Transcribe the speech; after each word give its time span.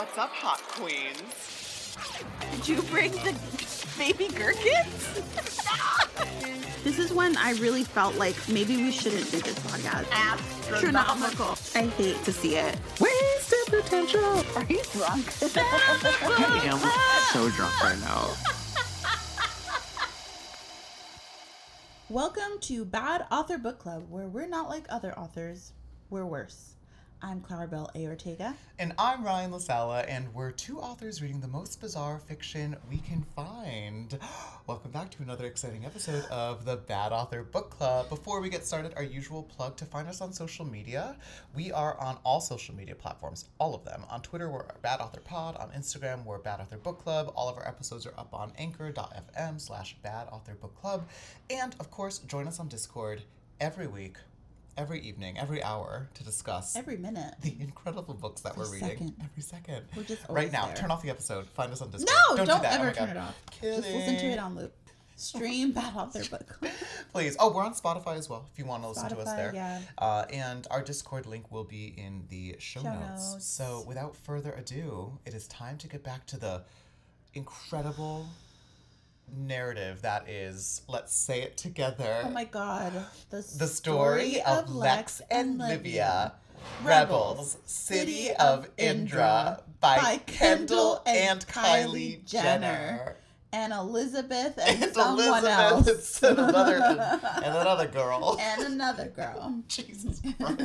What's 0.00 0.16
up, 0.16 0.30
hot 0.30 0.62
queens? 0.62 1.94
Did 2.52 2.68
you 2.68 2.80
bring 2.84 3.12
the 3.12 3.36
baby 3.98 4.28
gherkins? 4.28 5.12
this 6.84 6.98
is 6.98 7.12
when 7.12 7.36
I 7.36 7.52
really 7.60 7.84
felt 7.84 8.14
like 8.14 8.34
maybe 8.48 8.78
we 8.78 8.92
shouldn't 8.92 9.30
do 9.30 9.40
this 9.40 9.58
podcast. 9.58 10.10
Astronomical. 10.72 11.54
I 11.74 11.88
hate 11.88 12.24
to 12.24 12.32
see 12.32 12.56
it. 12.56 12.78
Wasted 12.98 13.82
potential. 13.82 14.42
Are 14.56 14.64
you 14.70 14.82
drunk? 14.94 15.26
I 15.42 16.60
am 16.64 16.80
so 17.34 17.50
drunk 17.50 17.84
right 17.84 18.00
now. 18.00 18.34
Welcome 22.08 22.58
to 22.62 22.86
Bad 22.86 23.26
Author 23.30 23.58
Book 23.58 23.78
Club, 23.78 24.06
where 24.08 24.28
we're 24.28 24.48
not 24.48 24.70
like 24.70 24.86
other 24.88 25.12
authors, 25.18 25.74
we're 26.08 26.24
worse. 26.24 26.76
I'm 27.22 27.42
Claribel 27.42 27.94
A. 27.94 28.06
Ortega. 28.06 28.54
And 28.78 28.94
I'm 28.98 29.22
Ryan 29.22 29.50
La 29.50 29.58
Sala, 29.58 30.00
and 30.00 30.32
we're 30.32 30.52
two 30.52 30.78
authors 30.78 31.20
reading 31.20 31.40
the 31.40 31.48
most 31.48 31.78
bizarre 31.78 32.18
fiction 32.18 32.74
we 32.88 32.96
can 32.96 33.26
find. 33.36 34.18
Welcome 34.66 34.90
back 34.90 35.10
to 35.10 35.22
another 35.22 35.44
exciting 35.44 35.84
episode 35.84 36.24
of 36.30 36.64
the 36.64 36.76
Bad 36.76 37.12
Author 37.12 37.42
Book 37.42 37.68
Club. 37.68 38.08
Before 38.08 38.40
we 38.40 38.48
get 38.48 38.64
started, 38.64 38.94
our 38.96 39.02
usual 39.02 39.42
plug 39.42 39.76
to 39.76 39.84
find 39.84 40.08
us 40.08 40.22
on 40.22 40.32
social 40.32 40.64
media. 40.64 41.14
We 41.54 41.70
are 41.70 41.98
on 42.00 42.16
all 42.24 42.40
social 42.40 42.74
media 42.74 42.94
platforms, 42.94 43.44
all 43.58 43.74
of 43.74 43.84
them. 43.84 44.04
On 44.08 44.22
Twitter, 44.22 44.48
we're 44.48 44.64
Bad 44.80 45.00
Author 45.00 45.20
Pod. 45.20 45.56
On 45.56 45.68
Instagram, 45.72 46.24
we're 46.24 46.38
Bad 46.38 46.60
Author 46.60 46.78
Book 46.78 47.02
Club. 47.02 47.32
All 47.36 47.50
of 47.50 47.58
our 47.58 47.68
episodes 47.68 48.06
are 48.06 48.14
up 48.16 48.32
on 48.32 48.52
anchor.fm 48.56 49.60
slash 49.60 49.94
Bad 50.02 50.28
Author 50.28 50.54
Book 50.54 50.74
Club. 50.74 51.06
And 51.50 51.76
of 51.80 51.90
course, 51.90 52.20
join 52.20 52.48
us 52.48 52.58
on 52.58 52.68
Discord 52.68 53.22
every 53.60 53.88
week 53.88 54.16
every 54.76 55.00
evening, 55.00 55.38
every 55.38 55.62
hour 55.62 56.08
to 56.14 56.24
discuss 56.24 56.76
Every 56.76 56.96
minute. 56.96 57.34
the 57.42 57.54
incredible 57.60 58.14
books 58.14 58.40
that 58.42 58.52
Every 58.52 58.64
we're 58.64 58.72
reading 58.74 58.88
second. 58.90 59.14
every 59.22 59.42
second. 59.42 59.82
We're 59.96 60.02
just 60.04 60.22
right 60.28 60.50
now. 60.52 60.66
there. 60.66 60.76
Turn 60.76 60.90
off 60.90 61.02
the 61.02 61.10
episode. 61.10 61.46
Find 61.48 61.72
us 61.72 61.80
on 61.82 61.90
Discord. 61.90 62.10
No, 62.30 62.36
don't, 62.36 62.46
do 62.46 62.62
that. 62.62 62.72
Oh 62.72 62.74
ever 62.82 62.84
my 62.86 62.92
turn 62.92 63.06
God. 63.08 63.16
it 63.16 63.18
off. 63.18 63.42
Kidding. 63.50 63.76
Just 63.82 63.88
listen 63.94 64.16
to 64.16 64.26
it 64.26 64.38
on 64.38 64.54
loop. 64.56 64.74
Stream 65.16 65.72
Bad 65.72 65.94
Author 65.94 66.24
Book 66.30 66.48
Club. 66.48 66.72
Please. 67.12 67.36
Oh, 67.38 67.52
we're 67.52 67.62
on 67.62 67.74
Spotify 67.74 68.16
as 68.16 68.30
well. 68.30 68.46
If 68.50 68.58
you 68.58 68.64
want 68.64 68.82
to 68.84 68.88
listen 68.88 69.08
to 69.10 69.18
us 69.18 69.30
there. 69.34 69.52
yeah. 69.54 69.80
Uh, 69.98 70.24
and 70.32 70.66
our 70.70 70.82
Discord 70.82 71.26
link 71.26 71.52
will 71.52 71.64
be 71.64 71.92
in 71.98 72.24
the 72.30 72.56
show, 72.58 72.80
Show 72.82 72.90
notes. 72.94 73.32
notes. 73.34 73.44
So, 73.46 73.84
without 73.86 74.16
further 74.16 74.52
ado, 74.52 75.18
it 75.26 75.34
is 75.34 75.46
time 75.48 75.76
to 75.76 75.88
get 75.88 76.02
back 76.02 76.24
to 76.28 76.38
the 76.38 76.62
incredible 77.34 78.26
narrative 79.36 80.02
that 80.02 80.28
is. 80.28 80.82
Let's 80.88 81.14
say 81.14 81.42
it 81.42 81.56
together. 81.56 82.22
Oh 82.24 82.30
my 82.30 82.44
god. 82.44 82.92
The, 83.30 83.36
The 83.58 83.66
story 83.66 84.40
of 84.42 84.74
Lex 84.74 85.20
and 85.30 85.58
Livia. 85.58 86.34
Rebels, 86.84 87.56
City 87.64 88.32
of 88.34 88.68
Indra 88.76 89.62
by, 89.80 90.20
Kendall 90.26 91.00
and 91.06 91.46
Kylie 91.46 92.22
Jenner. 92.26 93.16
And 93.52 93.72
Elizabeth 93.72 94.58
and, 94.64 94.82
And 94.84 94.92
someone 94.94 95.26
Elizabeth 95.44 95.88
else. 95.88 96.22
and 96.22 96.38
another, 96.38 96.74
and 97.36 97.56
another 97.56 97.88
girl. 97.88 98.36
and 98.38 98.62
another 98.62 99.08
girl. 99.08 99.62
Jesus 99.68 100.20
Christ. 100.38 100.60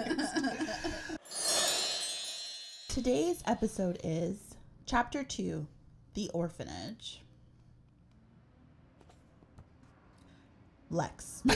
Today's 2.90 3.42
episode 3.48 3.98
is 4.04 4.38
Chapter 4.86 5.24
2 5.24 5.66
The 6.14 6.30
Orphanage. 6.34 7.22
Lex. 10.90 11.42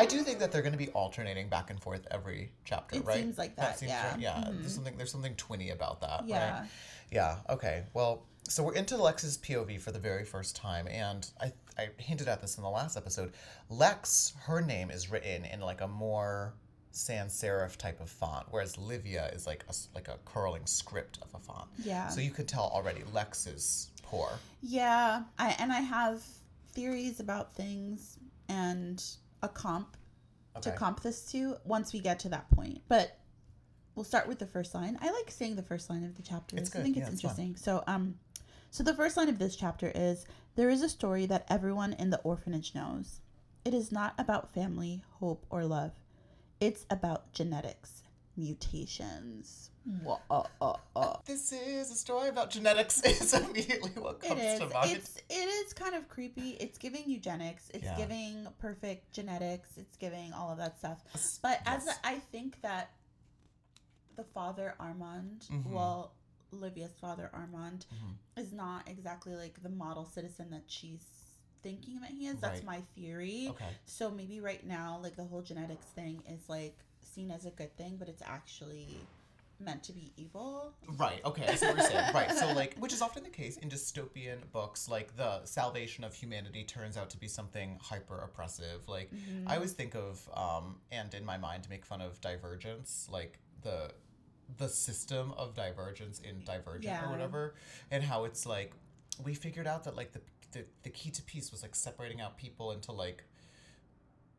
I 0.00 0.06
do 0.08 0.22
think 0.22 0.38
that 0.38 0.52
they're 0.52 0.62
going 0.62 0.72
to 0.72 0.78
be 0.78 0.88
alternating 0.90 1.48
back 1.48 1.70
and 1.70 1.80
forth 1.80 2.06
every 2.10 2.52
chapter, 2.64 2.96
It 2.96 3.04
right? 3.04 3.16
seems 3.16 3.36
like 3.38 3.56
that, 3.56 3.78
seems 3.78 3.90
yeah. 3.90 4.10
right. 4.12 4.20
Yeah, 4.20 4.34
Mhm. 4.46 4.60
there's 4.60 4.74
something 4.74 4.96
there's 4.96 5.10
something 5.10 5.34
twinny 5.34 5.72
about 5.72 6.00
that, 6.02 6.26
Yeah. 6.26 6.60
right? 6.60 6.68
Yeah. 7.10 7.38
Okay. 7.48 7.84
Well, 7.94 8.22
so 8.48 8.62
we're 8.62 8.74
into 8.74 8.96
Lex's 8.96 9.36
POV 9.38 9.78
for 9.80 9.90
the 9.92 9.98
very 9.98 10.24
first 10.24 10.54
time, 10.56 10.86
and 10.88 11.28
I 11.40 11.52
I 11.76 11.88
hinted 11.98 12.28
at 12.28 12.40
this 12.40 12.56
in 12.56 12.62
the 12.62 12.70
last 12.70 12.96
episode. 12.96 13.32
Lex, 13.68 14.34
her 14.42 14.60
name 14.60 14.90
is 14.90 15.10
written 15.10 15.44
in 15.44 15.60
like 15.60 15.80
a 15.80 15.88
more 15.88 16.54
sans 16.92 17.32
serif 17.32 17.76
type 17.76 18.00
of 18.00 18.10
font, 18.10 18.46
whereas 18.50 18.76
Livia 18.78 19.30
is 19.34 19.46
like 19.46 19.64
a 19.68 19.74
like 19.94 20.08
a 20.08 20.18
curling 20.24 20.66
script 20.66 21.18
of 21.22 21.34
a 21.34 21.38
font. 21.38 21.68
Yeah. 21.84 22.08
So 22.08 22.20
you 22.20 22.30
could 22.30 22.48
tell 22.48 22.70
already 22.74 23.02
Lex 23.12 23.46
is 23.46 23.90
poor. 24.02 24.30
Yeah, 24.62 25.22
I 25.38 25.56
and 25.58 25.72
I 25.72 25.80
have 25.80 26.22
theories 26.72 27.20
about 27.20 27.54
things 27.54 28.18
and 28.48 29.02
a 29.42 29.48
comp 29.48 29.96
to 30.62 30.72
comp 30.72 31.02
this 31.02 31.30
to 31.30 31.56
once 31.64 31.92
we 31.92 32.00
get 32.00 32.18
to 32.20 32.28
that 32.30 32.50
point. 32.50 32.80
But 32.88 33.16
we'll 33.94 34.04
start 34.04 34.26
with 34.26 34.38
the 34.38 34.46
first 34.46 34.74
line. 34.74 34.98
I 35.00 35.10
like 35.10 35.30
saying 35.30 35.56
the 35.56 35.62
first 35.62 35.88
line 35.90 36.04
of 36.04 36.16
the 36.16 36.22
chapter. 36.22 36.56
It's 36.56 36.74
I 36.74 36.82
think 36.82 36.96
Yeah, 36.96 37.02
it's 37.02 37.12
it's 37.12 37.22
interesting. 37.22 37.56
So 37.56 37.84
um 37.86 38.16
so 38.70 38.82
the 38.82 38.94
first 38.94 39.16
line 39.16 39.28
of 39.28 39.38
this 39.38 39.56
chapter 39.56 39.92
is 39.94 40.26
there 40.56 40.70
is 40.70 40.82
a 40.82 40.88
story 40.88 41.26
that 41.26 41.46
everyone 41.48 41.92
in 41.94 42.10
the 42.10 42.20
orphanage 42.20 42.74
knows. 42.74 43.20
It 43.64 43.74
is 43.74 43.92
not 43.92 44.14
about 44.18 44.54
family, 44.54 45.02
hope, 45.20 45.46
or 45.50 45.64
love. 45.64 45.92
It's 46.60 46.84
about 46.90 47.32
genetics, 47.32 48.02
mutations. 48.36 49.70
Uh, 50.30 50.42
uh, 50.60 50.74
uh. 50.96 51.16
This 51.24 51.50
is 51.52 51.90
a 51.90 51.94
story 51.94 52.28
about 52.28 52.50
genetics. 52.50 53.00
Is 53.04 53.32
immediately 53.32 53.90
what 53.96 54.20
comes 54.20 54.40
to 54.58 54.66
mind. 54.68 54.90
It's 54.92 55.16
it 55.30 55.32
is 55.34 55.72
kind 55.72 55.94
of 55.94 56.08
creepy. 56.10 56.50
It's 56.60 56.76
giving 56.76 57.04
eugenics. 57.06 57.70
It's 57.72 57.84
Yeah. 57.84 57.96
giving 57.96 58.46
perfect 58.58 59.12
genetics. 59.14 59.70
It's 59.78 59.96
giving 59.96 60.32
all 60.34 60.50
of 60.50 60.58
that 60.58 60.78
stuff. 60.78 60.98
Yes. 61.14 61.38
But 61.42 61.60
as. 61.64 61.88
I 62.04 62.16
think 62.18 62.60
that 62.60 62.90
the 64.16 64.24
father 64.24 64.74
Armand, 64.78 65.46
Mhm. 65.50 65.70
well, 65.70 66.12
Olivia's 66.52 66.92
father 67.00 67.30
Armand, 67.32 67.86
Mhm. 67.94 68.42
is 68.42 68.52
not 68.52 68.86
exactly 68.88 69.36
like 69.36 69.62
the 69.62 69.68
model 69.70 70.04
citizen 70.04 70.50
that 70.50 70.64
she's 70.66 71.17
thinking 71.62 72.00
that 72.00 72.10
he 72.10 72.26
is. 72.26 72.38
That's 72.40 72.58
Right. 72.60 72.64
my 72.64 72.82
theory. 72.94 73.48
Okay. 73.50 73.68
So 73.84 74.10
maybe 74.10 74.40
right 74.40 74.64
now, 74.66 74.98
like 75.02 75.16
the 75.16 75.24
whole 75.24 75.42
genetics 75.42 75.86
thing 75.86 76.22
is 76.28 76.48
like 76.48 76.76
seen 77.00 77.30
as 77.30 77.46
a 77.46 77.50
good 77.50 77.76
thing, 77.76 77.96
but 77.98 78.08
it's 78.08 78.22
actually 78.22 78.98
meant 79.60 79.82
to 79.82 79.92
be 79.92 80.12
evil. 80.16 80.72
Right. 80.86 81.20
Okay. 81.24 81.44
I 81.48 81.56
see 81.56 81.66
what 81.66 81.76
you're 81.78 81.86
saying. 81.86 82.10
Right. 82.14 82.30
So, 82.30 82.52
like, 82.52 82.76
which 82.78 82.92
is 82.92 83.02
often 83.02 83.24
the 83.24 83.28
case 83.30 83.56
in 83.56 83.68
dystopian 83.68 84.38
books, 84.52 84.88
like 84.88 85.16
the 85.16 85.44
salvation 85.44 86.04
of 86.04 86.14
humanity 86.14 86.62
turns 86.62 86.96
out 86.96 87.10
to 87.10 87.18
be 87.18 87.26
something 87.26 87.76
hyper 87.82 88.20
oppressive. 88.20 88.86
Like, 88.88 89.10
Mm-hmm. 89.12 89.48
I 89.48 89.56
always 89.56 89.72
think 89.72 89.96
of, 89.96 90.28
um, 90.34 90.76
and 90.92 91.12
in 91.12 91.24
my 91.24 91.38
mind, 91.38 91.64
to 91.64 91.70
make 91.70 91.84
fun 91.84 92.00
of 92.00 92.20
Divergence, 92.20 93.08
like 93.10 93.38
the 93.62 93.90
the 94.56 94.68
system 94.68 95.32
of 95.36 95.54
Divergence 95.54 96.20
in 96.20 96.40
Divergent 96.44 96.84
Yeah. 96.84 97.04
or 97.06 97.10
whatever, 97.10 97.54
and 97.90 98.02
how 98.02 98.24
it's 98.24 98.46
like 98.46 98.72
we 99.24 99.34
figured 99.34 99.66
out 99.66 99.84
that 99.84 99.94
like 99.96 100.12
the 100.12 100.20
the, 100.52 100.64
the 100.82 100.90
key 100.90 101.10
to 101.10 101.22
peace 101.22 101.50
was 101.52 101.62
like 101.62 101.74
separating 101.74 102.20
out 102.20 102.36
people 102.38 102.72
into 102.72 102.92
like 102.92 103.24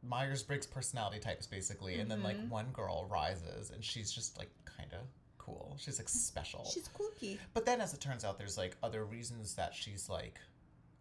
Myers 0.01 0.43
Briggs 0.43 0.65
personality 0.65 1.19
types 1.19 1.45
basically, 1.45 1.99
and 1.99 2.09
then 2.09 2.23
like 2.23 2.37
Mhm. 2.37 2.49
one 2.49 2.71
girl 2.71 3.05
rises 3.09 3.69
and 3.71 3.83
she's 3.83 4.11
just 4.11 4.37
like 4.37 4.49
kind 4.65 4.93
of 4.93 5.01
cool. 5.37 5.75
She's 5.79 5.99
like 5.99 6.07
special. 6.09 6.65
She's 6.65 6.87
kooky. 6.89 7.37
But 7.53 7.65
then, 7.65 7.81
as 7.81 7.93
it 7.93 7.99
turns 7.99 8.23
out, 8.23 8.37
there's 8.37 8.57
like 8.57 8.77
other 8.81 9.03
reasons 9.05 9.55
that 9.55 9.73
she's 9.75 10.07
like 10.09 10.39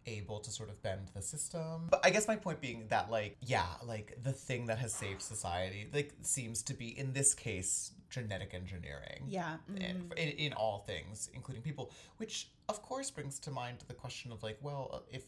able 0.09 0.41
to 0.41 0.51
sort 0.51 0.69
of 0.69 0.83
bend 0.83 1.11
the 1.15 1.23
system. 1.23 1.89
But 1.91 2.01
I 2.05 2.11
guess 2.11 2.27
my 2.27 2.37
point 2.37 2.61
being 2.61 2.87
that, 2.89 3.11
like, 3.11 3.37
yeah, 3.43 3.67
like 3.85 4.19
the 4.23 4.33
thing 4.33 4.67
that 4.67 4.79
has 4.79 4.93
saved 4.93 5.23
society, 5.23 5.89
like, 5.93 6.13
seems 6.23 6.63
to 6.65 6.75
be 6.75 6.99
in 6.99 7.13
this 7.13 7.35
case 7.35 7.93
genetic 8.11 8.55
engineering. 8.55 9.25
Yeah. 9.29 9.57
In, 9.69 9.75
mhm. 10.09 10.13
in, 10.17 10.29
in 10.47 10.53
all 10.55 10.79
things, 10.87 11.29
including 11.35 11.63
people, 11.63 11.93
which 12.17 12.49
of 12.69 12.83
course 12.83 13.11
brings 13.11 13.39
to 13.41 13.51
mind 13.51 13.79
the 13.87 13.95
question 13.95 14.33
of 14.33 14.43
like, 14.43 14.59
well, 14.63 14.91
uh, 14.93 14.99
if 15.11 15.25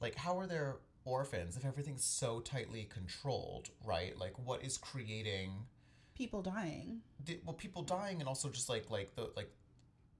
like 0.00 0.14
how 0.14 0.38
are 0.38 0.46
there 0.46 0.76
orphans 1.04 1.56
if 1.56 1.64
everything's 1.64 2.04
so 2.04 2.40
tightly 2.40 2.84
controlled, 2.84 3.70
right? 3.84 4.16
Like, 4.18 4.34
what 4.44 4.62
is 4.62 4.78
creating 4.78 5.50
People 6.14 6.42
dying. 6.42 7.00
di- 7.24 7.40
well 7.46 7.54
people 7.54 7.82
dying 7.82 8.20
and 8.20 8.28
also 8.28 8.48
just 8.50 8.68
like 8.68 8.90
like 8.90 9.14
the 9.16 9.30
like 9.36 9.50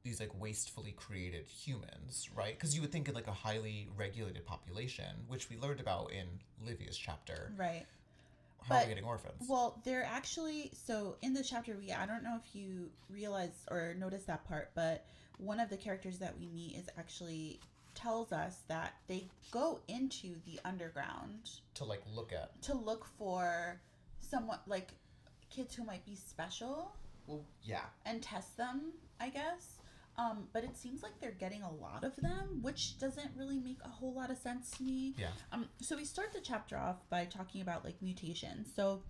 these 0.02 0.20
like 0.20 0.30
wastefully 0.40 0.92
created 0.96 1.46
humans 1.46 2.28
right 2.34 2.54
because 2.54 2.74
you 2.74 2.80
would 2.80 2.90
think 2.92 3.08
in 3.08 3.14
like 3.14 3.26
a 3.26 3.32
highly 3.32 3.88
regulated 3.96 4.44
population 4.46 5.06
which 5.28 5.50
we 5.50 5.56
learned 5.58 5.80
about 5.80 6.10
in 6.12 6.26
livia's 6.64 6.96
chapter 6.96 7.52
Right. 7.56 7.84
how 8.62 8.76
are 8.76 8.82
we 8.82 8.88
getting 8.88 9.04
orphans? 9.04 9.46
Well, 9.48 9.80
they're 9.84 10.04
actually 10.04 10.70
so 10.86 11.16
in 11.22 11.32
the 11.34 11.42
chapter 11.42 11.76
we 11.78 11.92
I 11.92 12.06
don't 12.06 12.22
know 12.22 12.38
if 12.44 12.54
you 12.54 12.90
realize 13.08 13.52
or 13.70 13.94
notice 13.98 14.24
that 14.24 14.44
part, 14.46 14.70
but 14.74 15.04
one 15.38 15.58
of 15.60 15.70
the 15.70 15.76
characters 15.76 16.18
that 16.18 16.38
we 16.38 16.46
meet 16.48 16.76
is 16.76 16.88
actually 16.98 17.60
tells 17.94 18.30
us 18.32 18.58
that 18.68 18.94
they 19.08 19.26
go 19.50 19.80
into 19.88 20.34
the 20.46 20.60
underground 20.64 21.50
to 21.74 21.84
like 21.84 22.02
look 22.14 22.32
at. 22.32 22.60
to 22.62 22.74
look 22.74 23.04
for 23.18 23.80
someone 24.20 24.58
like 24.66 24.90
kids 25.50 25.74
who 25.74 25.82
might 25.84 26.04
be 26.04 26.14
special 26.14 26.92
Well, 27.26 27.44
yeah. 27.62 27.80
and 28.06 28.22
test 28.22 28.56
them, 28.56 28.92
I 29.18 29.30
guess. 29.30 29.79
Um, 30.20 30.48
but 30.52 30.64
it 30.64 30.76
seems 30.76 31.02
like 31.02 31.18
they're 31.18 31.30
getting 31.30 31.62
a 31.62 31.72
lot 31.72 32.04
of 32.04 32.14
them, 32.16 32.58
which 32.60 32.98
doesn't 32.98 33.30
really 33.36 33.58
make 33.58 33.78
a 33.84 33.88
whole 33.88 34.12
lot 34.12 34.30
of 34.30 34.36
sense 34.36 34.70
to 34.72 34.82
me. 34.82 35.14
Yeah. 35.16 35.28
Um, 35.50 35.66
so 35.80 35.96
we 35.96 36.04
start 36.04 36.32
the 36.32 36.40
chapter 36.40 36.76
off 36.76 36.96
by 37.08 37.24
talking 37.24 37.62
about 37.62 37.84
like 37.84 38.02
mutations. 38.02 38.70
So 38.74 39.02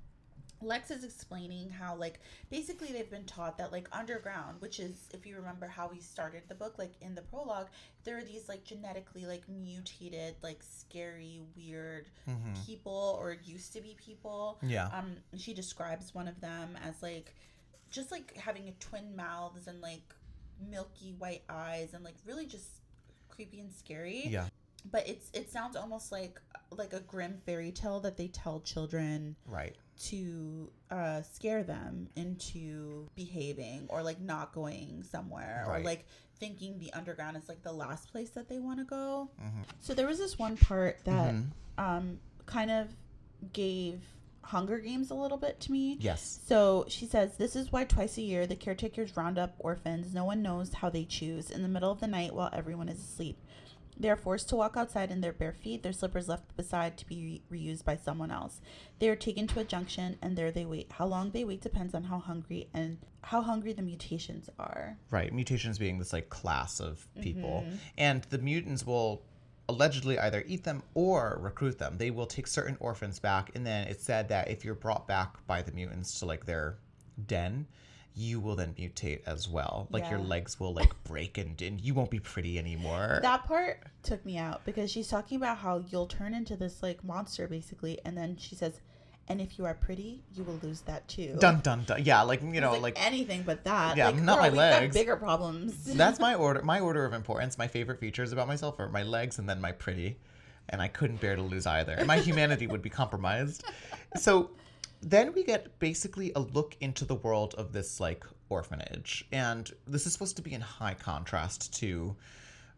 Lex 0.63 0.91
is 0.91 1.03
explaining 1.03 1.71
how 1.71 1.97
like 1.97 2.21
basically 2.51 2.93
they've 2.93 3.11
been 3.11 3.25
taught 3.25 3.59
that 3.59 3.73
like 3.73 3.89
underground, 3.93 4.61
which 4.61 4.79
is 4.79 5.09
if 5.13 5.27
you 5.27 5.35
remember 5.35 5.67
how 5.67 5.89
we 5.89 5.99
started 5.99 6.43
the 6.49 6.55
book, 6.55 6.79
like 6.79 6.93
in 7.01 7.17
the 7.17 7.23
prologue, 7.23 7.69
there 8.05 8.17
are 8.17 8.23
these 8.23 8.49
like 8.49 8.63
genetically 8.63 9.27
like 9.27 9.49
mutated, 9.49 10.37
like 10.43 10.63
scary, 10.63 11.41
weird 11.57 12.09
people 12.67 13.19
or 13.21 13.37
used 13.43 13.73
to 13.73 13.81
be 13.81 13.97
people. 14.05 14.59
Yeah. 14.63 14.89
Um, 14.93 15.17
she 15.37 15.55
describes 15.55 16.15
one 16.15 16.29
of 16.29 16.41
them 16.41 16.79
as 16.87 17.03
like 17.03 17.35
just 17.91 18.13
like 18.13 18.37
having 18.37 18.69
a 18.69 18.73
twin 18.73 19.17
mouths 19.17 19.67
and 19.67 19.81
like 19.81 20.15
milky 20.69 21.15
white 21.19 21.43
eyes 21.49 21.95
and 21.95 22.05
like 22.05 22.15
really 22.27 22.47
just 22.47 22.69
creepy 23.29 23.61
and 23.61 23.73
scary 23.73 24.25
Yeah. 24.27 24.49
but 24.91 25.09
it's 25.09 25.31
it 25.33 25.51
sounds 25.51 25.77
almost 25.77 26.11
like 26.13 26.41
like 26.71 26.93
a 26.93 27.01
grim 27.01 27.39
fairy 27.47 27.73
tale 27.73 28.01
that 28.01 28.17
they 28.17 28.29
tell 28.29 28.61
children 28.61 29.37
Right. 29.47 29.75
to 30.05 30.71
uh 30.91 31.23
scare 31.23 31.63
them 31.63 32.09
into 32.17 33.09
behaving 33.17 33.87
or 33.89 34.03
like 34.03 34.21
not 34.21 34.53
going 34.53 35.03
somewhere 35.03 35.65
Right. 35.69 35.81
or 35.81 35.85
like 35.85 36.07
thinking 36.39 36.79
the 36.79 36.93
underground 36.93 37.37
is 37.37 37.49
like 37.49 37.63
the 37.63 37.73
last 37.73 38.11
place 38.13 38.31
that 38.31 38.49
they 38.49 38.59
want 38.59 38.79
to 38.79 38.85
go 38.85 39.31
Mm-hmm. 39.43 39.63
so 39.81 39.95
there 39.95 40.07
was 40.07 40.19
this 40.19 40.39
one 40.39 40.57
part 40.57 40.99
that 41.05 41.35
um 41.79 42.19
kind 42.47 42.71
of 42.71 42.89
gave 43.53 44.03
hunger 44.43 44.79
games 44.79 45.11
a 45.11 45.15
little 45.15 45.37
bit 45.39 45.61
to 45.61 45.73
me 45.73 45.97
Yes. 46.01 46.41
so 46.47 46.85
she 46.89 47.07
says, 47.07 47.37
This 47.37 47.55
is 47.55 47.71
why 47.71 47.85
twice 47.85 48.17
a 48.19 48.23
year 48.23 48.47
the 48.47 48.57
caretakers 48.57 49.17
round 49.17 49.39
up 49.39 49.55
orphans. 49.59 50.13
No 50.15 50.25
one 50.25 50.43
knows 50.43 50.75
how 50.75 50.91
they 50.91 51.05
choose 51.05 51.51
in 51.51 51.63
the 51.63 51.69
middle 51.69 51.91
of 51.93 52.01
the 52.01 52.07
night 52.07 52.35
while 52.35 52.51
everyone 52.53 52.89
is 52.89 52.99
asleep. 52.99 53.39
They 53.99 54.09
are 54.09 54.17
forced 54.17 54.49
to 54.49 54.57
walk 54.57 54.79
outside 54.79 55.11
in 55.11 55.21
their 55.21 55.35
bare 55.35 55.53
feet, 55.53 55.83
their 55.83 55.93
slippers 55.93 56.27
left 56.27 56.57
beside 56.57 56.97
to 56.97 57.07
be 57.07 57.43
re- 57.51 57.59
reused 57.67 57.85
by 57.85 57.97
someone 57.97 58.31
else. 58.31 58.63
They 58.99 59.11
are 59.11 59.17
taken 59.17 59.47
to 59.49 59.61
a 59.61 59.65
junction 59.65 60.17
and 60.23 60.39
there 60.39 60.51
they 60.51 60.65
wait. 60.65 60.91
How 60.93 61.05
long 61.07 61.33
they 61.33 61.45
wait 61.45 61.61
depends 61.61 61.95
on 61.95 62.05
how 62.05 62.19
hungry 62.19 62.69
and 62.73 62.97
how 63.23 63.43
hungry 63.43 63.75
the 63.75 63.83
mutations 63.83 64.49
are. 64.59 64.97
Right. 65.11 65.35
Mutations 65.35 65.79
being 65.79 65.99
this 65.99 66.15
like 66.15 66.31
class 66.31 66.81
of 66.81 67.07
people. 67.21 67.65
Mm-hmm. 67.67 67.77
And 67.99 68.23
the 68.31 68.39
mutants 68.39 68.87
will 68.87 69.23
allegedly 69.71 70.19
either 70.19 70.45
eat 70.47 70.65
them 70.65 70.83
or 70.95 71.39
recruit 71.41 71.79
them. 71.79 71.97
They 71.99 72.11
will 72.11 72.27
take 72.27 72.47
certain 72.47 72.77
orphans 72.81 73.19
back 73.19 73.51
and 73.55 73.67
then 73.67 73.89
it's 73.89 74.05
said 74.05 74.29
that 74.29 74.51
if 74.51 74.65
you're 74.65 74.75
brought 74.75 75.09
back 75.09 75.45
by 75.47 75.63
the 75.63 75.73
mutants 75.73 76.19
to 76.21 76.27
like 76.27 76.47
their 76.47 76.79
den, 77.27 77.67
you 78.15 78.41
will 78.41 78.57
then 78.57 78.75
mutate 78.75 79.21
as 79.27 79.49
well. 79.49 79.89
Like 79.91 80.11
your 80.11 80.19
legs 80.19 80.59
will 80.59 80.75
like 80.75 80.93
break 81.05 81.39
and, 81.39 81.61
and 81.63 81.81
you 81.81 81.95
won't 81.95 82.11
be 82.11 82.21
pretty 82.21 82.59
anymore. 82.59 83.21
That 83.23 83.45
part 83.47 83.83
took 84.03 84.25
me 84.27 84.37
out 84.37 84.65
because 84.65 84.91
she's 84.91 85.09
talking 85.09 85.37
about 85.37 85.59
how 85.59 85.85
you'll 85.89 86.07
turn 86.07 86.35
into 86.35 86.57
this 86.57 86.83
like 86.83 87.05
monster 87.05 87.47
basically, 87.47 87.99
and 88.05 88.17
then 88.17 88.37
she 88.37 88.55
says, 88.55 88.81
and 89.31 89.41
if 89.41 89.59
you 89.59 89.65
are 89.65 89.75
pretty, 89.75 90.23
you 90.35 90.43
will 90.43 90.59
lose 90.63 90.81
that 90.83 91.07
too. 91.09 91.37
dun 91.39 91.61
dun 91.61 91.85
dun. 91.85 92.03
Yeah, 92.05 92.23
like 92.23 92.43
you 92.43 92.61
know, 92.61 92.73
like, 92.73 92.83
like 92.83 93.07
anything 93.07 93.43
but 93.47 93.65
that. 93.65 93.97
Yeah, 93.97 94.07
like, 94.07 94.17
not 94.17 94.41
girl, 94.41 94.51
my 94.51 94.57
legs. 94.57 94.95
bigger 94.95 95.17
problems. 95.17 95.85
that's 95.95 96.19
my 96.19 96.35
order 96.41 96.63
my 96.63 96.81
order 96.81 97.05
of 97.05 97.13
importance 97.13 97.57
my 97.59 97.69
favorite 97.69 98.01
features 98.01 98.33
about 98.33 98.49
myself 98.49 98.79
are 98.79 98.89
my 98.89 99.03
legs 99.03 99.39
and 99.39 99.49
then 99.49 99.61
my 99.61 99.73
pretty 99.73 100.19
and 100.69 100.81
i 100.83 100.89
couldn't 100.89 101.21
bear 101.21 101.37
to 101.37 101.43
lose 101.43 101.67
either 101.67 101.93
and 101.93 102.07
my 102.07 102.19
humanity 102.29 102.67
would 102.67 102.83
be 102.83 102.91
compromised 102.91 103.65
so 104.17 104.51
then 105.03 105.33
we 105.33 105.43
get 105.43 105.79
basically 105.79 106.33
a 106.37 106.41
look 106.41 106.77
into 106.81 107.05
the 107.05 107.15
world 107.15 107.55
of 107.57 107.73
this 107.73 108.01
like 108.01 108.25
orphanage 108.49 109.27
and 109.33 109.73
this 109.87 110.07
is 110.07 110.13
supposed 110.13 110.37
to 110.37 110.43
be 110.43 110.53
in 110.53 110.61
high 110.61 110.95
contrast 110.95 111.73
to 111.75 112.15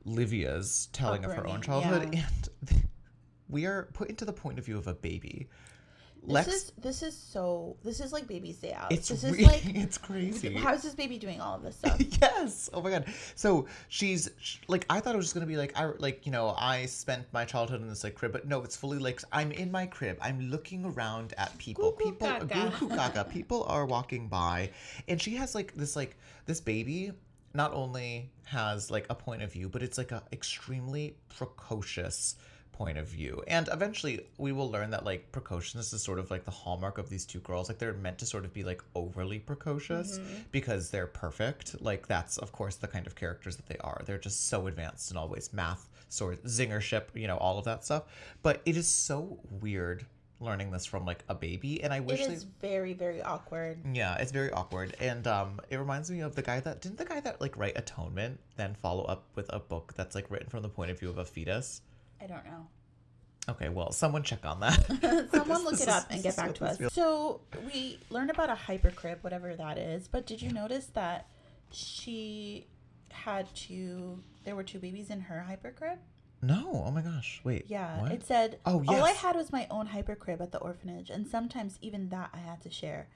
livia's 0.04 0.88
telling 0.92 1.24
of 1.24 1.32
her 1.32 1.46
own 1.46 1.60
childhood 1.60 2.08
yeah. 2.12 2.24
and 2.68 2.84
we 3.48 3.66
are 3.66 3.88
put 3.92 4.08
into 4.08 4.24
the 4.24 4.32
point 4.32 4.58
of 4.58 4.64
view 4.64 4.78
of 4.78 4.86
a 4.86 4.94
baby 4.94 5.48
This 6.24 6.48
is 6.48 6.72
this 6.78 7.02
is 7.02 7.16
so 7.16 7.76
this 7.82 7.98
is 7.98 8.12
like 8.12 8.28
baby's 8.28 8.58
day 8.58 8.72
out. 8.72 8.92
it's 8.92 9.08
this 9.08 9.24
is 9.24 9.40
like 9.40 9.62
it's 9.66 9.98
crazy 9.98 10.54
how 10.54 10.72
is 10.72 10.82
this 10.82 10.94
baby 10.94 11.18
doing 11.18 11.40
all 11.40 11.56
of 11.56 11.62
this 11.62 11.76
stuff? 11.76 12.00
yes. 12.22 12.70
Oh 12.72 12.80
my 12.80 12.90
god. 12.90 13.06
So 13.34 13.66
she's 13.88 14.30
sh- 14.40 14.58
like, 14.68 14.86
I 14.88 15.00
thought 15.00 15.14
it 15.14 15.16
was 15.16 15.26
just 15.26 15.34
gonna 15.34 15.46
be 15.46 15.56
like, 15.56 15.76
I 15.76 15.86
like, 15.98 16.24
you 16.24 16.32
know, 16.32 16.54
I 16.56 16.86
spent 16.86 17.26
my 17.32 17.44
childhood 17.44 17.80
in 17.80 17.88
this 17.88 18.04
like 18.04 18.14
crib, 18.14 18.32
but 18.32 18.46
no, 18.46 18.62
it's 18.62 18.76
fully 18.76 18.98
like 18.98 19.20
I'm 19.32 19.50
in 19.52 19.70
my 19.70 19.86
crib. 19.86 20.18
I'm 20.20 20.40
looking 20.50 20.84
around 20.84 21.34
at 21.38 21.56
people. 21.58 21.92
Goo 21.92 22.04
people, 22.04 22.28
gaga. 22.46 22.72
gaga. 22.88 23.24
People 23.32 23.64
are 23.64 23.86
walking 23.86 24.28
by, 24.28 24.70
and 25.08 25.20
she 25.20 25.34
has 25.36 25.54
like 25.54 25.74
this 25.74 25.96
like 25.96 26.16
this 26.46 26.60
baby. 26.60 27.12
Not 27.54 27.72
only 27.74 28.30
has 28.44 28.90
like 28.90 29.06
a 29.10 29.14
point 29.14 29.42
of 29.42 29.52
view, 29.52 29.68
but 29.68 29.82
it's 29.82 29.98
like 29.98 30.12
a 30.12 30.22
extremely 30.32 31.16
precocious 31.28 32.36
point 32.82 32.98
of 32.98 33.06
view. 33.06 33.44
And 33.46 33.68
eventually 33.72 34.26
we 34.38 34.50
will 34.50 34.68
learn 34.68 34.90
that 34.90 35.04
like 35.04 35.30
precociousness 35.30 35.92
is 35.92 36.02
sort 36.02 36.18
of 36.18 36.32
like 36.32 36.44
the 36.44 36.50
hallmark 36.50 36.98
of 36.98 37.08
these 37.08 37.24
two 37.24 37.38
girls. 37.38 37.68
Like 37.68 37.78
they're 37.78 37.92
meant 37.92 38.18
to 38.18 38.26
sort 38.26 38.44
of 38.44 38.52
be 38.52 38.64
like 38.64 38.82
overly 38.96 39.38
precocious 39.38 40.18
because 40.50 40.90
they're 40.90 41.06
perfect. 41.06 41.80
Like 41.80 42.08
that's 42.08 42.38
of 42.38 42.50
course 42.50 42.74
the 42.74 42.88
kind 42.88 43.06
of 43.06 43.14
characters 43.14 43.54
that 43.54 43.66
they 43.66 43.76
are. 43.78 44.02
They're 44.04 44.18
just 44.18 44.48
so 44.48 44.66
advanced 44.66 45.12
in 45.12 45.16
all 45.16 45.28
ways. 45.28 45.50
Math, 45.52 45.88
sword, 46.08 46.42
zingership, 46.42 47.04
you 47.14 47.28
know, 47.28 47.36
all 47.36 47.56
of 47.56 47.64
that 47.66 47.84
stuff. 47.84 48.02
But 48.42 48.62
it 48.66 48.76
is 48.76 48.88
so 48.88 49.38
weird 49.60 50.04
learning 50.40 50.72
this 50.72 50.84
from 50.84 51.06
like 51.06 51.22
a 51.28 51.36
baby 51.36 51.80
and 51.84 51.92
I 51.92 52.00
wish 52.00 52.20
is 52.22 52.44
they 52.60 52.68
very 52.68 52.94
very 52.94 53.22
awkward. 53.22 53.78
yeah, 53.94 54.16
it's 54.16 54.32
very 54.32 54.50
awkward, 54.50 54.96
and 54.98 55.24
um, 55.28 55.60
it 55.70 55.76
reminds 55.76 56.10
me 56.10 56.18
of 56.18 56.34
the 56.34 56.42
guy 56.42 56.58
that 56.58 56.80
didn't 56.80 56.98
the 56.98 57.04
guy 57.04 57.20
that 57.20 57.40
like 57.40 57.56
write 57.56 57.78
Atonement 57.78 58.40
then 58.56 58.74
follow 58.74 59.04
up 59.04 59.22
with 59.36 59.46
a 59.50 59.60
book 59.60 59.94
that's 59.96 60.16
like 60.16 60.28
written 60.32 60.48
from 60.48 60.62
the 60.62 60.68
point 60.68 60.90
of 60.90 60.98
view 60.98 61.10
of 61.10 61.18
a 61.18 61.24
fetus. 61.24 61.80
I 62.22 62.26
don't 62.26 62.44
know. 62.44 62.66
Okay, 63.48 63.68
well, 63.68 63.90
someone 63.90 64.22
check 64.22 64.44
on 64.44 64.60
that. 64.60 65.28
Someone 65.34 65.64
look 65.64 65.80
it 65.80 65.88
up 65.88 66.06
and 66.10 66.22
get 66.22 66.36
back 66.36 66.54
to 66.54 66.64
us. 66.64 66.78
So 66.92 67.40
we 67.66 67.98
learned 68.08 68.30
about 68.30 68.50
a 68.50 68.54
hypercrib, 68.54 69.18
whatever 69.22 69.56
that 69.56 69.78
is. 69.78 70.06
But 70.06 70.26
did 70.26 70.40
you 70.40 70.52
notice 70.52 70.86
that 70.94 71.26
she 71.72 72.68
had 73.10 73.52
two? 73.52 74.20
There 74.44 74.54
were 74.54 74.62
two 74.62 74.78
babies 74.78 75.10
in 75.10 75.22
her 75.22 75.44
hypercrib. 75.48 75.98
No, 76.40 76.84
oh 76.86 76.90
my 76.92 77.02
gosh, 77.02 77.40
wait. 77.42 77.64
Yeah, 77.68 78.00
what? 78.00 78.12
it 78.12 78.24
said, 78.24 78.58
Oh, 78.64 78.84
All 78.86 79.04
I 79.04 79.12
had 79.12 79.34
was 79.34 79.52
my 79.52 79.66
own 79.70 79.86
hypercrib 79.88 80.40
at 80.40 80.52
the 80.52 80.58
orphanage, 80.58 81.10
and 81.10 81.26
sometimes 81.26 81.78
even 81.80 82.10
that 82.10 82.30
I 82.32 82.38
had 82.38 82.60
to 82.62 82.70
share. 82.70 83.08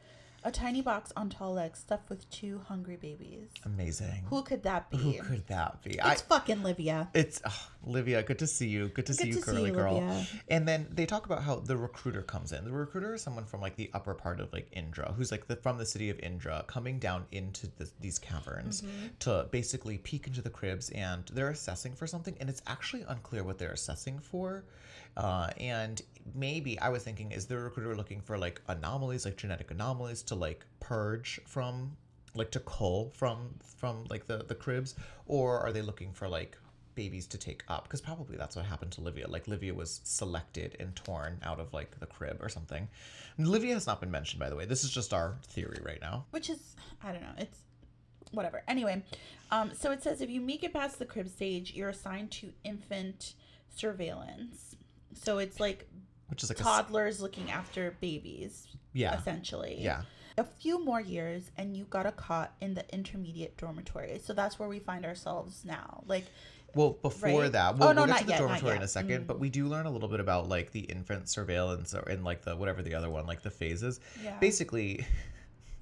A 0.47 0.51
tiny 0.53 0.81
box 0.81 1.13
on 1.17 1.29
tall 1.29 1.55
legs 1.55 1.81
stuffed 1.81 2.09
with 2.09 2.31
two 2.31 2.61
hungry 2.69 2.95
babies. 2.95 3.49
amazing. 3.65 4.23
Who 4.31 4.43
could 4.45 4.63
that 4.63 4.89
be? 4.91 4.97
Who 4.97 5.13
could 5.25 5.45
that 5.49 5.83
be? 5.83 5.99
It's 6.01 6.23
fucking 6.23 6.63
Livia. 6.63 7.09
It's 7.15 7.43
ugh, 7.45 7.53
Livia. 7.85 8.23
Good 8.23 8.39
to 8.39 8.47
see 8.47 8.69
you. 8.69 8.87
Good 8.87 9.07
to 9.07 9.15
see 9.15 9.27
you, 9.27 9.33
to 9.35 9.41
see 9.41 9.45
girly 9.45 9.71
you, 9.71 9.75
girl. 9.75 9.95
Livia. 9.95 10.25
And 10.47 10.69
then 10.69 10.87
they 10.93 11.05
talk 11.05 11.27
about 11.27 11.43
how 11.43 11.57
the 11.57 11.77
recruiter 11.77 12.23
comes 12.23 12.53
in. 12.53 12.65
The 12.65 12.71
recruiter 12.71 13.15
is 13.15 13.23
someone 13.23 13.45
from 13.45 13.61
like 13.61 13.75
the 13.75 13.91
upper 13.93 14.15
part 14.15 14.39
of 14.39 14.53
like 14.53 14.69
Indra, 14.71 15.13
who's 15.17 15.33
like 15.33 15.49
the, 15.49 15.57
from 15.57 15.79
the 15.79 15.87
city 15.87 16.11
of 16.11 16.21
Indra, 16.21 16.65
coming 16.69 17.01
down 17.01 17.25
into 17.33 17.67
the, 17.79 17.91
these 18.01 18.21
caverns 18.21 18.83
Mm-hmm. 18.83 19.07
to 19.21 19.49
basically 19.51 19.99
peek 19.99 20.29
into 20.29 20.43
the 20.43 20.51
cribs, 20.51 20.91
and 20.91 21.25
they're 21.33 21.51
assessing 21.51 21.97
for 21.97 22.07
something, 22.07 22.37
and 22.39 22.49
it's 22.49 22.63
actually 22.69 23.05
unclear 23.09 23.43
what 23.43 23.59
they're 23.59 23.73
assessing 23.73 24.21
for. 24.21 24.65
Uh, 25.17 25.49
and 25.59 26.03
maybe 26.35 26.79
I 26.79 26.89
was 26.89 27.03
thinking, 27.03 27.33
is 27.33 27.47
the 27.47 27.59
recruiter 27.59 27.95
looking 27.95 28.21
for 28.21 28.39
like 28.39 28.61
anomalies, 28.69 29.25
like 29.25 29.37
genetic 29.37 29.71
anomalies, 29.71 30.23
to 30.25 30.35
like 30.35 30.65
purge 30.81 31.41
from 31.47 31.97
like 32.35 32.51
to 32.51 32.61
cull 32.61 33.11
from 33.15 33.55
from 33.63 34.05
like 34.11 34.27
the 34.27 34.45
the 34.47 34.55
cribs 34.55 34.95
or 35.25 35.59
are 35.59 35.73
they 35.73 35.81
looking 35.81 36.13
for 36.13 36.29
like 36.29 36.59
babies 36.95 37.27
to 37.27 37.39
take 37.39 37.63
up 37.69 37.85
because 37.85 38.03
probably 38.03 38.37
that's 38.37 38.57
what 38.57 38.65
happened 38.67 38.93
to 38.93 39.01
livia 39.01 39.27
like 39.27 39.49
livia 39.49 39.73
was 39.73 40.03
selected 40.05 40.77
and 40.79 40.95
torn 40.97 41.39
out 41.43 41.59
of 41.59 41.73
like 41.73 41.99
the 41.99 42.05
crib 42.05 42.37
or 42.43 42.51
something 42.51 42.87
livia 43.39 43.73
has 43.73 43.87
not 43.87 44.01
been 44.01 44.11
mentioned 44.11 44.39
by 44.39 44.51
the 44.51 44.57
way 44.57 44.67
this 44.67 44.85
is 44.85 44.91
just 44.91 45.15
our 45.15 45.37
theory 45.45 45.79
right 45.83 46.01
now 46.03 46.27
which 46.31 46.51
is 46.51 46.77
I 47.03 47.13
don't 47.13 47.23
know. 47.23 47.35
It's 47.39 47.59
whatever. 48.33 48.63
Anyway, 48.69 49.03
um, 49.51 49.73
so 49.75 49.93
it 49.93 50.03
says 50.03 50.21
if 50.21 50.31
you 50.31 50.41
make 50.41 50.65
it 50.65 50.73
past 50.73 50.99
the 50.99 51.05
crib 51.05 51.29
stage, 51.29 51.73
you're 51.75 51.89
assigned 51.89 52.31
to 52.33 52.53
infant 52.65 53.35
surveillance. 53.75 54.77
So 55.15 55.39
it's 55.39 55.61
like 55.61 55.89
which 56.29 56.43
is 56.43 56.51
like 56.51 56.61
a 56.61 56.63
toddlers 56.63 57.21
looking 57.21 57.51
after 57.51 57.97
babies, 58.01 58.69
yeah 58.93 59.19
essentially. 59.19 59.77
yeah 59.81 60.03
A 60.39 60.45
few 60.45 60.85
more 60.85 61.01
years, 61.01 61.51
and 61.57 61.77
you 61.77 61.85
got 61.85 62.05
a 62.07 62.13
cot 62.13 62.53
in 62.61 62.75
the 62.75 62.85
intermediate 62.95 63.57
dormitory. 63.57 64.21
So 64.23 64.33
that's 64.35 64.59
where 64.59 64.69
we 64.69 64.79
find 64.81 65.05
ourselves 65.07 65.65
now. 65.65 66.03
Like, 66.07 66.25
Well, 66.75 66.91
before 67.01 67.43
Right? 67.43 67.53
that, 67.53 67.75
Oh, 67.75 67.79
we'll, 67.79 67.95
no, 67.95 68.03
we'll 68.03 68.09
get 68.09 68.19
to 68.19 68.25
the 68.27 68.31
yet, 68.33 68.39
dormitory 68.41 68.77
in 68.77 68.83
a 68.83 68.89
second, 68.89 69.23
Mm. 69.25 69.27
but 69.29 69.39
we 69.41 69.49
do 69.49 69.67
learn 69.67 69.87
a 69.87 69.91
little 69.91 70.09
bit 70.11 70.21
about 70.21 70.47
like 70.49 70.73
the 70.73 70.81
infant 70.81 71.29
surveillance 71.31 71.95
or 71.95 72.03
in 72.11 72.23
like 72.23 72.43
the 72.43 72.55
whatever 72.55 72.83
the 72.83 72.95
other 72.95 73.09
one, 73.09 73.25
like 73.27 73.41
the 73.43 73.51
phases. 73.51 74.01
Yeah. 74.23 74.39
Basically, 74.41 75.07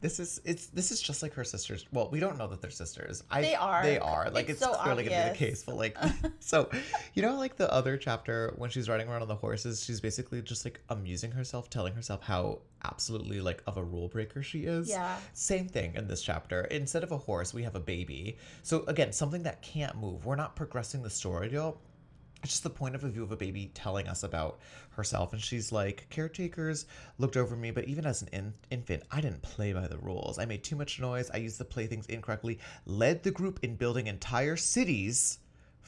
this 0.04 0.20
is 0.20 0.38
it's 0.44 0.66
this 0.66 0.90
is 0.90 1.00
just 1.00 1.23
like 1.23 1.32
her 1.32 1.44
sisters. 1.44 1.87
Well, 1.90 2.11
we 2.11 2.20
don't 2.20 2.37
know 2.37 2.46
that 2.49 2.61
they're 2.61 2.70
sisters. 2.70 3.25
I, 3.30 3.40
They 3.40 3.54
are. 3.54 3.82
They 3.82 3.99
are. 3.99 4.28
Like 4.30 4.50
It's 4.50 4.61
it's, 4.61 4.70
so 4.70 4.76
clearly 4.76 5.04
gonna 5.04 5.25
be 5.25 5.30
the 5.30 5.34
case, 5.34 5.62
but 5.62 5.76
like, 5.76 5.96
so 6.40 6.68
you 7.14 7.23
know, 7.23 7.38
like 7.38 7.56
the 7.56 7.73
other 7.73 7.96
chapter 7.96 8.52
when 8.58 8.68
she's 8.68 8.87
riding 8.87 9.08
around 9.08 9.23
on 9.23 9.28
the 9.28 9.34
horses, 9.34 9.82
she's 9.82 10.02
basically 10.02 10.42
just 10.42 10.66
like 10.66 10.82
amusing 10.90 11.30
herself, 11.30 11.70
telling 11.70 11.94
herself 11.94 12.23
how 12.23 12.58
absolutely 12.84 13.40
like 13.40 13.62
of 13.66 13.78
a 13.78 13.82
rule 13.82 14.08
breaker 14.08 14.42
she 14.42 14.64
is. 14.64 14.90
Yeah. 14.90 15.16
Same 15.32 15.68
thing 15.68 15.94
in 15.94 16.06
this 16.06 16.20
chapter. 16.20 16.64
Instead 16.64 17.02
of 17.02 17.11
a 17.11 17.16
horse, 17.16 17.54
we 17.54 17.62
have 17.62 17.75
a 17.75 17.80
baby. 17.80 18.37
So 18.62 18.84
again, 18.88 19.11
something 19.11 19.44
that 19.44 19.62
can't 19.62 19.96
move. 19.96 20.26
We're 20.26 20.37
not 20.37 20.54
progressing 20.54 21.02
the 21.02 21.08
story, 21.08 21.49
though. 21.49 21.78
It's 22.44 22.52
just 22.52 22.62
the 22.62 22.70
point 22.70 22.94
of 22.94 23.00
view 23.00 23.22
of 23.22 23.32
a 23.32 23.36
baby 23.36 23.70
telling 23.72 24.06
us 24.06 24.22
about 24.22 24.60
herself. 24.90 25.32
And 25.32 25.40
she's 25.40 25.72
like, 25.72 26.06
caretakers 26.10 26.84
looked 27.16 27.38
over 27.38 27.56
me, 27.56 27.70
but 27.70 27.84
even 27.84 28.04
as 28.04 28.20
an 28.20 28.28
in- 28.32 28.54
infant, 28.70 29.02
I 29.10 29.22
didn't 29.22 29.40
play 29.40 29.72
by 29.72 29.88
the 29.88 29.96
rules. 29.96 30.38
I 30.38 30.44
made 30.44 30.62
too 30.62 30.76
much 30.76 31.00
noise. 31.00 31.30
I 31.32 31.38
used 31.38 31.58
the 31.58 31.64
playthings 31.64 32.04
incorrectly, 32.06 32.58
led 32.84 33.22
the 33.22 33.30
group 33.30 33.60
in 33.62 33.76
building 33.76 34.08
entire 34.08 34.56
cities 34.56 35.38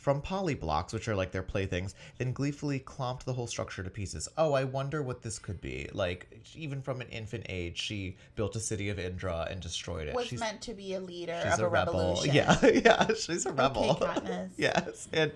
from 0.06 0.22
polyblocks, 0.22 0.92
which 0.92 1.08
are 1.08 1.16
like 1.16 1.32
their 1.32 1.42
playthings, 1.42 1.94
then 2.18 2.32
gleefully 2.32 2.78
clomped 2.78 3.26
the 3.26 3.32
whole 3.32 3.48
structure 3.48 3.82
to 3.82 3.90
pieces. 3.90 4.28
Oh, 4.38 4.52
I 4.52 4.62
wonder 4.62 5.02
what 5.02 5.20
this 5.20 5.38
could 5.38 5.60
be. 5.60 5.88
Like, 5.92 6.28
even 6.54 6.80
from 6.80 7.00
an 7.00 7.08
infant 7.08 7.46
age, 7.48 7.76
she 7.76 8.16
built 8.36 8.54
a 8.54 8.60
city 8.60 8.88
of 8.88 9.00
Indra 9.00 9.48
and 9.50 9.60
destroyed 9.60 10.06
it. 10.06 10.14
Was 10.14 10.28
she's 10.28 10.38
meant 10.38 10.62
to 10.62 10.74
be 10.74 10.94
a 10.94 11.00
leader 11.00 11.38
she's 11.42 11.54
of 11.54 11.60
a, 11.60 11.66
a, 11.66 11.68
rebel. 11.68 11.92
revolution. 12.22 12.34
Yeah, 12.34 12.66
yeah, 12.66 13.14
she's 13.14 13.46
a 13.46 13.52
rebel. 13.52 13.96
Katniss. 14.00 14.50
yes, 14.56 15.08
and 15.12 15.32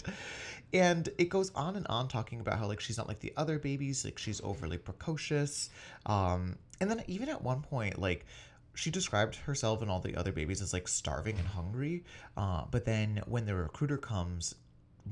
and 0.73 1.09
it 1.19 1.29
goes 1.29 1.51
on 1.55 1.77
and 1.77 1.87
on 1.89 2.09
talking 2.09 2.41
about 2.41 2.59
how 2.59 2.67
like 2.67 2.81
she's 2.81 2.99
not 2.99 3.09
like 3.09 3.21
the 3.21 3.33
other 3.37 3.59
babies, 3.59 4.05
like 4.05 4.19
she's 4.19 4.41
overly 4.43 4.79
precocious. 4.79 5.71
Um, 6.07 6.57
and 6.81 6.91
then 6.91 7.03
even 7.07 7.29
at 7.29 7.43
one 7.43 7.63
point, 7.63 7.99
like 7.99 8.27
she 8.75 8.91
described 8.91 9.35
herself 9.37 9.83
and 9.83 9.91
all 9.91 10.01
the 10.01 10.17
other 10.17 10.33
babies 10.33 10.63
as 10.63 10.73
like 10.73 10.89
starving 10.89 11.37
and 11.39 11.47
hungry. 11.47 12.05
Uh, 12.37 12.65
but 12.71 12.85
then 12.85 13.23
when 13.27 13.47
the 13.47 13.55
recruiter 13.55 13.99
comes 13.99 14.55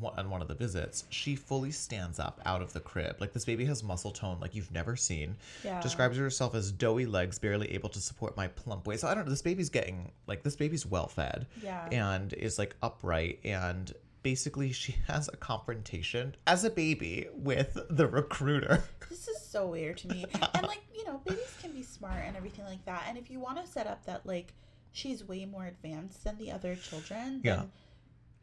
on 0.02 0.30
one 0.30 0.42
of 0.42 0.48
the 0.48 0.54
visits, 0.54 1.04
she 1.10 1.34
fully 1.34 1.70
stands 1.70 2.18
up 2.18 2.40
out 2.46 2.62
of 2.62 2.72
the 2.72 2.80
crib. 2.80 3.16
Like 3.20 3.32
this 3.32 3.44
baby 3.44 3.64
has 3.64 3.82
muscle 3.82 4.10
tone 4.10 4.38
like 4.40 4.54
you've 4.54 4.70
never 4.70 4.96
seen. 4.96 5.36
Yeah. 5.64 5.80
Describes 5.80 6.16
herself 6.16 6.54
as 6.54 6.70
doughy 6.70 7.06
legs, 7.06 7.38
barely 7.38 7.72
able 7.72 7.88
to 7.90 8.00
support 8.00 8.36
my 8.36 8.48
plump 8.48 8.86
waist. 8.86 9.00
So 9.00 9.08
I 9.08 9.14
don't 9.14 9.24
know. 9.24 9.30
This 9.30 9.42
baby's 9.42 9.70
getting 9.70 10.12
like 10.26 10.42
this 10.42 10.56
baby's 10.56 10.86
well 10.86 11.08
fed. 11.08 11.46
Yeah. 11.62 11.88
And 11.90 12.32
is 12.32 12.58
like 12.58 12.76
upright 12.82 13.40
and 13.44 13.92
basically 14.22 14.72
she 14.72 14.96
has 15.06 15.28
a 15.32 15.36
confrontation 15.36 16.34
as 16.46 16.64
a 16.64 16.70
baby 16.70 17.28
with 17.34 17.78
the 17.90 18.06
recruiter. 18.06 18.84
This 19.08 19.26
is 19.26 19.40
so 19.40 19.66
weird 19.68 19.96
to 19.98 20.08
me. 20.08 20.26
And 20.54 20.66
like, 20.66 20.82
you 20.94 21.02
know, 21.06 21.22
babies 21.24 21.56
can 21.62 21.72
be 21.72 21.82
smart 21.82 22.24
and 22.26 22.36
everything 22.36 22.66
like 22.66 22.84
that. 22.84 23.04
And 23.08 23.16
if 23.16 23.30
you 23.30 23.40
want 23.40 23.56
to 23.64 23.66
set 23.66 23.86
up 23.86 24.04
that 24.04 24.26
like 24.26 24.52
she's 24.92 25.26
way 25.26 25.46
more 25.46 25.64
advanced 25.64 26.24
than 26.24 26.36
the 26.36 26.52
other 26.52 26.76
children, 26.76 27.40
Yeah. 27.42 27.62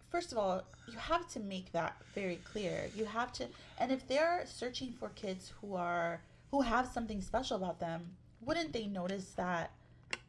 first 0.10 0.32
of 0.32 0.39
all, 0.39 0.63
you 0.88 0.98
have 0.98 1.27
to 1.34 1.39
make 1.39 1.72
that 1.74 1.96
very 2.15 2.38
clear. 2.38 2.89
You 2.96 3.05
have 3.05 3.32
to 3.34 3.48
and 3.77 3.91
if 3.91 4.08
they're 4.08 4.44
searching 4.48 4.91
for 4.94 5.10
kids 5.10 5.53
who 5.62 5.75
are 5.75 6.22
who 6.50 6.62
have 6.62 6.88
something 6.88 7.22
special 7.22 7.58
about 7.58 7.79
them, 7.79 8.15
wouldn't 8.41 8.74
they 8.74 8.88
notice 8.88 9.34
that 9.36 9.72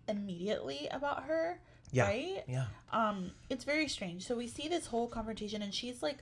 immediately 0.07 0.87
about 0.91 1.25
her? 1.25 1.61
Yeah. 1.93 2.05
Right? 2.07 2.45
Yeah. 2.49 2.67
um 2.93 3.31
it's 3.51 3.65
very 3.65 3.89
strange 3.89 4.27
so 4.27 4.37
we 4.37 4.47
see 4.49 4.69
this 4.69 4.87
whole 4.87 5.09
confrontation 5.09 5.63
and 5.63 5.73
she's 5.75 6.03
like 6.03 6.19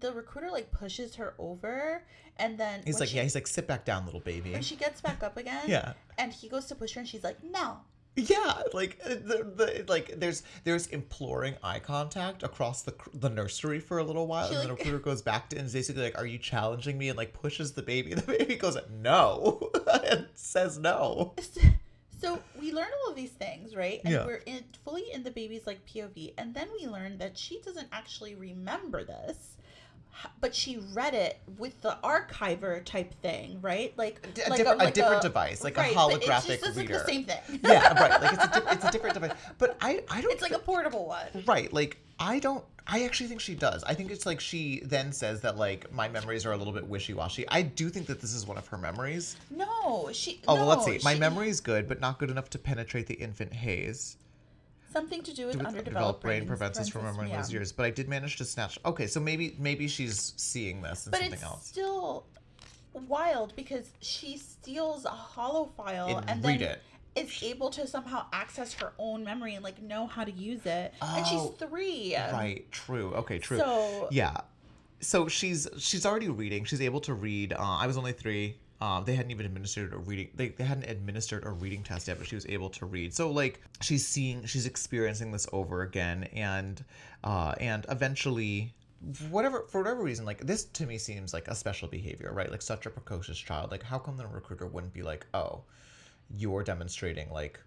the 0.00 0.12
recruiter 0.12 0.50
like 0.50 0.70
pushes 0.70 1.14
her 1.16 1.34
over 1.38 2.02
and 2.38 2.56
then 2.58 2.80
He's 2.86 2.98
like, 3.00 3.10
she, 3.10 3.16
yeah, 3.16 3.22
he's 3.22 3.34
like, 3.34 3.46
sit 3.46 3.66
back 3.66 3.84
down, 3.84 4.06
little 4.06 4.20
baby. 4.20 4.54
And 4.54 4.64
she 4.64 4.74
gets 4.74 5.02
back 5.02 5.22
up 5.22 5.36
again 5.36 5.62
Yeah. 5.66 5.92
and 6.16 6.32
he 6.32 6.48
goes 6.48 6.66
to 6.66 6.74
push 6.74 6.94
her 6.94 7.00
and 7.00 7.08
she's 7.08 7.22
like 7.24 7.36
no 7.44 7.78
Yeah, 8.16 8.62
like 8.72 8.98
uh, 9.04 9.10
the, 9.10 9.52
the 9.56 9.84
like 9.88 10.18
there's 10.18 10.42
there's 10.64 10.86
imploring 10.88 11.54
eye 11.62 11.78
contact 11.80 12.42
across 12.42 12.82
the 12.82 12.94
the 13.14 13.28
nursery 13.28 13.78
for 13.78 13.98
a 13.98 14.04
little 14.04 14.26
while, 14.26 14.48
She, 14.48 14.54
and 14.56 14.64
the 14.64 14.72
recruiter 14.72 14.98
goes 14.98 15.22
back 15.22 15.48
to 15.50 15.56
and 15.56 15.66
is 15.66 15.72
basically 15.72 16.02
like, 16.02 16.18
"Are 16.18 16.26
you 16.26 16.36
challenging 16.38 16.98
me?" 16.98 17.08
and 17.08 17.16
like 17.16 17.32
pushes 17.32 17.72
the 17.72 17.82
baby. 17.82 18.14
The 18.20 18.22
baby 18.38 18.56
goes, 18.56 18.76
"No," 18.90 19.70
and 20.10 20.26
says 20.34 20.76
no. 20.76 21.34
So 22.20 22.38
we 22.60 22.72
learn 22.72 22.88
all 23.04 23.10
of 23.10 23.16
these 23.16 23.32
things 23.32 23.74
right? 23.74 24.00
And 24.04 24.14
Yeah. 24.14 24.26
we're 24.26 24.42
in 24.46 24.64
fully 24.84 25.10
in 25.12 25.22
the 25.22 25.30
baby's 25.30 25.66
like 25.66 25.84
pov 25.86 26.34
and 26.38 26.54
then 26.54 26.68
we 26.78 26.86
learn 26.86 27.18
that 27.18 27.36
she 27.38 27.60
doesn't 27.60 27.88
actually 27.92 28.34
remember 28.34 29.04
this 29.04 29.56
but 30.40 30.54
she 30.54 30.78
read 30.92 31.14
it 31.14 31.38
with 31.58 31.80
the 31.80 31.96
archiver 32.04 32.84
type 32.84 33.14
thing 33.22 33.58
right 33.62 33.92
like 33.96 34.20
a 34.24 34.26
like 34.50 34.58
different- 34.58 34.80
a 34.80 34.84
like 34.84 34.94
different 34.94 35.22
device, 35.22 35.64
like 35.64 35.76
a 35.76 35.80
right, 35.80 35.94
but 35.94 36.10
holographic 36.10 36.50
it 36.50 36.60
just 36.60 36.66
isn't 36.70 36.76
reader. 36.76 36.98
the 36.98 37.04
same 37.06 37.24
thing 37.24 37.38
Yeah, 37.62 37.92
right. 38.00 38.20
Like 38.22 38.32
it's 38.34 38.44
a 38.44 38.60
di- 38.64 38.72
it's 38.72 38.84
a 38.84 38.90
different 38.90 39.14
device, 39.14 39.32
but 39.58 39.76
I 39.80 40.02
I 40.10 40.20
don't. 40.20 40.32
it's 40.32 40.42
like 40.42 40.52
a 40.52 40.58
portable 40.58 41.06
one 41.06 41.26
Right. 41.46 41.72
Like 41.72 41.98
I 42.18 42.38
don't 42.38 42.64
I 42.86 43.04
actually 43.04 43.28
think 43.28 43.40
she 43.40 43.54
does. 43.54 43.84
I 43.84 43.94
think 43.94 44.10
it's 44.10 44.26
like 44.26 44.40
she 44.40 44.80
then 44.84 45.12
says 45.12 45.42
that 45.42 45.56
like 45.56 45.92
my 45.92 46.08
memories 46.08 46.44
are 46.44 46.52
a 46.52 46.56
little 46.56 46.72
bit 46.72 46.86
wishy-washy. 46.86 47.46
I 47.48 47.62
do 47.62 47.88
think 47.88 48.06
that 48.08 48.20
this 48.20 48.34
is 48.34 48.46
one 48.46 48.58
of 48.58 48.66
her 48.68 48.78
memories. 48.78 49.36
No, 49.48 50.08
she. 50.12 50.40
Oh, 50.48 50.54
well, 50.56 50.66
let's 50.66 50.86
no, 50.86 50.94
see. 50.94 51.00
My 51.04 51.14
she- 51.14 51.20
memory's 51.20 51.60
good, 51.60 51.86
but 51.86 52.00
not 52.00 52.18
good 52.18 52.30
enough 52.30 52.50
to 52.50 52.58
penetrate 52.58 53.06
the 53.06 53.14
infant 53.14 53.52
haze. 53.52 54.16
Something 54.92 55.22
to 55.22 55.32
do 55.34 55.46
with 55.46 55.56
With 55.56 55.66
underdeveloped 55.66 56.20
brain 56.20 56.40
brains 56.40 56.48
prevents 56.48 56.78
us 56.80 56.88
from 56.88 57.02
remembering 57.02 57.30
yeah. 57.30 57.36
those 57.36 57.52
years. 57.52 57.70
But 57.72 57.86
I 57.86 57.90
did 57.90 58.08
manage 58.08 58.36
to 58.38 58.44
snatch. 58.44 58.78
Okay, 58.84 59.06
so 59.06 59.20
maybe 59.20 59.54
maybe 59.58 59.86
she's 59.86 60.34
seeing 60.36 60.82
this 60.82 61.06
and 61.06 61.12
But 61.12 61.18
something 61.20 61.32
it's 61.34 61.42
else. 61.44 61.66
still 61.66 62.26
wild 62.92 63.54
because 63.54 63.90
she 64.00 64.36
steals 64.36 65.04
a 65.04 65.10
holo 65.10 65.70
file 65.76 66.18
And 66.18 66.28
and, 66.30 66.44
read 66.44 66.60
then 66.60 66.70
it. 66.72 66.82
is 67.14 67.42
able 67.42 67.70
to 67.70 67.86
somehow 67.86 68.26
access 68.32 68.72
her 68.74 68.92
own 68.98 69.22
memory 69.22 69.54
and 69.54 69.62
like 69.62 69.80
know 69.80 70.06
how 70.08 70.24
to 70.24 70.32
use 70.32 70.66
it. 70.66 70.92
And 71.00 71.24
she's 71.26 71.38
Oh, 71.40 71.54
three. 71.58 72.16
Right. 72.16 72.70
True. 72.72 73.14
Okay. 73.14 73.38
True. 73.38 73.58
So 73.58 74.08
yeah 74.10 74.36
so 75.02 75.28
she's 75.28 75.66
she's 75.78 76.04
already 76.04 76.28
reading 76.28 76.62
she's 76.62 76.82
able 76.82 77.00
to 77.00 77.14
read 77.14 77.54
uh, 77.54 77.56
i 77.58 77.86
was 77.86 77.96
only 77.96 78.12
three 78.12 78.54
um, 78.80 79.04
they 79.04 79.14
hadn't 79.14 79.30
even 79.30 79.44
administered 79.46 79.92
a 79.92 79.98
reading 79.98 80.30
they, 80.34 80.48
they 80.48 80.64
hadn't 80.64 80.84
administered 80.88 81.44
a 81.44 81.50
reading 81.50 81.82
test 81.82 82.08
yet 82.08 82.18
but 82.18 82.26
she 82.26 82.34
was 82.34 82.46
able 82.46 82.70
to 82.70 82.86
read. 82.86 83.12
So 83.14 83.30
like 83.30 83.60
she's 83.80 84.06
seeing 84.06 84.44
she's 84.46 84.66
experiencing 84.66 85.32
this 85.32 85.46
over 85.52 85.82
again 85.82 86.24
and 86.32 86.82
uh, 87.24 87.54
and 87.60 87.84
eventually 87.90 88.72
whatever 89.30 89.64
for 89.68 89.82
whatever 89.82 90.02
reason 90.02 90.24
like 90.26 90.40
this 90.46 90.64
to 90.64 90.84
me 90.86 90.98
seems 90.98 91.32
like 91.32 91.48
a 91.48 91.54
special 91.54 91.88
behavior 91.88 92.32
right? 92.32 92.50
Like 92.50 92.62
such 92.62 92.86
a 92.86 92.90
precocious 92.90 93.38
child. 93.38 93.70
Like 93.70 93.82
how 93.82 93.98
come 93.98 94.16
the 94.16 94.26
recruiter 94.26 94.66
wouldn't 94.66 94.92
be 94.92 95.02
like 95.02 95.26
oh 95.34 95.62
you're 96.36 96.62
demonstrating 96.62 97.28
like 97.30 97.60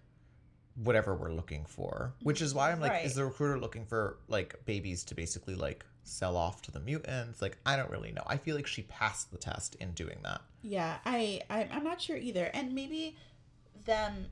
whatever 0.82 1.14
we're 1.14 1.32
looking 1.32 1.64
for 1.66 2.12
which 2.22 2.42
is 2.42 2.52
why 2.52 2.72
i'm 2.72 2.80
like 2.80 2.90
Right. 2.90 3.04
is 3.04 3.14
the 3.14 3.24
recruiter 3.24 3.60
looking 3.60 3.84
for 3.86 4.18
like 4.26 4.56
babies 4.64 5.04
to 5.04 5.14
basically 5.14 5.54
like 5.54 5.84
sell 6.04 6.36
off 6.36 6.60
to 6.62 6.70
the 6.70 6.80
mutants 6.80 7.40
like 7.42 7.56
i 7.66 7.76
don't 7.76 7.90
really 7.90 8.12
know 8.12 8.22
i 8.26 8.36
feel 8.36 8.54
like 8.54 8.66
she 8.66 8.82
passed 8.82 9.30
the 9.32 9.38
test 9.38 9.74
in 9.76 9.90
doing 9.92 10.18
that 10.22 10.40
Yeah, 10.62 10.96
I, 11.04 11.40
I 11.50 11.68
I'm 11.72 11.84
not 11.84 12.00
sure 12.00 12.16
either, 12.16 12.46
and 12.54 12.74
maybe 12.74 13.16
them 13.84 14.26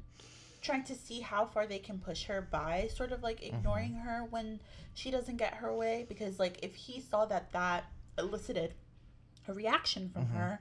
trying 0.62 0.84
to 0.84 0.94
see 0.94 1.20
how 1.20 1.44
far 1.44 1.66
they 1.66 1.78
can 1.78 1.98
push 1.98 2.24
her 2.24 2.40
by, 2.50 2.88
sort 2.94 3.10
of 3.12 3.22
like 3.22 3.40
Mm-hmm. 3.40 3.56
ignoring 3.56 3.94
her 3.96 4.24
when 4.30 4.60
she 4.94 5.10
doesn't 5.10 5.36
get 5.36 5.54
her 5.54 5.74
way, 5.74 6.06
because 6.08 6.38
like 6.38 6.58
if 6.62 6.74
he 6.74 7.00
saw 7.00 7.24
that 7.26 7.52
that 7.52 7.84
elicited 8.18 8.74
a 9.48 9.52
reaction 9.52 10.08
from 10.08 10.22
Mm-hmm. 10.24 10.36
her. 10.36 10.60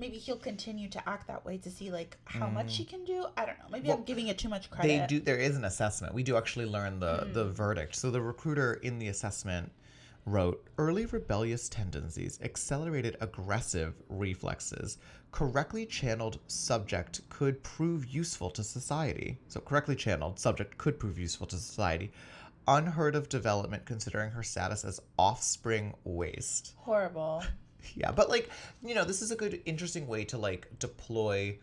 Maybe 0.00 0.16
he'll 0.18 0.36
continue 0.36 0.88
to 0.90 1.08
act 1.08 1.26
that 1.26 1.44
way 1.44 1.58
to 1.58 1.70
see 1.70 1.90
like 1.90 2.16
how 2.24 2.48
much 2.48 2.70
she 2.72 2.84
can 2.84 3.04
do. 3.04 3.26
I 3.36 3.44
don't 3.46 3.58
know. 3.58 3.64
Maybe 3.68 3.86
Mm. 3.86 3.88
Well, 3.88 3.96
I'm 3.98 4.04
giving 4.04 4.28
it 4.28 4.38
too 4.38 4.48
much 4.48 4.70
credit. 4.70 4.88
they 4.88 5.06
do 5.08 5.18
there 5.18 5.38
is 5.38 5.56
an 5.56 5.64
assessment 5.64 6.14
we 6.14 6.22
do 6.22 6.36
actually 6.36 6.66
learn 6.66 7.00
the 7.00 7.26
the 7.32 7.44
verdict 7.46 7.96
so 7.96 8.08
the 8.12 8.20
recruiter 8.20 8.74
in 8.74 9.00
the 9.00 9.08
assessment 9.08 9.72
wrote 10.30 10.66
early 10.78 11.06
rebellious 11.06 11.68
tendencies 11.68 12.38
accelerated 12.42 13.16
aggressive 13.20 13.94
reflexes. 14.08 14.98
Correctly 15.32 15.86
channeled 15.86 16.38
subject 16.46 17.20
could 17.28 17.62
prove 17.62 18.06
useful 18.06 18.50
to 18.50 18.62
society. 18.62 19.38
So 19.48 19.60
correctly 19.60 19.96
channeled 19.96 20.38
subject 20.38 20.78
could 20.78 20.98
prove 20.98 21.18
useful 21.18 21.46
to 21.48 21.56
society. 21.56 22.12
Unheard 22.66 23.14
of 23.14 23.28
development 23.28 23.86
considering 23.86 24.30
her 24.30 24.42
status 24.42 24.84
as 24.84 25.00
offspring 25.18 25.94
waste. 26.04 26.74
Horrible. 26.78 27.42
yeah 27.94 28.10
but 28.10 28.28
like 28.28 28.50
you 28.82 28.92
know 28.94 29.04
this 29.04 29.22
is 29.22 29.30
a 29.30 29.36
good 29.36 29.62
interesting 29.64 30.08
way 30.08 30.24
to 30.24 30.36
like 30.36 30.66
deploy 30.78 31.56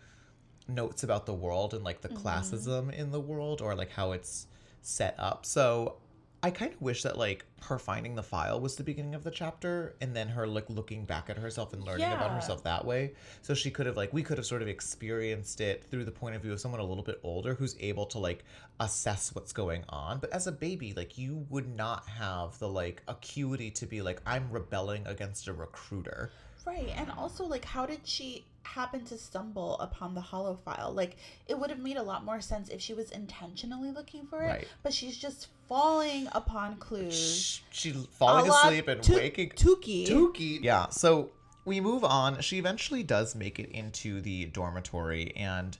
notes 0.68 1.04
about 1.04 1.26
the 1.26 1.34
world 1.34 1.74
and 1.74 1.84
like 1.84 2.02
the 2.02 2.10
mm-hmm. 2.10 2.26
classism 2.26 2.92
in 2.94 3.12
the 3.12 3.20
world 3.20 3.62
or 3.62 3.76
like 3.76 3.92
how 3.92 4.12
it's 4.12 4.48
set 4.82 5.16
up. 5.18 5.46
So 5.46 5.98
I 6.46 6.52
kind 6.52 6.72
of 6.72 6.80
wish 6.80 7.02
that 7.02 7.18
like 7.18 7.44
her 7.64 7.80
finding 7.80 8.14
the 8.14 8.22
file 8.22 8.62
was 8.62 8.76
the 8.76 8.84
beginning 8.84 9.16
of 9.16 9.24
the 9.24 9.32
chapter 9.32 9.96
and 10.00 10.16
then 10.16 10.28
her 10.28 10.46
like 10.46 10.70
looking 10.70 11.04
back 11.04 11.28
at 11.28 11.40
herself 11.40 11.74
and 11.74 11.84
learning 11.84 12.06
about 12.06 12.30
herself 12.30 12.64
that 12.66 12.86
way. 12.86 13.14
So 13.42 13.56
she 13.56 13.72
could 13.72 13.88
have 13.88 13.98
like 13.98 14.14
we 14.14 14.22
could 14.22 14.38
have 14.38 14.46
sort 14.46 14.62
of 14.62 14.68
experienced 14.68 15.60
it 15.60 15.84
through 15.86 16.06
the 16.06 16.12
point 16.12 16.36
of 16.36 16.44
view 16.44 16.54
of 16.54 16.60
someone 16.60 16.82
a 16.82 16.86
little 16.86 17.04
bit 17.04 17.20
older 17.24 17.56
who's 17.56 17.76
able 17.80 18.06
to 18.06 18.20
like 18.20 18.44
assess 18.80 19.34
what's 19.34 19.54
going 19.54 19.86
on. 19.90 20.20
But 20.20 20.34
as 20.34 20.46
a 20.46 20.52
baby, 20.52 20.94
like 20.94 21.18
you 21.18 21.48
would 21.50 21.76
not 21.76 22.08
have 22.08 22.60
the 22.60 22.70
like 22.70 23.02
acuity 23.08 23.72
to 23.72 23.88
be 23.88 24.04
like 24.04 24.22
I'm 24.28 24.48
rebelling 24.52 25.08
against 25.08 25.48
a 25.48 25.54
recruiter. 25.54 26.30
Right. 26.64 26.92
And 26.96 27.12
also, 27.12 27.46
like, 27.46 27.64
how 27.64 27.86
did 27.86 28.00
she 28.06 28.44
happen 28.66 29.06
to 29.06 29.18
stumble 29.18 29.78
upon 29.80 30.14
the 30.16 30.22
holo 30.22 30.56
file? 30.66 30.92
Like, 30.94 31.18
it 31.48 31.58
would 31.58 31.70
have 31.70 31.80
made 31.80 31.98
a 31.98 32.04
lot 32.04 32.26
more 32.26 32.42
sense 32.42 32.70
if 32.70 32.82
she 32.82 32.94
was 32.94 33.12
intentionally 33.12 33.92
looking 33.92 34.26
for 34.26 34.42
it. 34.44 34.48
Right. 34.48 34.68
But 34.84 34.94
she's 34.94 35.18
just 35.18 35.48
falling 35.70 36.28
upon 36.34 36.78
clues. 36.78 37.16
Sh- 37.16 37.60
She 37.72 37.92
falling 37.92 38.50
asleep 38.50 38.88
and 38.88 39.02
Tu- 39.02 39.16
waking 39.16 39.50
Tuki. 39.52 40.08
Tuki. 40.08 40.60
Yeah. 40.62 40.90
So 40.90 41.32
we 41.66 41.80
move 41.80 42.04
on. 42.04 42.42
She 42.42 42.58
eventually 42.58 43.04
does 43.04 43.36
make 43.36 43.60
it 43.60 43.70
into 43.72 44.22
the 44.22 44.46
dormitory, 44.46 45.36
and 45.36 45.78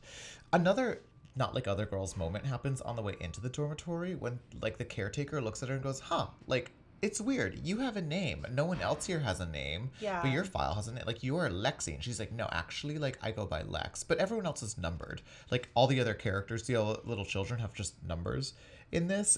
another 0.54 1.02
not 1.36 1.54
like 1.54 1.68
other 1.68 1.86
girls 1.86 2.16
moment 2.16 2.46
happens 2.46 2.80
on 2.82 2.96
the 2.96 3.02
way 3.02 3.16
into 3.20 3.42
the 3.42 3.50
dormitory 3.50 4.16
when 4.16 4.40
like 4.62 4.78
the 4.78 4.86
caretaker 4.86 5.42
looks 5.42 5.62
at 5.62 5.70
her 5.70 5.76
and 5.76 5.84
goes, 5.84 6.00
"Huh, 6.00 6.28
like." 6.48 6.72
It's 7.02 7.22
weird. 7.22 7.60
You 7.64 7.80
have 7.80 7.98
a 7.98 8.02
name. 8.02 8.46
No 8.52 8.66
one 8.66 8.82
else 8.82 9.06
here 9.06 9.20
has 9.20 9.40
a 9.40 9.46
name. 9.46 9.92
Yeah. 10.00 10.22
But 10.22 10.32
your 10.32 10.44
file 10.44 10.74
has 10.76 10.88
a 10.88 10.94
name. 10.94 11.04
Like 11.06 11.24
you 11.24 11.38
are 11.38 11.50
Lexi, 11.50 11.94
and 11.94 12.04
she's 12.04 12.20
like, 12.20 12.32
no, 12.32 12.48
actually, 12.52 12.98
like 12.98 13.18
I 13.22 13.32
go 13.32 13.46
by 13.46 13.62
Lex. 13.64 14.04
But 14.04 14.18
everyone 14.18 14.46
else 14.46 14.64
is 14.64 14.78
numbered. 14.78 15.22
Like 15.52 15.70
all 15.76 15.88
the 15.88 16.00
other 16.00 16.14
characters, 16.14 16.64
the 16.64 16.78
little 17.04 17.26
children 17.26 17.60
have 17.60 17.74
just 17.74 18.02
numbers 18.04 18.54
in 18.92 19.08
this. 19.08 19.38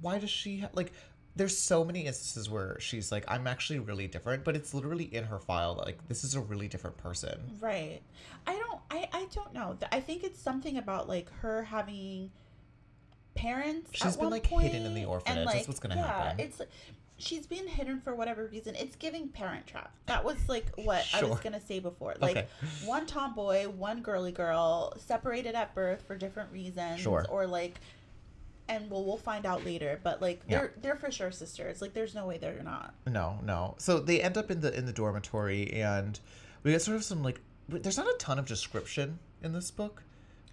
Why 0.00 0.18
does 0.18 0.30
she 0.30 0.60
ha- 0.60 0.70
like? 0.74 0.92
there's 1.36 1.56
so 1.56 1.84
many 1.84 2.06
instances 2.06 2.48
where 2.48 2.78
she's 2.80 3.12
like, 3.12 3.22
I'm 3.28 3.46
actually 3.46 3.78
really 3.78 4.06
different, 4.06 4.42
but 4.42 4.56
it's 4.56 4.72
literally 4.72 5.04
in 5.04 5.24
her 5.24 5.38
file 5.38 5.74
like 5.84 6.08
this 6.08 6.24
is 6.24 6.34
a 6.34 6.40
really 6.40 6.66
different 6.66 6.96
person. 6.96 7.38
Right. 7.60 8.00
I 8.46 8.54
don't 8.54 8.80
I 8.90 9.08
I 9.12 9.26
don't 9.34 9.52
know. 9.52 9.76
I 9.92 10.00
think 10.00 10.24
it's 10.24 10.40
something 10.40 10.78
about 10.78 11.08
like 11.08 11.30
her 11.40 11.62
having 11.62 12.30
parents. 13.36 13.90
She's 13.92 14.16
been, 14.16 14.30
like, 14.30 14.46
hidden 14.46 14.84
in 14.86 14.94
the 14.94 15.04
orphanage. 15.04 15.46
That's 15.46 15.68
what's 15.68 15.80
gonna 15.80 15.96
yeah, 15.96 16.06
happen. 16.06 16.40
It's 16.40 16.60
she's 17.18 17.46
been 17.46 17.66
hidden 17.66 18.00
for 18.00 18.14
whatever 18.14 18.46
reason. 18.46 18.74
It's 18.74 18.96
giving 18.96 19.28
parent 19.28 19.66
trap. 19.66 19.92
That 20.06 20.24
was 20.24 20.36
like 20.48 20.66
what 20.76 21.06
I 21.14 21.24
was 21.24 21.40
gonna 21.40 21.60
say 21.60 21.78
before. 21.78 22.14
Like 22.20 22.36
Okay. 22.36 22.46
one 22.84 23.06
tomboy, 23.06 23.68
one 23.68 24.02
girly 24.02 24.32
girl, 24.32 24.92
separated 24.98 25.54
at 25.54 25.74
birth 25.74 26.02
for 26.06 26.16
different 26.16 26.52
reasons. 26.52 27.00
Sure. 27.00 27.24
Or 27.30 27.46
like 27.46 27.80
and 28.68 28.90
well 28.90 29.04
we'll 29.04 29.16
find 29.16 29.46
out 29.46 29.64
later, 29.64 30.00
but 30.02 30.20
like 30.20 30.42
Yeah. 30.48 30.58
they're 30.58 30.72
they're 30.82 30.96
for 30.96 31.10
sure 31.10 31.30
sisters. 31.30 31.80
Like 31.80 31.94
there's 31.94 32.14
no 32.14 32.26
way 32.26 32.38
they're 32.38 32.62
not. 32.62 32.94
No, 33.06 33.38
no. 33.42 33.76
So 33.78 34.00
they 34.00 34.20
end 34.20 34.36
up 34.36 34.50
in 34.50 34.60
the 34.60 34.76
in 34.76 34.86
the 34.86 34.92
dormitory, 34.92 35.72
and 35.72 36.18
we 36.62 36.72
get 36.72 36.82
sort 36.82 36.96
of 36.96 37.04
some 37.04 37.22
like. 37.22 37.40
There's 37.68 37.96
not 37.96 38.06
a 38.06 38.16
ton 38.18 38.38
of 38.38 38.46
description 38.46 39.18
in 39.42 39.52
this 39.52 39.70
book, 39.72 40.04